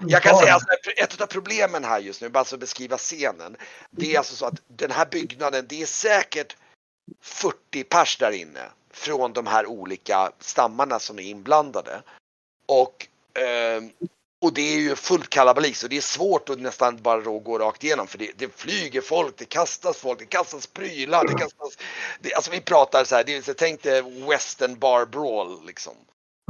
Jag 0.00 0.22
kan 0.22 0.36
säga 0.36 0.54
att 0.54 0.62
ett 0.96 1.20
av 1.20 1.26
problemen 1.26 1.84
här 1.84 2.00
just 2.00 2.22
nu, 2.22 2.28
bara 2.28 2.44
så 2.44 2.54
att 2.56 2.60
beskriva 2.60 2.96
scenen. 2.96 3.56
Det 3.90 4.14
är 4.14 4.18
alltså 4.18 4.34
så 4.34 4.46
att 4.46 4.62
den 4.68 4.90
här 4.90 5.06
byggnaden, 5.10 5.66
det 5.68 5.82
är 5.82 5.86
säkert 5.86 6.56
40 7.20 7.84
pers 7.84 8.18
där 8.18 8.32
inne 8.32 8.60
från 8.90 9.32
de 9.32 9.46
här 9.46 9.66
olika 9.66 10.32
stammarna 10.38 10.98
som 10.98 11.18
är 11.18 11.22
inblandade. 11.22 12.02
Och, 12.66 13.06
eh, 13.42 13.82
och 14.42 14.54
det 14.54 14.60
är 14.60 14.80
ju 14.80 14.94
fullt 14.94 15.28
kalabalik 15.30 15.76
så 15.76 15.88
det 15.88 15.96
är 15.96 16.00
svårt 16.00 16.48
att 16.48 16.60
nästan 16.60 16.96
bara 17.02 17.20
gå 17.20 17.58
rakt 17.58 17.84
igenom 17.84 18.06
för 18.06 18.18
det, 18.18 18.30
det 18.38 18.54
flyger 18.56 19.00
folk, 19.00 19.36
det 19.38 19.44
kastas 19.44 19.96
folk, 19.96 20.18
det 20.18 20.24
kastas 20.24 20.66
prylar, 20.66 21.24
det 21.26 21.34
kastas... 21.34 21.78
Det, 22.20 22.34
alltså 22.34 22.50
vi 22.50 22.60
pratar 22.60 23.04
så 23.04 23.16
här, 23.16 23.24
det, 23.24 23.44
så 23.44 23.54
tänk 23.54 23.82
dig 23.82 24.02
western 24.28 24.78
bar 24.78 25.06
brawl 25.06 25.66
liksom. 25.66 25.92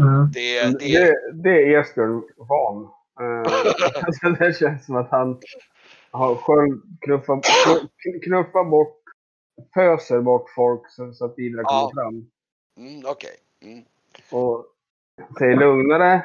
Mm. 0.01 0.31
Det, 0.33 0.63
det, 0.63 0.71
Det, 0.79 1.33
det 1.33 1.51
är 1.51 1.81
Esbjörn 1.81 2.23
van. 2.37 2.89
Uh, 3.21 3.53
alltså 4.05 4.29
det 4.39 4.59
känns 4.59 4.87
som 4.87 4.97
att 4.97 5.11
han 5.11 5.41
har 6.11 6.35
själv 6.35 6.81
knuffat, 7.01 7.45
knuffat 8.25 8.71
bort, 8.71 9.03
föser 9.75 10.21
bort 10.21 10.51
folk 10.55 10.91
så, 10.91 11.13
så 11.13 11.25
att 11.25 11.37
bilarna 11.37 11.69
kommer 11.69 11.81
Ja. 11.81 11.91
fram. 11.95 12.31
mm, 12.79 13.03
Okej. 13.07 13.37
Mm. 13.63 13.85
Och 14.31 14.67
säger 15.39 15.57
lugnare. 15.57 16.23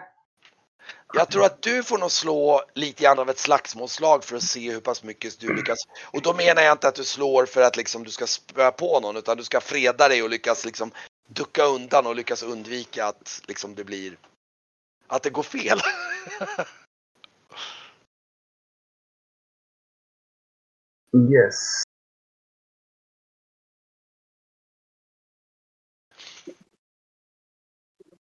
Jag 1.16 1.32
tror 1.32 1.46
att 1.46 1.62
du 1.62 1.84
får 1.84 1.98
nog 1.98 2.12
slå 2.12 2.62
lite 2.74 3.04
grann 3.04 3.20
av 3.20 3.30
ett 3.30 3.38
slagsmålslag 3.40 4.24
för 4.24 4.36
att 4.36 4.44
se 4.44 4.72
hur 4.72 4.80
pass 4.80 5.04
mycket 5.04 5.40
du 5.40 5.56
lyckas. 5.56 5.80
Och 6.14 6.22
då 6.22 6.34
menar 6.34 6.62
jag 6.62 6.72
inte 6.72 6.88
att 6.88 6.96
du 6.96 7.04
slår 7.04 7.46
för 7.46 7.62
att 7.62 7.78
liksom 7.78 8.04
du 8.04 8.12
ska 8.12 8.28
spöa 8.28 8.72
på 8.72 9.00
någon 9.00 9.18
utan 9.18 9.38
du 9.38 9.44
ska 9.44 9.62
freda 9.62 10.08
dig 10.08 10.24
och 10.24 10.30
lyckas 10.30 10.66
liksom 10.66 10.92
ducka 11.28 11.64
undan 11.64 12.08
och 12.08 12.16
lyckas 12.16 12.44
undvika 12.44 13.06
att 13.06 13.42
liksom 13.48 13.76
det 13.76 13.84
blir 13.84 14.18
att 15.08 15.24
det 15.24 15.30
går 15.30 15.44
fel. 15.44 15.80
Yes. 21.16 21.84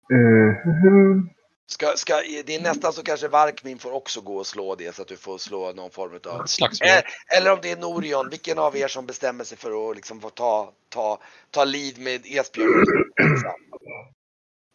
Mhm. 0.10 1.37
Ska, 1.70 1.88
ska, 1.96 2.16
det 2.46 2.56
är 2.56 2.62
nästan 2.62 2.94
så 2.94 3.04
kanske 3.04 3.28
Varkmin 3.28 3.80
får 3.80 3.92
också 3.92 4.22
gå 4.22 4.38
och 4.38 4.48
slå 4.48 4.76
det 4.76 4.96
så 4.96 5.02
att 5.02 5.08
du 5.08 5.18
får 5.18 5.38
slå 5.38 5.72
någon 5.74 5.92
form 5.92 6.20
av 6.26 6.46
slagsmål. 6.46 6.90
Eh, 6.90 7.38
Eller 7.38 7.52
om 7.54 7.60
det 7.62 7.72
är 7.72 7.78
Norion, 7.78 8.30
vilken 8.30 8.60
av 8.60 8.78
er 8.78 8.88
som 8.88 9.06
bestämmer 9.06 9.44
sig 9.44 9.58
för 9.58 9.90
att 9.90 9.96
liksom 9.96 10.22
få 10.22 10.30
ta, 10.30 10.72
ta, 10.90 11.20
ta 11.52 11.64
lead 11.64 11.98
med 11.98 12.22
Esbjörn? 12.26 12.86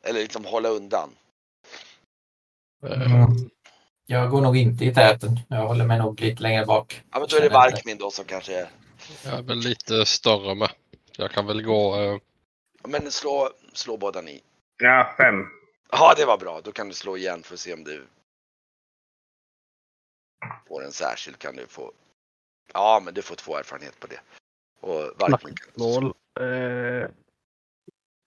Eller 0.04 0.20
liksom 0.20 0.44
hålla 0.44 0.68
undan. 0.68 1.10
Eh, 2.86 3.26
Jag 4.06 4.30
går 4.30 4.40
nog 4.40 4.56
inte 4.56 4.84
i 4.84 4.94
täten. 4.94 5.40
Jag 5.48 5.66
håller 5.66 5.86
mig 5.86 5.98
nog 5.98 6.20
lite 6.20 6.42
längre 6.42 6.66
bak. 6.66 7.02
Ja 7.12 7.18
men 7.18 7.28
då 7.28 7.36
är 7.36 7.40
det. 7.40 7.48
Varkmin 7.48 7.98
då 7.98 8.10
som 8.10 8.24
kanske 8.24 8.60
är... 8.60 8.68
Jag 9.24 9.38
är 9.38 9.42
väl 9.42 9.58
lite 9.58 10.06
större 10.06 10.54
med. 10.54 10.70
Jag 11.16 11.30
kan 11.30 11.46
väl 11.46 11.62
gå... 11.62 12.00
eh, 12.00 12.18
Men 12.88 13.10
slå, 13.10 13.50
slå 13.72 13.96
båda 13.96 14.20
ni. 14.20 14.40
Ja, 14.82 15.14
fem. 15.16 15.44
Ja 15.92 16.14
det 16.16 16.24
var 16.24 16.38
bra, 16.38 16.60
då 16.64 16.72
kan 16.72 16.88
du 16.88 16.94
slå 16.94 17.16
igen 17.16 17.42
för 17.42 17.54
att 17.54 17.60
se 17.60 17.74
om 17.74 17.84
du 17.84 18.06
får 20.68 20.84
en 20.84 20.92
särskild 20.92 21.38
kan 21.38 21.56
du 21.56 21.66
få. 21.66 21.92
Ja 22.72 23.02
men 23.04 23.14
du 23.14 23.22
får 23.22 23.34
två 23.34 23.56
erfarenhet 23.56 24.00
på 24.00 24.06
det. 24.06 24.20
Och 24.80 25.12
Varkmin 25.18 25.54
kan 25.54 25.70
Mål. 25.74 26.04
Eh, 26.40 27.10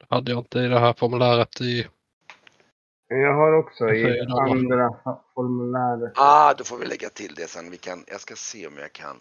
hade 0.09 0.31
jag 0.31 0.39
inte 0.39 0.59
i 0.59 0.67
det 0.67 0.79
här 0.79 0.93
formuläret 0.93 1.61
i... 1.61 1.87
Jag 3.07 3.33
har 3.33 3.53
också 3.53 3.89
i 3.89 4.19
andra 4.21 4.95
formuläret. 5.33 6.13
Ah, 6.15 6.53
då 6.53 6.63
får 6.63 6.77
vi 6.77 6.85
lägga 6.85 7.09
till 7.09 7.35
det 7.35 7.49
sen. 7.49 7.71
Vi 7.71 7.77
kan, 7.77 8.03
jag 8.07 8.21
ska 8.21 8.35
se 8.35 8.67
om 8.67 8.77
jag 8.77 8.93
kan. 8.93 9.17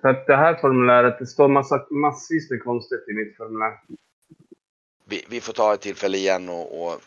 För 0.00 0.08
att 0.08 0.26
det 0.26 0.36
här 0.36 0.54
formuläret, 0.54 1.18
det 1.18 1.26
står 1.26 1.48
massa, 1.48 1.86
massvis 1.90 2.50
med 2.50 2.62
konstigt 2.62 3.08
i 3.08 3.12
mitt 3.12 3.36
formulär. 3.36 3.80
Vi, 5.04 5.24
vi 5.28 5.40
får 5.40 5.52
ta 5.52 5.74
ett 5.74 5.80
tillfälle 5.80 6.18
igen 6.18 6.48
och, 6.48 6.86
och 6.86 7.00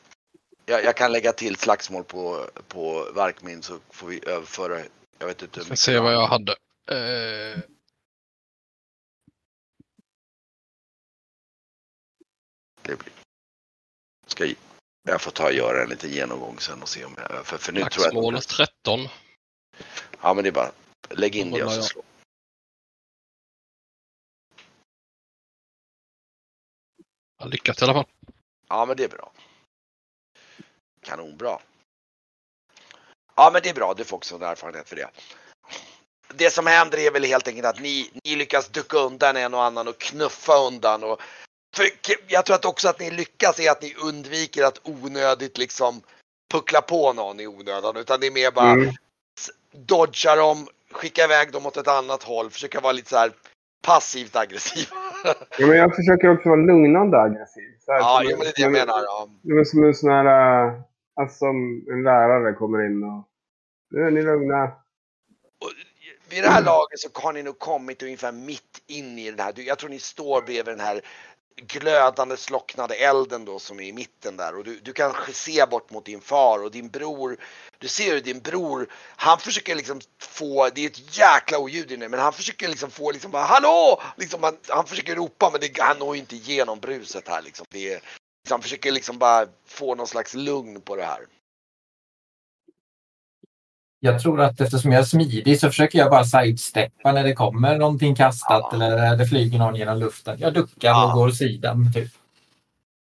jag, 0.71 0.83
jag 0.83 0.97
kan 0.97 1.11
lägga 1.11 1.33
till 1.33 1.55
slagsmål 1.55 2.03
på, 2.03 2.49
på 2.67 3.11
Varkmin 3.13 3.63
så 3.63 3.79
får 3.89 4.07
vi 4.07 4.25
överföra. 4.27 4.79
Jag 5.19 5.27
vet 5.27 5.41
inte 5.41 5.63
Ska 5.65 5.75
se 5.75 5.99
vad 5.99 6.13
jag 6.13 6.27
hade. 6.27 6.51
Eh, 6.89 7.59
det 12.81 12.95
blir. 12.95 13.13
Ska 14.27 14.45
jag- 14.45 14.55
jag 15.03 15.21
får 15.21 15.31
ta 15.31 15.45
och 15.45 15.53
göra 15.53 15.83
en 15.83 15.89
liten 15.89 16.09
genomgång 16.09 16.59
sen 16.59 16.81
och 16.81 16.89
se 16.89 17.05
om 17.05 17.15
jag 17.17 17.45
för, 17.45 17.57
för 17.57 17.71
nu 17.73 17.81
tror 17.81 18.05
jag 18.13 18.35
att, 18.35 18.47
13. 18.47 18.99
Ja 20.21 20.33
men 20.33 20.43
det 20.43 20.49
är 20.49 20.53
bara 20.53 20.71
lägg 21.09 21.35
in 21.35 21.51
det 21.51 21.63
och 21.63 21.71
så 21.71 21.81
slå. 21.83 22.03
Lyckats 27.45 27.81
i 27.81 27.83
alla 27.85 27.93
fall. 27.93 28.07
Ja 28.67 28.85
men 28.85 28.97
det 28.97 29.03
är 29.03 29.09
bra. 29.09 29.31
Kanonbra. 31.05 31.57
Ja 33.35 33.49
men 33.53 33.61
det 33.61 33.69
är 33.69 33.73
bra, 33.73 33.93
du 33.93 34.03
får 34.03 34.17
också 34.17 34.35
en 34.35 34.41
erfarenhet 34.41 34.89
för 34.89 34.95
det. 34.95 35.09
Det 36.33 36.49
som 36.49 36.67
händer 36.67 36.97
är 36.99 37.11
väl 37.11 37.23
helt 37.23 37.47
enkelt 37.47 37.67
att 37.67 37.79
ni, 37.79 38.11
ni 38.23 38.35
lyckas 38.35 38.67
ducka 38.69 38.97
undan 38.97 39.35
en 39.37 39.53
och 39.53 39.63
annan 39.63 39.87
och 39.87 39.97
knuffa 39.97 40.57
undan. 40.67 41.03
Och, 41.03 41.21
för 41.75 41.85
jag 42.27 42.45
tror 42.45 42.55
att 42.55 42.65
också 42.65 42.87
att 42.89 42.99
ni 42.99 43.11
lyckas 43.11 43.59
är 43.59 43.71
att 43.71 43.81
ni 43.81 43.95
undviker 44.03 44.63
att 44.63 44.81
onödigt 44.83 45.57
liksom 45.57 46.01
puckla 46.53 46.81
på 46.81 47.13
någon 47.13 47.39
i 47.39 47.47
onödan. 47.47 47.97
Utan 47.97 48.19
det 48.19 48.27
är 48.27 48.31
mer 48.31 48.51
bara 48.51 48.71
Mm. 48.71 48.89
dodga 49.71 50.35
dem, 50.35 50.67
skicka 50.91 51.23
iväg 51.23 51.51
dem 51.51 51.65
åt 51.65 51.77
ett 51.77 51.87
annat 51.87 52.23
håll, 52.23 52.49
försöka 52.49 52.79
vara 52.79 52.93
lite 52.93 53.09
så 53.09 53.17
här 53.17 53.31
passivt 53.83 54.35
aggressiv. 54.35 54.87
Ja, 55.57 55.67
men 55.67 55.77
jag 55.77 55.95
försöker 55.95 56.29
också 56.33 56.49
vara 56.49 56.59
lugnande 56.59 57.17
aggressiv. 57.21 57.75
Så 57.85 57.91
här, 57.91 57.99
ja, 57.99 58.21
jo, 58.23 58.29
en- 58.31 58.37
men 58.37 58.45
det 58.45 58.49
är 58.49 58.53
det 58.55 58.61
jag 58.61 58.71
menar. 58.71 59.03
Ja. 59.03 59.65
Som 59.65 59.83
en 59.83 59.93
sån 59.95 60.09
här... 60.09 60.81
Alltså 61.15 61.37
som 61.37 61.85
en 61.91 62.03
lärare 62.03 62.53
kommer 62.53 62.85
in 62.85 63.03
och... 63.03 63.27
Nu 63.89 64.01
är 64.01 64.11
ni 64.11 64.21
lugna. 64.21 64.63
Och 64.63 65.71
vid 66.29 66.43
det 66.43 66.49
här 66.49 66.63
laget 66.63 66.99
så 66.99 67.09
har 67.13 67.33
ni 67.33 67.43
nog 67.43 67.59
kommit 67.59 68.03
ungefär 68.03 68.31
mitt 68.31 68.83
in 68.87 69.19
i 69.19 69.31
den 69.31 69.39
här. 69.39 69.53
Jag 69.55 69.77
tror 69.79 69.89
ni 69.89 69.99
står 69.99 70.41
bredvid 70.41 70.65
den 70.65 70.79
här 70.79 71.01
glödande 71.55 72.37
slocknade 72.37 72.95
elden 72.95 73.45
då 73.45 73.59
som 73.59 73.79
är 73.79 73.83
i 73.83 73.93
mitten 73.93 74.37
där 74.37 74.57
och 74.57 74.63
du, 74.63 74.79
du 74.79 74.93
kanske 74.93 75.33
ser 75.33 75.67
bort 75.67 75.91
mot 75.91 76.05
din 76.05 76.21
far 76.21 76.63
och 76.63 76.71
din 76.71 76.89
bror. 76.89 77.37
Du 77.77 77.87
ser 77.87 78.13
hur 78.13 78.21
din 78.21 78.39
bror, 78.39 78.87
han 79.15 79.39
försöker 79.39 79.75
liksom 79.75 80.01
få, 80.21 80.69
det 80.69 80.81
är 80.81 80.87
ett 80.87 81.17
jäkla 81.17 81.59
oljud 81.59 81.91
inne 81.91 82.09
men 82.09 82.19
han 82.19 82.33
försöker 82.33 82.67
liksom 82.67 82.91
få 82.91 83.11
liksom 83.11 83.31
bara 83.31 83.43
hallå! 83.43 84.01
Liksom 84.17 84.43
han, 84.43 84.57
han 84.67 84.85
försöker 84.85 85.15
ropa 85.15 85.49
men 85.51 85.61
det, 85.61 85.81
han 85.81 85.97
når 85.97 86.15
ju 86.15 86.19
inte 86.19 86.35
igenom 86.35 86.79
bruset 86.79 87.27
här 87.27 87.41
liksom. 87.41 87.65
Det 87.69 87.93
är, 87.93 88.01
så 88.47 88.53
han 88.53 88.61
försöker 88.61 88.91
liksom 88.91 89.17
bara 89.17 89.47
få 89.65 89.95
någon 89.95 90.07
slags 90.07 90.33
lugn 90.33 90.81
på 90.81 90.95
det 90.95 91.03
här. 91.05 91.19
Jag 93.99 94.21
tror 94.21 94.41
att 94.41 94.61
eftersom 94.61 94.91
jag 94.91 95.01
är 95.01 95.05
smidig 95.05 95.59
så 95.59 95.67
försöker 95.67 95.99
jag 95.99 96.09
bara 96.11 96.23
sidesteppa 96.23 97.11
när 97.11 97.23
det 97.23 97.33
kommer 97.33 97.77
någonting 97.77 98.15
kastat 98.15 98.67
Ja. 98.71 98.73
eller 98.73 99.15
det 99.17 99.25
flyger 99.27 99.59
någon 99.59 99.75
genom 99.75 99.97
luften. 99.97 100.39
Jag 100.39 100.53
duckar 100.53 100.89
Ja. 100.89 101.07
och 101.07 101.13
går 101.13 101.27
åt 101.27 101.37
sidan. 101.37 101.93
Typ. 101.93 102.11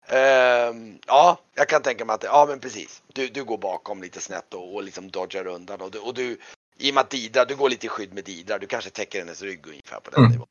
Ehm, 0.08 0.98
ja, 1.06 1.38
jag 1.54 1.68
kan 1.68 1.82
tänka 1.82 2.04
mig 2.04 2.14
att, 2.14 2.22
ja 2.24 2.46
men 2.48 2.60
precis. 2.60 3.02
Du, 3.12 3.28
du 3.28 3.44
går 3.44 3.58
bakom 3.58 4.02
lite 4.02 4.20
snett 4.20 4.54
och, 4.54 4.74
och 4.74 4.82
liksom 4.82 5.10
dodgar 5.10 5.46
undan 5.46 5.80
och 5.80 5.90
du, 5.90 5.98
och 5.98 6.14
du, 6.14 6.38
i 6.78 6.90
och 6.90 6.94
med 6.94 7.00
att 7.00 7.10
Didra, 7.10 7.44
du 7.44 7.56
går 7.56 7.70
lite 7.70 7.86
i 7.86 7.88
skydd 7.88 8.14
med 8.14 8.24
Didra, 8.24 8.58
du 8.58 8.66
kanske 8.66 8.90
täcker 8.90 9.18
hennes 9.18 9.42
rygg 9.42 9.66
ungefär 9.66 10.00
på 10.00 10.10
den 10.10 10.20
Mm. 10.20 10.32
nivån. 10.32 10.46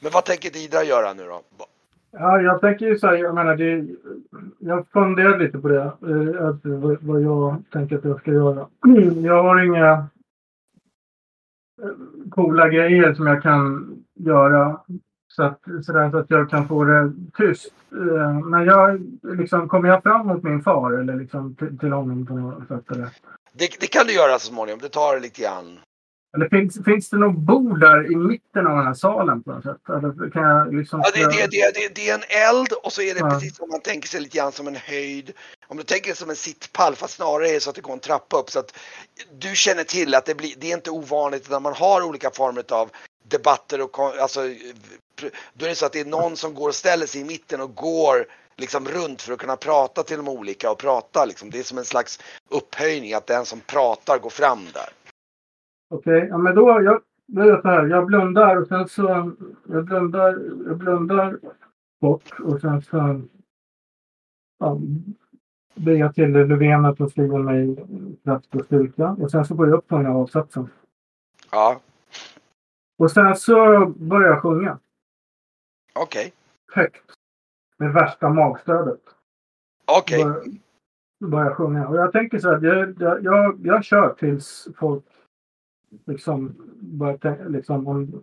Men 0.00 0.12
vad 0.12 0.24
tänker 0.24 0.50
Didra 0.50 0.84
göra 0.84 1.12
nu 1.12 1.24
då? 1.26 1.42
Ja, 2.12 2.40
jag 2.40 2.60
tänker 2.60 2.86
ju 2.86 2.98
så 2.98 3.06
här, 3.06 3.14
jag 3.14 3.34
menar 3.34 3.56
det, 3.56 3.86
jag 4.58 4.88
funderar 4.88 5.38
lite 5.38 5.58
på 5.58 5.68
det, 5.68 5.82
eh, 5.82 6.46
att, 6.48 6.60
vad, 7.02 7.22
jag 7.22 7.62
tänker 7.72 7.98
att 7.98 8.04
jag 8.04 8.20
ska 8.20 8.30
göra. 8.30 8.66
Jag 9.22 9.42
har 9.42 9.64
inga 9.64 9.92
eh, 11.82 11.90
coola 12.30 12.68
grejer 12.68 13.14
som 13.14 13.26
jag 13.26 13.42
kan 13.42 13.94
göra 14.14 14.80
så 15.28 15.42
att, 15.42 15.60
så, 15.82 15.92
där, 15.92 16.10
så 16.10 16.18
att 16.18 16.30
jag 16.30 16.50
kan 16.50 16.68
få 16.68 16.84
det 16.84 17.12
tyst. 17.36 17.74
Eh, 17.92 18.38
men 18.40 18.64
jag, 18.64 19.00
liksom, 19.22 19.68
kommer 19.68 19.88
jag 19.88 20.02
fram 20.02 20.26
mot 20.26 20.42
min 20.42 20.62
far 20.62 20.92
eller 20.92 21.16
liksom 21.16 21.54
till, 21.54 21.78
till 21.78 21.92
honom 21.92 22.26
på 22.26 22.34
något 22.34 22.68
sätt? 22.68 22.90
Eller, 22.90 23.08
Det, 23.52 23.68
det 23.80 23.86
kan 23.86 24.06
du 24.06 24.12
göra 24.12 24.38
så 24.38 24.46
småningom. 24.52 24.80
Det 24.82 24.88
tar 24.88 25.20
lite 25.20 25.42
grann 25.42 25.78
eller 26.36 26.48
finns, 26.48 26.84
finns 26.84 27.10
det 27.10 27.16
något 27.16 27.36
bord 27.38 27.80
där 27.80 28.12
i 28.12 28.16
mitten 28.16 28.66
av 28.66 28.76
den 28.76 28.86
här 28.86 28.94
salen 28.94 29.42
på 29.42 29.52
något 29.52 29.62
sätt? 29.64 29.88
Eller 29.88 30.30
kan 30.30 30.42
jag 30.42 30.74
liksom... 30.74 31.02
Ja, 31.04 31.10
det, 31.14 31.24
det, 31.24 31.46
det, 31.50 31.70
det, 31.74 31.94
det 31.94 32.10
är 32.10 32.14
en 32.14 32.48
eld 32.50 32.72
och 32.82 32.92
så 32.92 33.02
är 33.02 33.14
det 33.14 33.20
Ja. 33.20 33.30
precis 33.30 33.56
som 33.56 33.68
man 33.68 33.80
tänker 33.80 34.08
sig 34.08 34.20
lite 34.20 34.38
grann 34.38 34.52
som 34.52 34.66
en 34.68 34.76
höjd. 34.76 35.32
Om 35.68 35.76
du 35.76 35.82
tänker 35.82 36.06
dig 36.06 36.16
som 36.16 36.30
en 36.30 36.36
sittpall 36.36 36.94
fast 36.94 37.14
snarare 37.14 37.48
är 37.48 37.52
det 37.52 37.60
så 37.60 37.70
att 37.70 37.76
det 37.76 37.82
går 37.82 37.92
en 37.92 37.98
trappa 37.98 38.36
upp. 38.36 38.50
Så 38.50 38.58
att 38.58 38.76
du 39.38 39.56
känner 39.56 39.84
till 39.84 40.14
att 40.14 40.26
det, 40.26 40.34
blir, 40.34 40.54
det 40.58 40.70
är 40.70 40.74
inte 40.76 40.90
ovanligt 40.90 41.50
när 41.50 41.60
man 41.60 41.74
har 41.74 42.02
olika 42.02 42.30
former 42.30 42.64
av 42.72 42.90
debatter 43.28 43.80
och 43.80 43.98
alltså, 43.98 44.40
då 45.54 45.64
är 45.64 45.68
det 45.68 45.74
så 45.74 45.86
att 45.86 45.92
det 45.92 46.00
är 46.00 46.04
någon 46.04 46.36
som 46.36 46.54
går 46.54 46.68
och 46.68 46.74
ställer 46.74 47.06
sig 47.06 47.20
i 47.20 47.24
mitten 47.24 47.60
och 47.60 47.74
går 47.74 48.26
liksom 48.56 48.88
runt 48.88 49.22
för 49.22 49.32
att 49.32 49.38
kunna 49.38 49.56
prata 49.56 50.02
till 50.02 50.16
de 50.16 50.28
olika 50.28 50.70
och 50.70 50.78
prata 50.78 51.24
liksom. 51.24 51.50
Det 51.50 51.58
är 51.58 51.62
som 51.62 51.78
en 51.78 51.84
slags 51.84 52.18
upphöjning 52.48 53.14
att 53.14 53.26
den 53.26 53.46
som 53.46 53.60
pratar 53.60 54.18
går 54.18 54.30
fram 54.30 54.66
där. 54.74 54.88
Okej, 55.90 56.26
ja, 56.30 56.38
men 56.38 56.54
då, 56.54 56.82
jag, 56.82 57.02
då 57.26 57.42
är 57.42 57.52
det 57.52 57.62
så 57.62 57.68
här. 57.68 57.86
Jag 57.86 58.06
blundar 58.06 58.56
och 58.56 58.66
sen 58.68 58.88
så... 58.88 59.32
Jag 59.68 59.84
blundar, 59.84 60.28
jag 60.66 60.76
blundar 60.78 61.38
bort 62.00 62.40
och 62.40 62.60
sen 62.60 62.82
så... 62.82 63.20
Ja, 64.58 64.80
ber 65.74 65.92
jag 65.92 66.14
till 66.14 66.30
Löfven 66.32 66.84
att 66.84 66.98
de 66.98 67.10
skriver 67.10 67.38
mig 67.38 67.76
kraft 68.24 68.54
och 68.54 68.64
styrka. 68.64 69.08
Och 69.08 69.30
sen 69.30 69.44
så 69.44 69.54
går 69.54 69.68
jag 69.68 69.78
upp 69.78 69.88
på 69.88 69.96
den 69.96 70.06
här 70.06 70.12
avsatsen. 70.12 70.68
Ja, 71.50 71.80
Och 72.98 73.10
sen 73.10 73.36
så 73.36 73.86
börjar 73.86 74.28
jag 74.28 74.42
sjunga 74.42 74.78
okej. 75.94 76.32
högt. 76.72 77.04
Med 77.76 77.92
värsta 77.92 78.28
magstödet. 78.28 79.00
Okej. 79.98 80.24
Börjar, 80.24 80.42
börjar 81.20 81.54
sjunga. 81.54 81.88
Och 81.88 81.96
jag 81.96 82.12
tänker 82.12 82.38
så 82.38 82.50
här. 82.50 82.60
Jag, 82.64 83.00
jag, 83.00 83.24
jag, 83.24 83.66
jag 83.66 83.84
kör 83.84 84.14
tills 84.14 84.68
folk 84.76 85.04
liksom 86.06 86.54
börjar 86.80 87.16
tänka, 87.16 87.44
liksom, 87.44 87.86
om, 87.86 88.22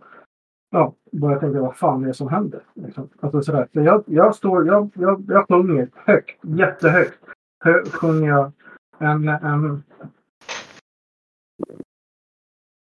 ja, 0.69 0.93
börjar 1.11 1.39
tänka 1.39 1.61
vad 1.61 1.75
fan 1.77 2.03
är 2.03 2.07
det 2.07 2.13
som 2.13 2.27
händer. 2.29 2.61
Liksom. 2.73 3.09
Alltså 3.19 3.41
sådär. 3.41 3.67
Så 3.73 3.79
jag, 3.79 4.03
jag 4.07 4.35
står, 4.35 4.67
jag, 4.67 4.89
jag, 4.93 5.25
jag 5.27 5.47
sjunger 5.47 5.89
högt, 5.95 6.39
jättehögt. 6.41 7.19
Hö, 7.63 7.85
sjunger 7.85 8.27
jag 8.29 8.51
en, 8.99 9.27
en 9.27 9.83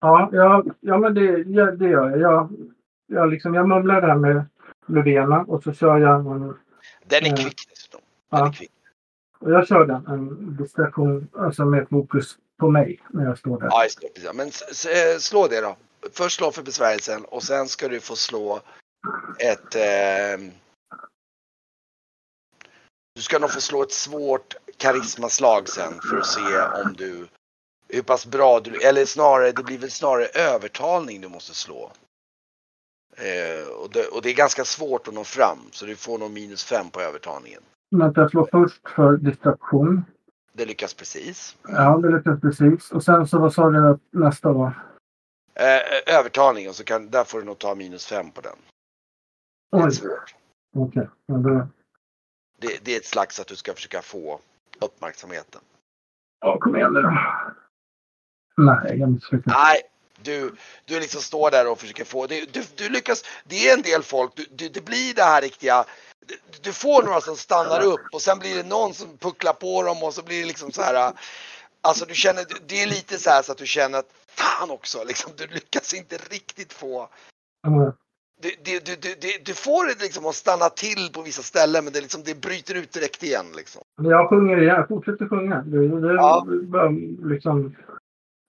Ja, 0.01 0.29
ja, 0.33 0.64
ja 0.81 0.99
men 0.99 1.14
det, 1.14 1.39
ja, 1.39 1.70
det 1.70 1.89
gör 1.89 2.11
jag. 2.11 2.20
Jag, 2.20 2.49
jag, 3.07 3.31
liksom, 3.31 3.55
jag 3.55 3.68
mumlar 3.68 4.01
det 4.01 4.07
här 4.07 4.16
med 4.16 4.45
Löfvena 4.87 5.41
och 5.43 5.62
så 5.62 5.72
kör 5.72 5.99
jag 5.99 6.27
en, 6.27 6.41
Den 7.07 7.25
är 7.25 7.37
kvick 7.37 7.68
dessutom. 7.70 8.01
Den 8.31 8.41
Ja. 8.41 8.49
är 8.49 8.53
kvick 8.53 8.70
och 9.45 9.51
jag 9.51 9.68
kör 9.68 9.86
den, 9.86 10.07
en 10.07 10.57
distraktion, 10.57 11.28
alltså 11.32 11.64
med 11.64 11.88
fokus 11.88 12.36
på 12.61 12.70
mig 12.70 13.01
när 13.11 13.24
jag 13.24 13.38
står 13.38 13.61
där. 13.61 13.66
Ja, 13.66 13.84
just 13.84 14.01
det. 14.01 14.32
Men 14.34 14.47
eh, 14.47 15.18
slå 15.18 15.49
det 15.49 15.61
då. 15.61 15.76
Först 16.12 16.36
slå 16.36 16.53
för 16.53 16.62
besvärjelsen 16.62 17.24
och 17.24 17.42
sen 17.42 17.68
ska 17.68 17.88
du 17.88 18.01
få 18.01 18.16
slå 18.16 18.61
ett... 19.38 19.74
Eh, 19.74 20.51
du 23.14 23.22
ska 23.22 23.38
nog 23.38 23.53
få 23.53 23.61
slå 23.61 23.82
ett 23.82 23.92
svårt 23.92 24.57
karismaslag 24.76 25.68
sen 25.68 26.01
för 26.01 26.16
att 26.16 26.26
se 26.26 26.61
om 26.84 26.92
du... 26.92 27.26
Hur 27.88 28.03
pass 28.03 28.26
bra 28.26 28.61
du... 28.61 28.82
Eller 28.82 29.05
snarare, 29.05 29.53
det 29.53 29.62
blir 29.62 29.78
väl 29.78 29.90
snarare 29.90 30.26
övertalning 30.26 31.20
du 31.20 31.28
måste 31.28 31.55
slå. 31.55 31.92
Eh, 33.16 33.68
och, 33.68 33.90
det, 33.90 34.07
och 34.07 34.22
det 34.22 34.30
är 34.30 34.34
ganska 34.34 34.64
svårt 34.64 35.09
att 35.09 35.14
nå 35.14 35.24
fram 35.24 35.59
så 35.70 35.86
du 35.86 35.97
får 35.97 36.18
nog 36.18 36.30
minus 36.30 36.64
fem 36.64 36.90
på 36.90 37.01
övertalningen. 37.01 37.62
Att 38.03 38.16
jag 38.16 38.30
slår 38.30 38.49
först 38.53 38.88
för 38.88 39.16
distraktion. 39.16 40.05
Det 40.53 40.64
lyckas 40.66 40.95
precis. 40.95 41.57
Ja, 41.68 41.97
det 42.03 42.16
lyckas 42.16 42.40
precis. 42.40 42.92
Och 42.92 43.05
sen 43.05 43.26
så, 43.28 43.38
vad 43.38 43.55
sa 43.55 43.70
du 43.70 43.88
att 43.88 44.01
nästa 44.11 44.53
var? 44.53 44.80
Eh, 45.55 46.14
övertalning 46.18 46.68
och 46.68 46.74
så 46.74 46.84
kan, 46.84 47.11
där 47.11 47.24
får 47.24 47.38
du 47.38 47.45
nog 47.45 47.59
ta 47.59 47.74
minus 47.74 48.07
fem 48.07 48.30
på 48.30 48.40
den. 48.40 48.57
Oj, 49.72 49.90
okej. 50.76 51.09
Ja, 51.26 51.34
det- 51.34 51.68
Det, 52.59 52.84
det 52.84 52.92
är 52.95 52.97
ett 52.97 53.07
slags 53.07 53.40
att 53.40 53.47
du 53.47 53.57
ska 53.57 53.74
försöka 53.74 54.03
få 54.03 54.40
uppmärksamheten. 54.80 55.61
Ja, 56.40 56.59
kom 56.59 56.76
igen 56.76 56.92
nu 56.92 57.03
då. 57.03 57.11
Nej, 58.57 58.99
jag 58.99 59.09
misslyckades. 59.12 59.57
Nej, 59.59 59.82
du, 60.22 60.55
du 60.84 61.01
liksom 61.01 61.20
står 61.20 61.51
där 61.51 61.70
och 61.70 61.78
försöker 61.78 62.05
få, 62.05 62.26
du, 62.26 62.47
du, 62.53 62.62
du 62.76 62.88
lyckas, 62.88 63.24
det 63.45 63.68
är 63.68 63.76
en 63.76 63.82
del 63.82 64.03
folk, 64.03 64.32
du, 64.51 64.68
det 64.68 64.84
blir 64.84 65.14
det 65.14 65.22
här 65.22 65.42
riktiga, 65.42 65.84
du, 66.62 66.72
får 66.72 67.03
några 67.03 67.20
som 67.20 67.37
stannar 67.37 67.85
upp 67.85 68.07
och 68.12 68.20
sen 68.22 68.39
blir 68.39 68.57
det 68.57 68.68
någon 68.68 68.95
som 68.95 69.16
pucklar 69.18 69.53
på 69.53 69.83
dem 69.83 70.03
och 70.03 70.14
så 70.14 70.25
blir 70.25 70.41
det 70.41 70.47
liksom 70.47 70.72
så 70.72 70.83
här, 70.83 71.12
alltså 71.81 72.05
du 72.05 72.14
känner, 72.14 72.45
det 72.66 72.83
är 72.83 72.87
lite 72.87 73.18
så 73.18 73.31
här 73.31 73.43
så 73.43 73.53
att 73.53 73.59
du 73.59 73.66
känner 73.66 73.99
att 73.99 74.11
fan 74.29 74.70
också, 74.70 75.05
liksom, 75.05 75.33
du 75.37 75.47
lyckas 75.47 75.95
inte 75.95 76.16
riktigt 76.16 76.72
få, 76.72 77.09
Ja, 77.62 77.95
du, 78.43 78.51
du, 78.64 78.79
du, 78.85 78.95
du, 79.20 79.29
du, 79.45 79.55
får 79.55 79.87
det 79.89 80.03
liksom 80.03 80.27
att 80.27 80.35
stanna 80.35 80.68
till 80.68 81.12
på 81.14 81.22
vissa 81.22 81.43
ställen 81.43 81.85
men 81.85 81.93
det, 81.93 82.01
liksom, 82.01 82.20
det 82.25 82.41
bryter 82.41 82.75
ut 82.75 82.93
direkt 82.93 83.22
igen 83.22 83.47
liksom. 83.57 83.83
Jag 83.97 84.29
sjunger 84.29 84.57
igen. 84.62 84.75
Jag 84.75 84.89
fortsätter 84.89 85.29
sjunga. 85.29 85.62
Det, 85.62 85.89
det, 85.89 86.12
Ja. 86.14 86.47
liksom, 87.22 87.77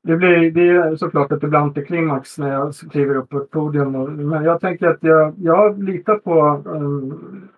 det, 0.07 0.15
blir, 0.15 0.51
det 0.51 0.67
är 0.69 0.95
såklart 0.95 1.31
att 1.31 1.41
det 1.41 1.47
blir 1.47 1.59
antiklimax 1.59 2.37
när 2.37 2.51
jag 2.51 2.75
kliver 2.91 3.15
upp 3.15 3.29
på 3.29 3.37
ett 3.37 3.51
podium. 3.51 3.95
Och, 3.95 4.09
men 4.09 4.43
jag 4.43 4.61
tänker 4.61 4.87
att 4.87 5.03
jag, 5.03 5.33
jag 5.37 5.83
litar 5.83 6.17
på 6.17 6.63
um, 6.65 7.49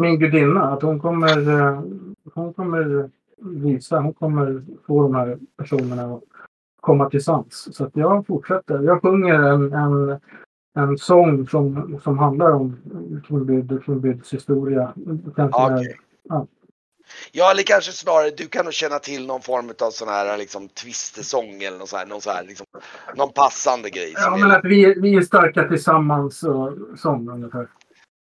min 0.00 0.18
gudinna. 0.18 0.72
Att 0.72 0.82
hon 0.82 1.00
kommer, 1.00 1.60
eh, 1.60 1.82
hon 2.34 2.54
kommer 2.54 3.10
visa. 3.38 4.00
Hon 4.00 4.14
kommer 4.14 4.64
få 4.86 5.02
de 5.02 5.14
här 5.14 5.38
personerna 5.56 6.14
att 6.14 6.22
komma 6.80 7.10
till 7.10 7.24
sans. 7.24 7.68
Så 7.76 7.84
att 7.84 7.96
jag 7.96 8.26
fortsätter. 8.26 8.82
Jag 8.82 9.02
sjunger 9.02 9.34
en, 9.34 9.72
en, 9.72 10.20
en 10.76 10.98
sång 10.98 11.46
som, 11.48 12.00
som 12.04 12.18
handlar 12.18 12.50
om 12.50 12.76
Kronbyds 13.84 14.34
historia. 14.34 14.94
Kanske. 15.36 15.96
Ja. 16.28 16.46
Ja, 17.32 17.50
eller 17.50 17.62
kanske 17.62 17.92
snarare 17.92 18.30
du 18.30 18.46
kan 18.46 18.64
nog 18.64 18.74
känna 18.74 18.98
till 18.98 19.26
någon 19.26 19.40
form 19.40 19.72
av 19.82 19.90
sån 19.90 20.08
här 20.08 20.38
liksom 20.38 20.68
twistesång 20.68 21.62
eller 21.62 21.78
någon 21.78 21.86
sån 21.86 21.98
här, 21.98 22.06
någon 22.06 22.20
sån 22.20 22.32
här 22.32 22.44
liksom, 22.44 22.66
någon 23.16 23.32
passande 23.32 23.90
grej. 23.90 24.12
Ja, 24.16 24.36
men 24.36 24.50
är- 24.50 24.56
att 24.58 24.64
vi, 24.64 24.94
vi 25.00 25.16
är 25.16 25.20
starka 25.20 25.68
tillsammans 25.68 26.42
och 26.42 26.72
sång 26.96 27.30
ungefär. 27.30 27.68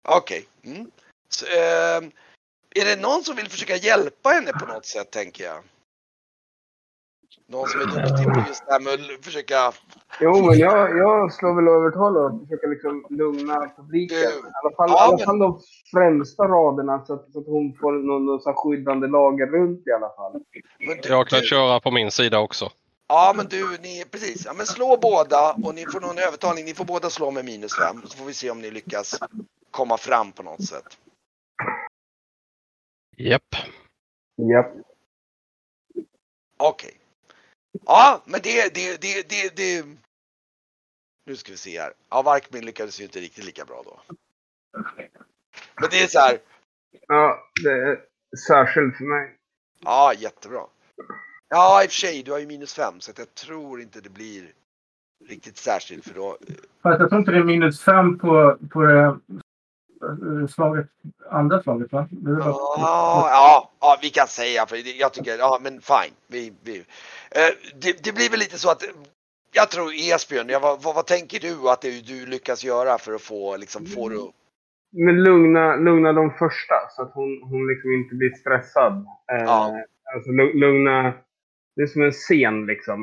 Okej. 0.10 0.46
Mm. 0.64 0.92
Så, 1.32 1.46
ehm, 1.46 2.12
är 2.76 2.86
det 2.86 3.02
någon 3.02 3.24
som 3.24 3.36
vill 3.36 3.50
försöka 3.50 3.76
hjälpa 3.76 4.30
henne 4.30 4.52
på 4.52 4.66
något 4.66 4.86
sätt 4.86 5.12
tänker 5.12 5.44
jag? 5.44 5.64
Någon 7.48 7.68
som 7.68 7.82
är 7.82 7.86
duktig 7.86 8.34
på 8.34 8.44
just 8.48 8.66
det 8.66 8.72
här 8.72 8.80
med 8.80 8.94
att 8.94 9.26
försöka... 9.26 9.72
Jo, 10.20 10.46
men 10.46 10.58
jag, 10.60 10.98
jag 10.98 11.34
slår 11.34 11.54
väl 11.56 11.68
övertala 11.68 12.20
och 12.20 12.42
försöker 12.42 12.68
liksom 12.68 13.06
lugna 13.10 13.72
publiken. 13.78 14.18
Du- 14.18 14.24
I 14.24 14.28
alla 14.64 14.76
fall, 14.76 14.90
Ja, 14.90 15.02
alla 15.04 15.18
men- 15.18 15.26
fall 15.26 15.40
de 15.40 15.62
främsta 15.92 16.44
raderna 16.44 17.06
så 17.06 17.14
att, 17.14 17.32
så 17.34 17.40
att 17.40 17.46
hon 17.46 17.78
får 17.82 17.92
någon, 17.92 18.26
någon 18.26 18.42
här 18.46 18.54
skyddande 18.54 19.08
lager 19.08 19.46
runt 19.48 19.88
i 19.88 19.92
alla 19.92 20.10
fall. 20.16 20.34
Men 20.80 20.98
du, 21.02 21.10
Jag 21.10 21.28
kan 21.28 21.40
du, 21.40 21.46
köra 21.46 21.80
på 21.80 21.92
min 21.92 22.12
sida 22.12 22.40
också. 22.40 22.72
ja, 23.08 23.34
men 23.38 23.48
du, 23.48 23.78
ni, 23.82 24.06
precis. 24.12 24.46
Ja, 24.46 24.54
men 24.54 24.66
slå 24.66 24.98
båda 25.02 25.52
och 25.64 25.76
ni 25.76 25.86
får 25.86 26.00
någon 26.02 26.18
övertalning. 26.18 26.66
Ni 26.66 26.74
får 26.74 26.86
båda 26.86 27.10
slå 27.10 27.32
med 27.32 27.46
minus 27.46 27.76
fem. 27.78 28.02
Så 28.06 28.18
får 28.18 28.26
vi 28.26 28.34
se 28.34 28.50
om 28.52 28.62
ni 28.62 28.72
lyckas 28.72 29.20
komma 29.72 29.98
fram 29.98 30.32
på 30.32 30.44
något 30.44 30.64
sätt. 30.66 30.98
Japp. 33.22 33.56
Japp. 34.52 34.72
Okej. 36.58 36.98
Ja, 37.86 38.22
men 38.26 38.40
det, 38.44 38.74
det, 38.74 39.02
det, 39.02 39.30
det, 39.30 39.56
det... 39.56 39.86
Nu 41.26 41.36
ska 41.36 41.52
vi 41.52 41.58
se 41.58 41.80
här. 41.80 41.94
Ja, 42.10 42.22
Varkmin 42.22 42.66
lyckades 42.66 43.00
ju 43.00 43.04
inte 43.04 43.20
riktigt 43.20 43.46
lika 43.46 43.66
bra 43.66 43.84
då. 43.86 44.02
Men 45.76 45.90
det 45.92 46.04
är 46.04 46.08
så 46.08 46.20
här. 46.20 46.40
Ja, 47.08 47.52
det 47.64 47.72
är 47.72 48.00
särskilt 48.48 48.98
för 48.98 49.04
mig. 49.04 49.38
Ja, 49.80 50.14
jättebra. 50.14 50.62
Ja, 51.50 51.84
i 51.84 51.88
och 51.88 51.92
för 51.92 51.98
sig, 51.98 52.24
du 52.24 52.32
har 52.32 52.40
ju 52.40 52.48
minus 52.48 52.74
fem 52.74 53.00
så 53.00 53.12
att 53.12 53.18
jag 53.18 53.36
tror 53.36 53.82
inte 53.82 54.02
det 54.02 54.10
blir 54.10 54.54
riktigt 55.28 55.58
särskilt 55.58 56.06
för 56.06 56.14
då. 56.14 56.38
Fast 56.84 57.00
jag 57.00 57.10
tror 57.10 57.20
inte 57.20 57.32
det 57.32 57.38
är 57.38 57.44
minus 57.44 57.84
fem 57.84 58.20
på, 58.20 58.58
på 58.72 58.82
det 58.82 59.20
slaget, 60.50 60.88
andra 61.32 61.62
slaget 61.64 61.92
va? 61.92 62.08
Det 62.12 62.32
är 62.32 62.36
bara- 62.36 62.46
Ja, 62.48 63.28
ja, 63.32 63.70
ja, 63.82 63.98
vi 64.02 64.10
kan 64.10 64.28
säga 64.28 64.66
för 64.66 65.00
jag 65.00 65.14
tycker, 65.14 65.38
ja 65.38 65.60
men 65.62 65.74
fine. 65.82 66.14
Vi, 66.28 66.54
vi, 66.64 66.78
eh, 66.80 67.52
det, 67.82 68.04
det 68.04 68.16
blir 68.16 68.30
väl 68.30 68.40
lite 68.40 68.58
så 68.58 68.72
att 68.72 68.84
jag 69.54 69.70
tror 69.72 69.92
Esbjörn, 69.94 70.50
jag, 70.50 70.60
vad, 70.60 70.84
vad, 70.84 71.06
tänker 71.08 71.40
du 71.40 71.70
att 71.70 71.82
det, 71.82 72.08
du 72.08 72.26
lyckas 72.26 72.64
göra 72.64 72.98
för 72.98 73.14
att 73.14 73.22
få, 73.22 73.58
liksom, 73.58 73.86
få 73.86 74.10
det 74.10 74.16
att 74.16 74.30
men 74.94 75.24
lugna, 75.24 75.76
lugna 75.76 76.14
de 76.14 76.32
första 76.32 76.76
så 76.96 77.02
att 77.02 77.12
hon, 77.14 77.42
hon 77.44 77.68
liksom 77.68 77.94
inte 77.94 78.16
blir 78.16 78.30
stressad. 78.30 78.94
Eh, 79.32 79.44
Ja. 79.44 79.76
Alltså 80.16 80.30
lu- 80.32 80.54
lugna, 80.54 81.14
det 81.76 81.82
är 81.82 81.88
som 81.88 82.02
en 82.02 82.12
scen 82.12 82.66
liksom. 82.66 83.02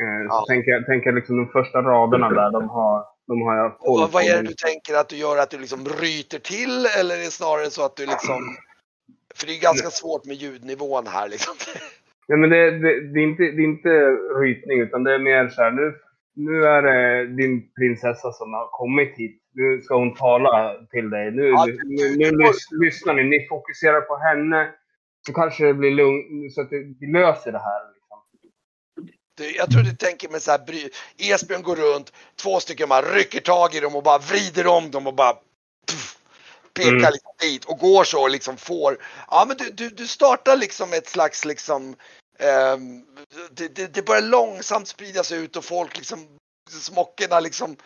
Eh, 0.00 0.24
Ja. 0.28 0.30
Så 0.40 0.46
tänker 0.46 0.70
jag, 0.70 0.86
tänker 0.86 1.12
liksom 1.12 1.36
de 1.36 1.48
första 1.48 1.82
raderna 1.82 2.30
där, 2.30 2.50
de 2.50 2.68
har, 2.68 3.04
de 3.30 3.42
har 3.42 3.56
jag 3.56 3.76
Och 3.80 4.12
vad, 4.12 4.22
är 4.22 4.36
det 4.42 4.48
du 4.48 4.54
tänker 4.54 4.94
att 4.94 5.08
du 5.08 5.16
gör? 5.16 5.36
Att 5.36 5.50
du 5.50 5.58
liksom 5.58 5.88
ryter 5.88 6.38
till 6.38 6.86
eller 6.98 7.14
är 7.14 7.24
det 7.24 7.30
snarare 7.30 7.70
så 7.70 7.84
att 7.84 7.96
du 7.96 8.06
liksom... 8.06 8.56
För 9.34 9.46
det 9.46 9.56
är 9.56 9.60
ganska 9.60 9.90
svårt 9.90 10.24
med 10.24 10.36
ljudnivån 10.36 11.06
här 11.06 11.28
liksom. 11.28 11.54
Nej, 12.28 12.38
men 12.38 12.50
det, 12.50 12.70
det, 12.70 13.12
det, 13.12 13.20
är 13.20 13.24
inte, 13.24 13.42
det 13.42 13.62
är 13.62 13.70
inte 13.74 13.94
rytning, 14.42 14.80
utan 14.80 15.04
det 15.04 15.14
är 15.14 15.18
mer 15.18 15.48
så 15.48 15.62
här, 15.62 15.70
nu, 15.70 15.94
nu 16.34 16.64
är 16.66 16.82
det 16.82 17.26
din 17.26 17.72
prinsessa 17.78 18.32
som 18.32 18.52
har 18.52 18.68
kommit 18.70 19.14
hit. 19.16 19.42
Nu 19.52 19.80
ska 19.80 19.94
hon 19.94 20.14
tala 20.14 20.74
till 20.90 21.10
dig. 21.10 21.30
Nu, 21.30 21.48
Ja, 21.48 21.66
nu, 21.66 21.72
du- 21.96 22.16
nu, 22.16 22.30
du- 22.30 22.38
lys, 22.38 22.68
lyssnar 22.70 23.14
ni. 23.14 23.24
Ni 23.24 23.46
fokuserar 23.48 24.00
på 24.00 24.16
henne. 24.16 24.70
Så 25.26 25.32
kanske 25.32 25.66
det 25.66 25.74
blir 25.74 25.90
lugnt, 25.90 26.52
så 26.54 26.60
att 26.60 26.70
det, 26.70 26.78
vi 27.00 27.06
löser 27.12 27.52
det 27.52 27.58
här. 27.58 27.82
Du, 29.40 29.56
jag 29.56 29.70
tror 29.70 29.82
du 29.82 29.92
tänker 29.92 30.28
med 30.28 30.42
så 30.42 30.50
här, 30.50 30.90
Esbjörn 31.18 31.62
går 31.62 31.76
runt, 31.76 32.12
två 32.36 32.60
stycken 32.60 32.88
bara 32.88 33.14
rycker 33.14 33.40
tag 33.40 33.74
i 33.74 33.80
dem 33.80 33.96
och 33.96 34.02
bara 34.02 34.18
vrider 34.18 34.66
om 34.66 34.90
dem 34.90 35.06
och 35.06 35.14
bara 35.14 35.32
pff, 35.86 36.18
pekar 36.74 36.90
Mm. 36.90 37.12
liksom 37.12 37.32
dit 37.40 37.64
och 37.64 37.78
går 37.78 38.04
så 38.04 38.22
och 38.22 38.30
liksom 38.30 38.56
får. 38.56 38.98
Ja 39.30 39.44
men 39.48 39.56
du, 39.56 39.70
du, 39.70 39.88
du 39.88 40.06
startar 40.06 40.56
liksom 40.56 40.92
ett 40.92 41.08
slags 41.08 41.44
liksom 41.44 41.96
ehm, 42.38 43.06
det, 43.50 43.68
det, 43.68 43.94
det 43.94 44.02
börjar 44.02 44.22
långsamt 44.22 44.88
spridas 44.88 45.32
ut 45.32 45.56
och 45.56 45.64
folk 45.64 45.96
liksom 45.96 46.38
smockorna 46.70 47.40
liksom 47.40 47.76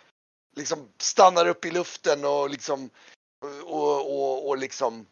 liksom 0.57 0.89
stannar 0.99 1.47
upp 1.47 1.65
i 1.65 1.71
luften 1.71 2.25
och 2.25 2.51
liksom 2.51 2.91
och, 3.65 4.17
och, 4.17 4.49
och 4.49 4.59
liksom 4.59 5.07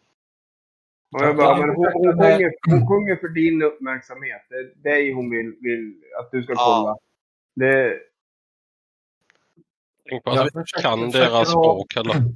jag 1.21 1.35
bara, 1.37 1.57
men 1.57 1.69
hon, 1.75 1.87
hon, 1.93 2.13
sjunger, 2.17 2.53
hon 2.69 2.87
sjunger 2.87 3.15
för 3.15 3.27
din 3.27 3.61
uppmärksamhet. 3.63 4.41
Det 4.49 4.89
är 4.89 4.95
dig 4.95 5.13
hon 5.13 5.29
vill, 5.29 5.55
vill 5.61 5.95
att 6.19 6.31
du 6.31 6.43
ska 6.43 6.53
Ja. 6.53 6.57
kolla. 6.65 6.97
Det, 7.55 7.93
Tänk 10.09 10.23
på 10.23 10.29
att 10.31 10.35
Jag 10.35 10.45
försöker- 10.65 10.81
kan 10.81 11.11
deras 11.11 11.49
språk 11.49 11.95
eller? 11.95 12.15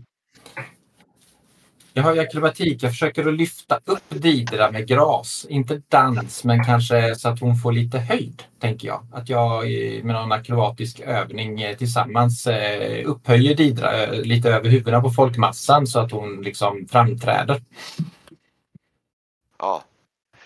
Jag 1.93 2.03
har 2.03 2.13
ju 2.15 2.19
akrobatik. 2.21 2.84
Jag 2.84 2.91
försöker 2.91 3.28
att 3.28 3.34
lyfta 3.34 3.80
upp 3.86 4.03
Didra 4.09 4.71
med 4.71 4.88
gras. 4.88 5.45
Inte 5.49 5.82
dans, 5.88 6.43
men 6.43 6.63
kanske 6.63 7.15
så 7.15 7.30
att 7.30 7.39
hon 7.39 7.55
får 7.55 7.71
lite 7.71 7.99
höjd, 7.99 8.43
tänker 8.59 8.88
jag. 8.88 9.05
Att 9.13 9.30
jag 9.30 9.53
eh, 9.63 10.03
med 10.03 10.15
någon 10.15 10.32
akrobatisk 10.32 10.99
övning 10.99 11.61
eh, 11.61 11.78
tillsammans 11.78 12.47
eh, 12.47 13.09
upphöjer 13.09 13.55
Didra 13.55 14.05
lite 14.11 14.49
över 14.49 14.69
huvudena 14.69 15.01
på 15.01 15.09
folkmassan 15.09 15.88
så 15.88 15.99
att 15.99 16.11
hon 16.11 16.41
liksom 16.41 16.88
framträder. 16.91 17.61
Ja. 19.60 19.84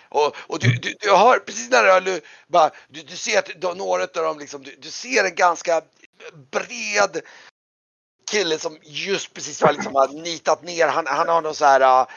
Och, 0.09 0.36
och 0.47 0.59
du, 0.59 0.76
du, 0.76 0.95
du 0.99 1.12
har 1.12 1.39
precis 1.39 1.70
när 1.70 2.01
du, 2.01 2.22
bara, 2.47 2.72
du, 2.88 3.01
du 3.01 3.16
ser 3.16 3.39
att 3.39 3.49
de, 3.62 3.78
några 3.78 4.03
av 4.03 4.09
dem 4.14 4.39
liksom, 4.39 4.64
du, 4.64 4.76
du 4.80 4.91
ser 4.91 5.24
en 5.24 5.36
ganska 5.36 5.82
bred 6.51 7.22
kille 8.32 8.59
som 8.59 8.78
just 8.84 9.34
precis 9.34 9.62
har, 9.62 9.74
liksom, 9.74 9.95
har 9.95 10.07
nitat 10.07 10.64
ner. 10.64 10.88
Han, 10.88 11.07
han 11.07 11.28
har 11.28 11.41
någon 11.41 11.55
så 11.55 11.66
här. 11.66 11.82
äh, 11.82 12.07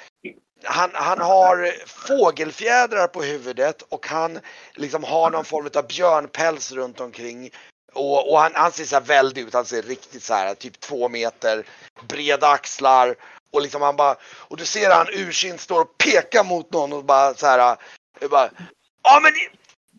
Han, 0.66 0.90
han 0.94 1.20
har 1.20 1.72
fågelfjädrar 1.86 3.06
på 3.06 3.22
huvudet 3.22 3.82
och 3.82 4.06
han 4.06 4.40
liksom 4.74 5.04
har 5.04 5.30
någon 5.30 5.44
form 5.44 5.70
av 5.74 5.86
björnpäls 5.86 6.72
runt 6.72 7.00
omkring. 7.00 7.50
Och, 7.94 8.32
och 8.32 8.38
han, 8.38 8.52
han 8.54 8.72
ser 8.72 8.84
så 8.84 8.96
här 8.96 9.02
väldigt 9.02 9.46
ut. 9.46 9.54
Han 9.54 9.64
ser 9.64 9.82
riktigt 9.82 10.22
så 10.22 10.34
här 10.34 10.54
typ 10.54 10.80
två 10.80 11.08
meter 11.08 11.66
breda 12.08 12.48
axlar. 12.48 13.16
Och 13.54 13.62
liksom 13.62 13.82
han 13.82 13.96
bara, 13.96 14.16
och 14.38 14.56
du 14.56 14.66
ser 14.66 14.90
han 14.90 15.08
ursinnigt 15.12 15.62
står 15.62 15.80
och 15.80 15.98
pekar 15.98 16.44
mot 16.44 16.72
någon 16.72 16.92
och 16.92 17.04
bara 17.04 17.34
så 17.34 17.46
här. 17.46 17.76
Eh, 18.20 18.28
bara, 18.28 18.50
ja 19.02 19.20
men, 19.22 19.32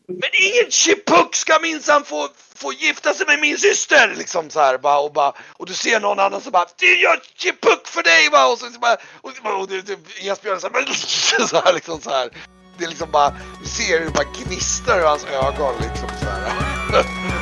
men 0.08 0.30
ingen 0.42 0.72
chipuk 0.72 1.36
ska 1.36 1.60
minsann 1.60 2.04
få, 2.04 2.30
få 2.56 2.74
gifta 2.74 3.14
sig 3.14 3.28
med 3.28 3.40
min 3.40 3.58
syster! 3.58 4.16
Liksom 4.18 4.50
så 4.50 4.60
här 4.60 4.78
bara 4.78 5.00
och 5.00 5.14
bara, 5.14 5.34
och 5.58 5.66
du 5.66 5.74
ser 5.74 6.00
någon 6.00 6.20
annan 6.20 6.42
som 6.42 6.52
bara, 6.52 6.66
det 6.80 6.86
gör 6.86 7.20
chipuk 7.36 7.88
för 7.88 8.04
dig 8.04 8.30
va! 8.30 8.48
Och 8.48 8.58
så, 8.58 8.66
liksom 8.66 8.82
bara, 8.82 8.98
och, 9.22 9.32
och, 9.44 9.60
och 9.62 9.68
du, 9.68 9.82
du, 9.82 9.98
Esbjörn 10.20 10.60
så 10.60 10.68
här, 10.68 10.74
men, 10.74 11.48
så 11.48 11.62
här 11.62 11.74
liksom 11.74 12.02
så 12.02 12.10
här. 12.10 12.30
Det 12.78 12.84
är 12.84 12.90
liksom 12.90 13.12
bara, 13.12 13.36
du 13.64 13.70
ser 13.70 14.00
hur 14.00 14.06
det 14.06 14.12
bara 14.12 14.46
gnistrar 14.46 15.00
i 15.00 15.04
hans 15.04 15.26
ögon 15.26 15.76
liksom 15.82 16.10
så 16.20 16.26
här. 16.26 17.06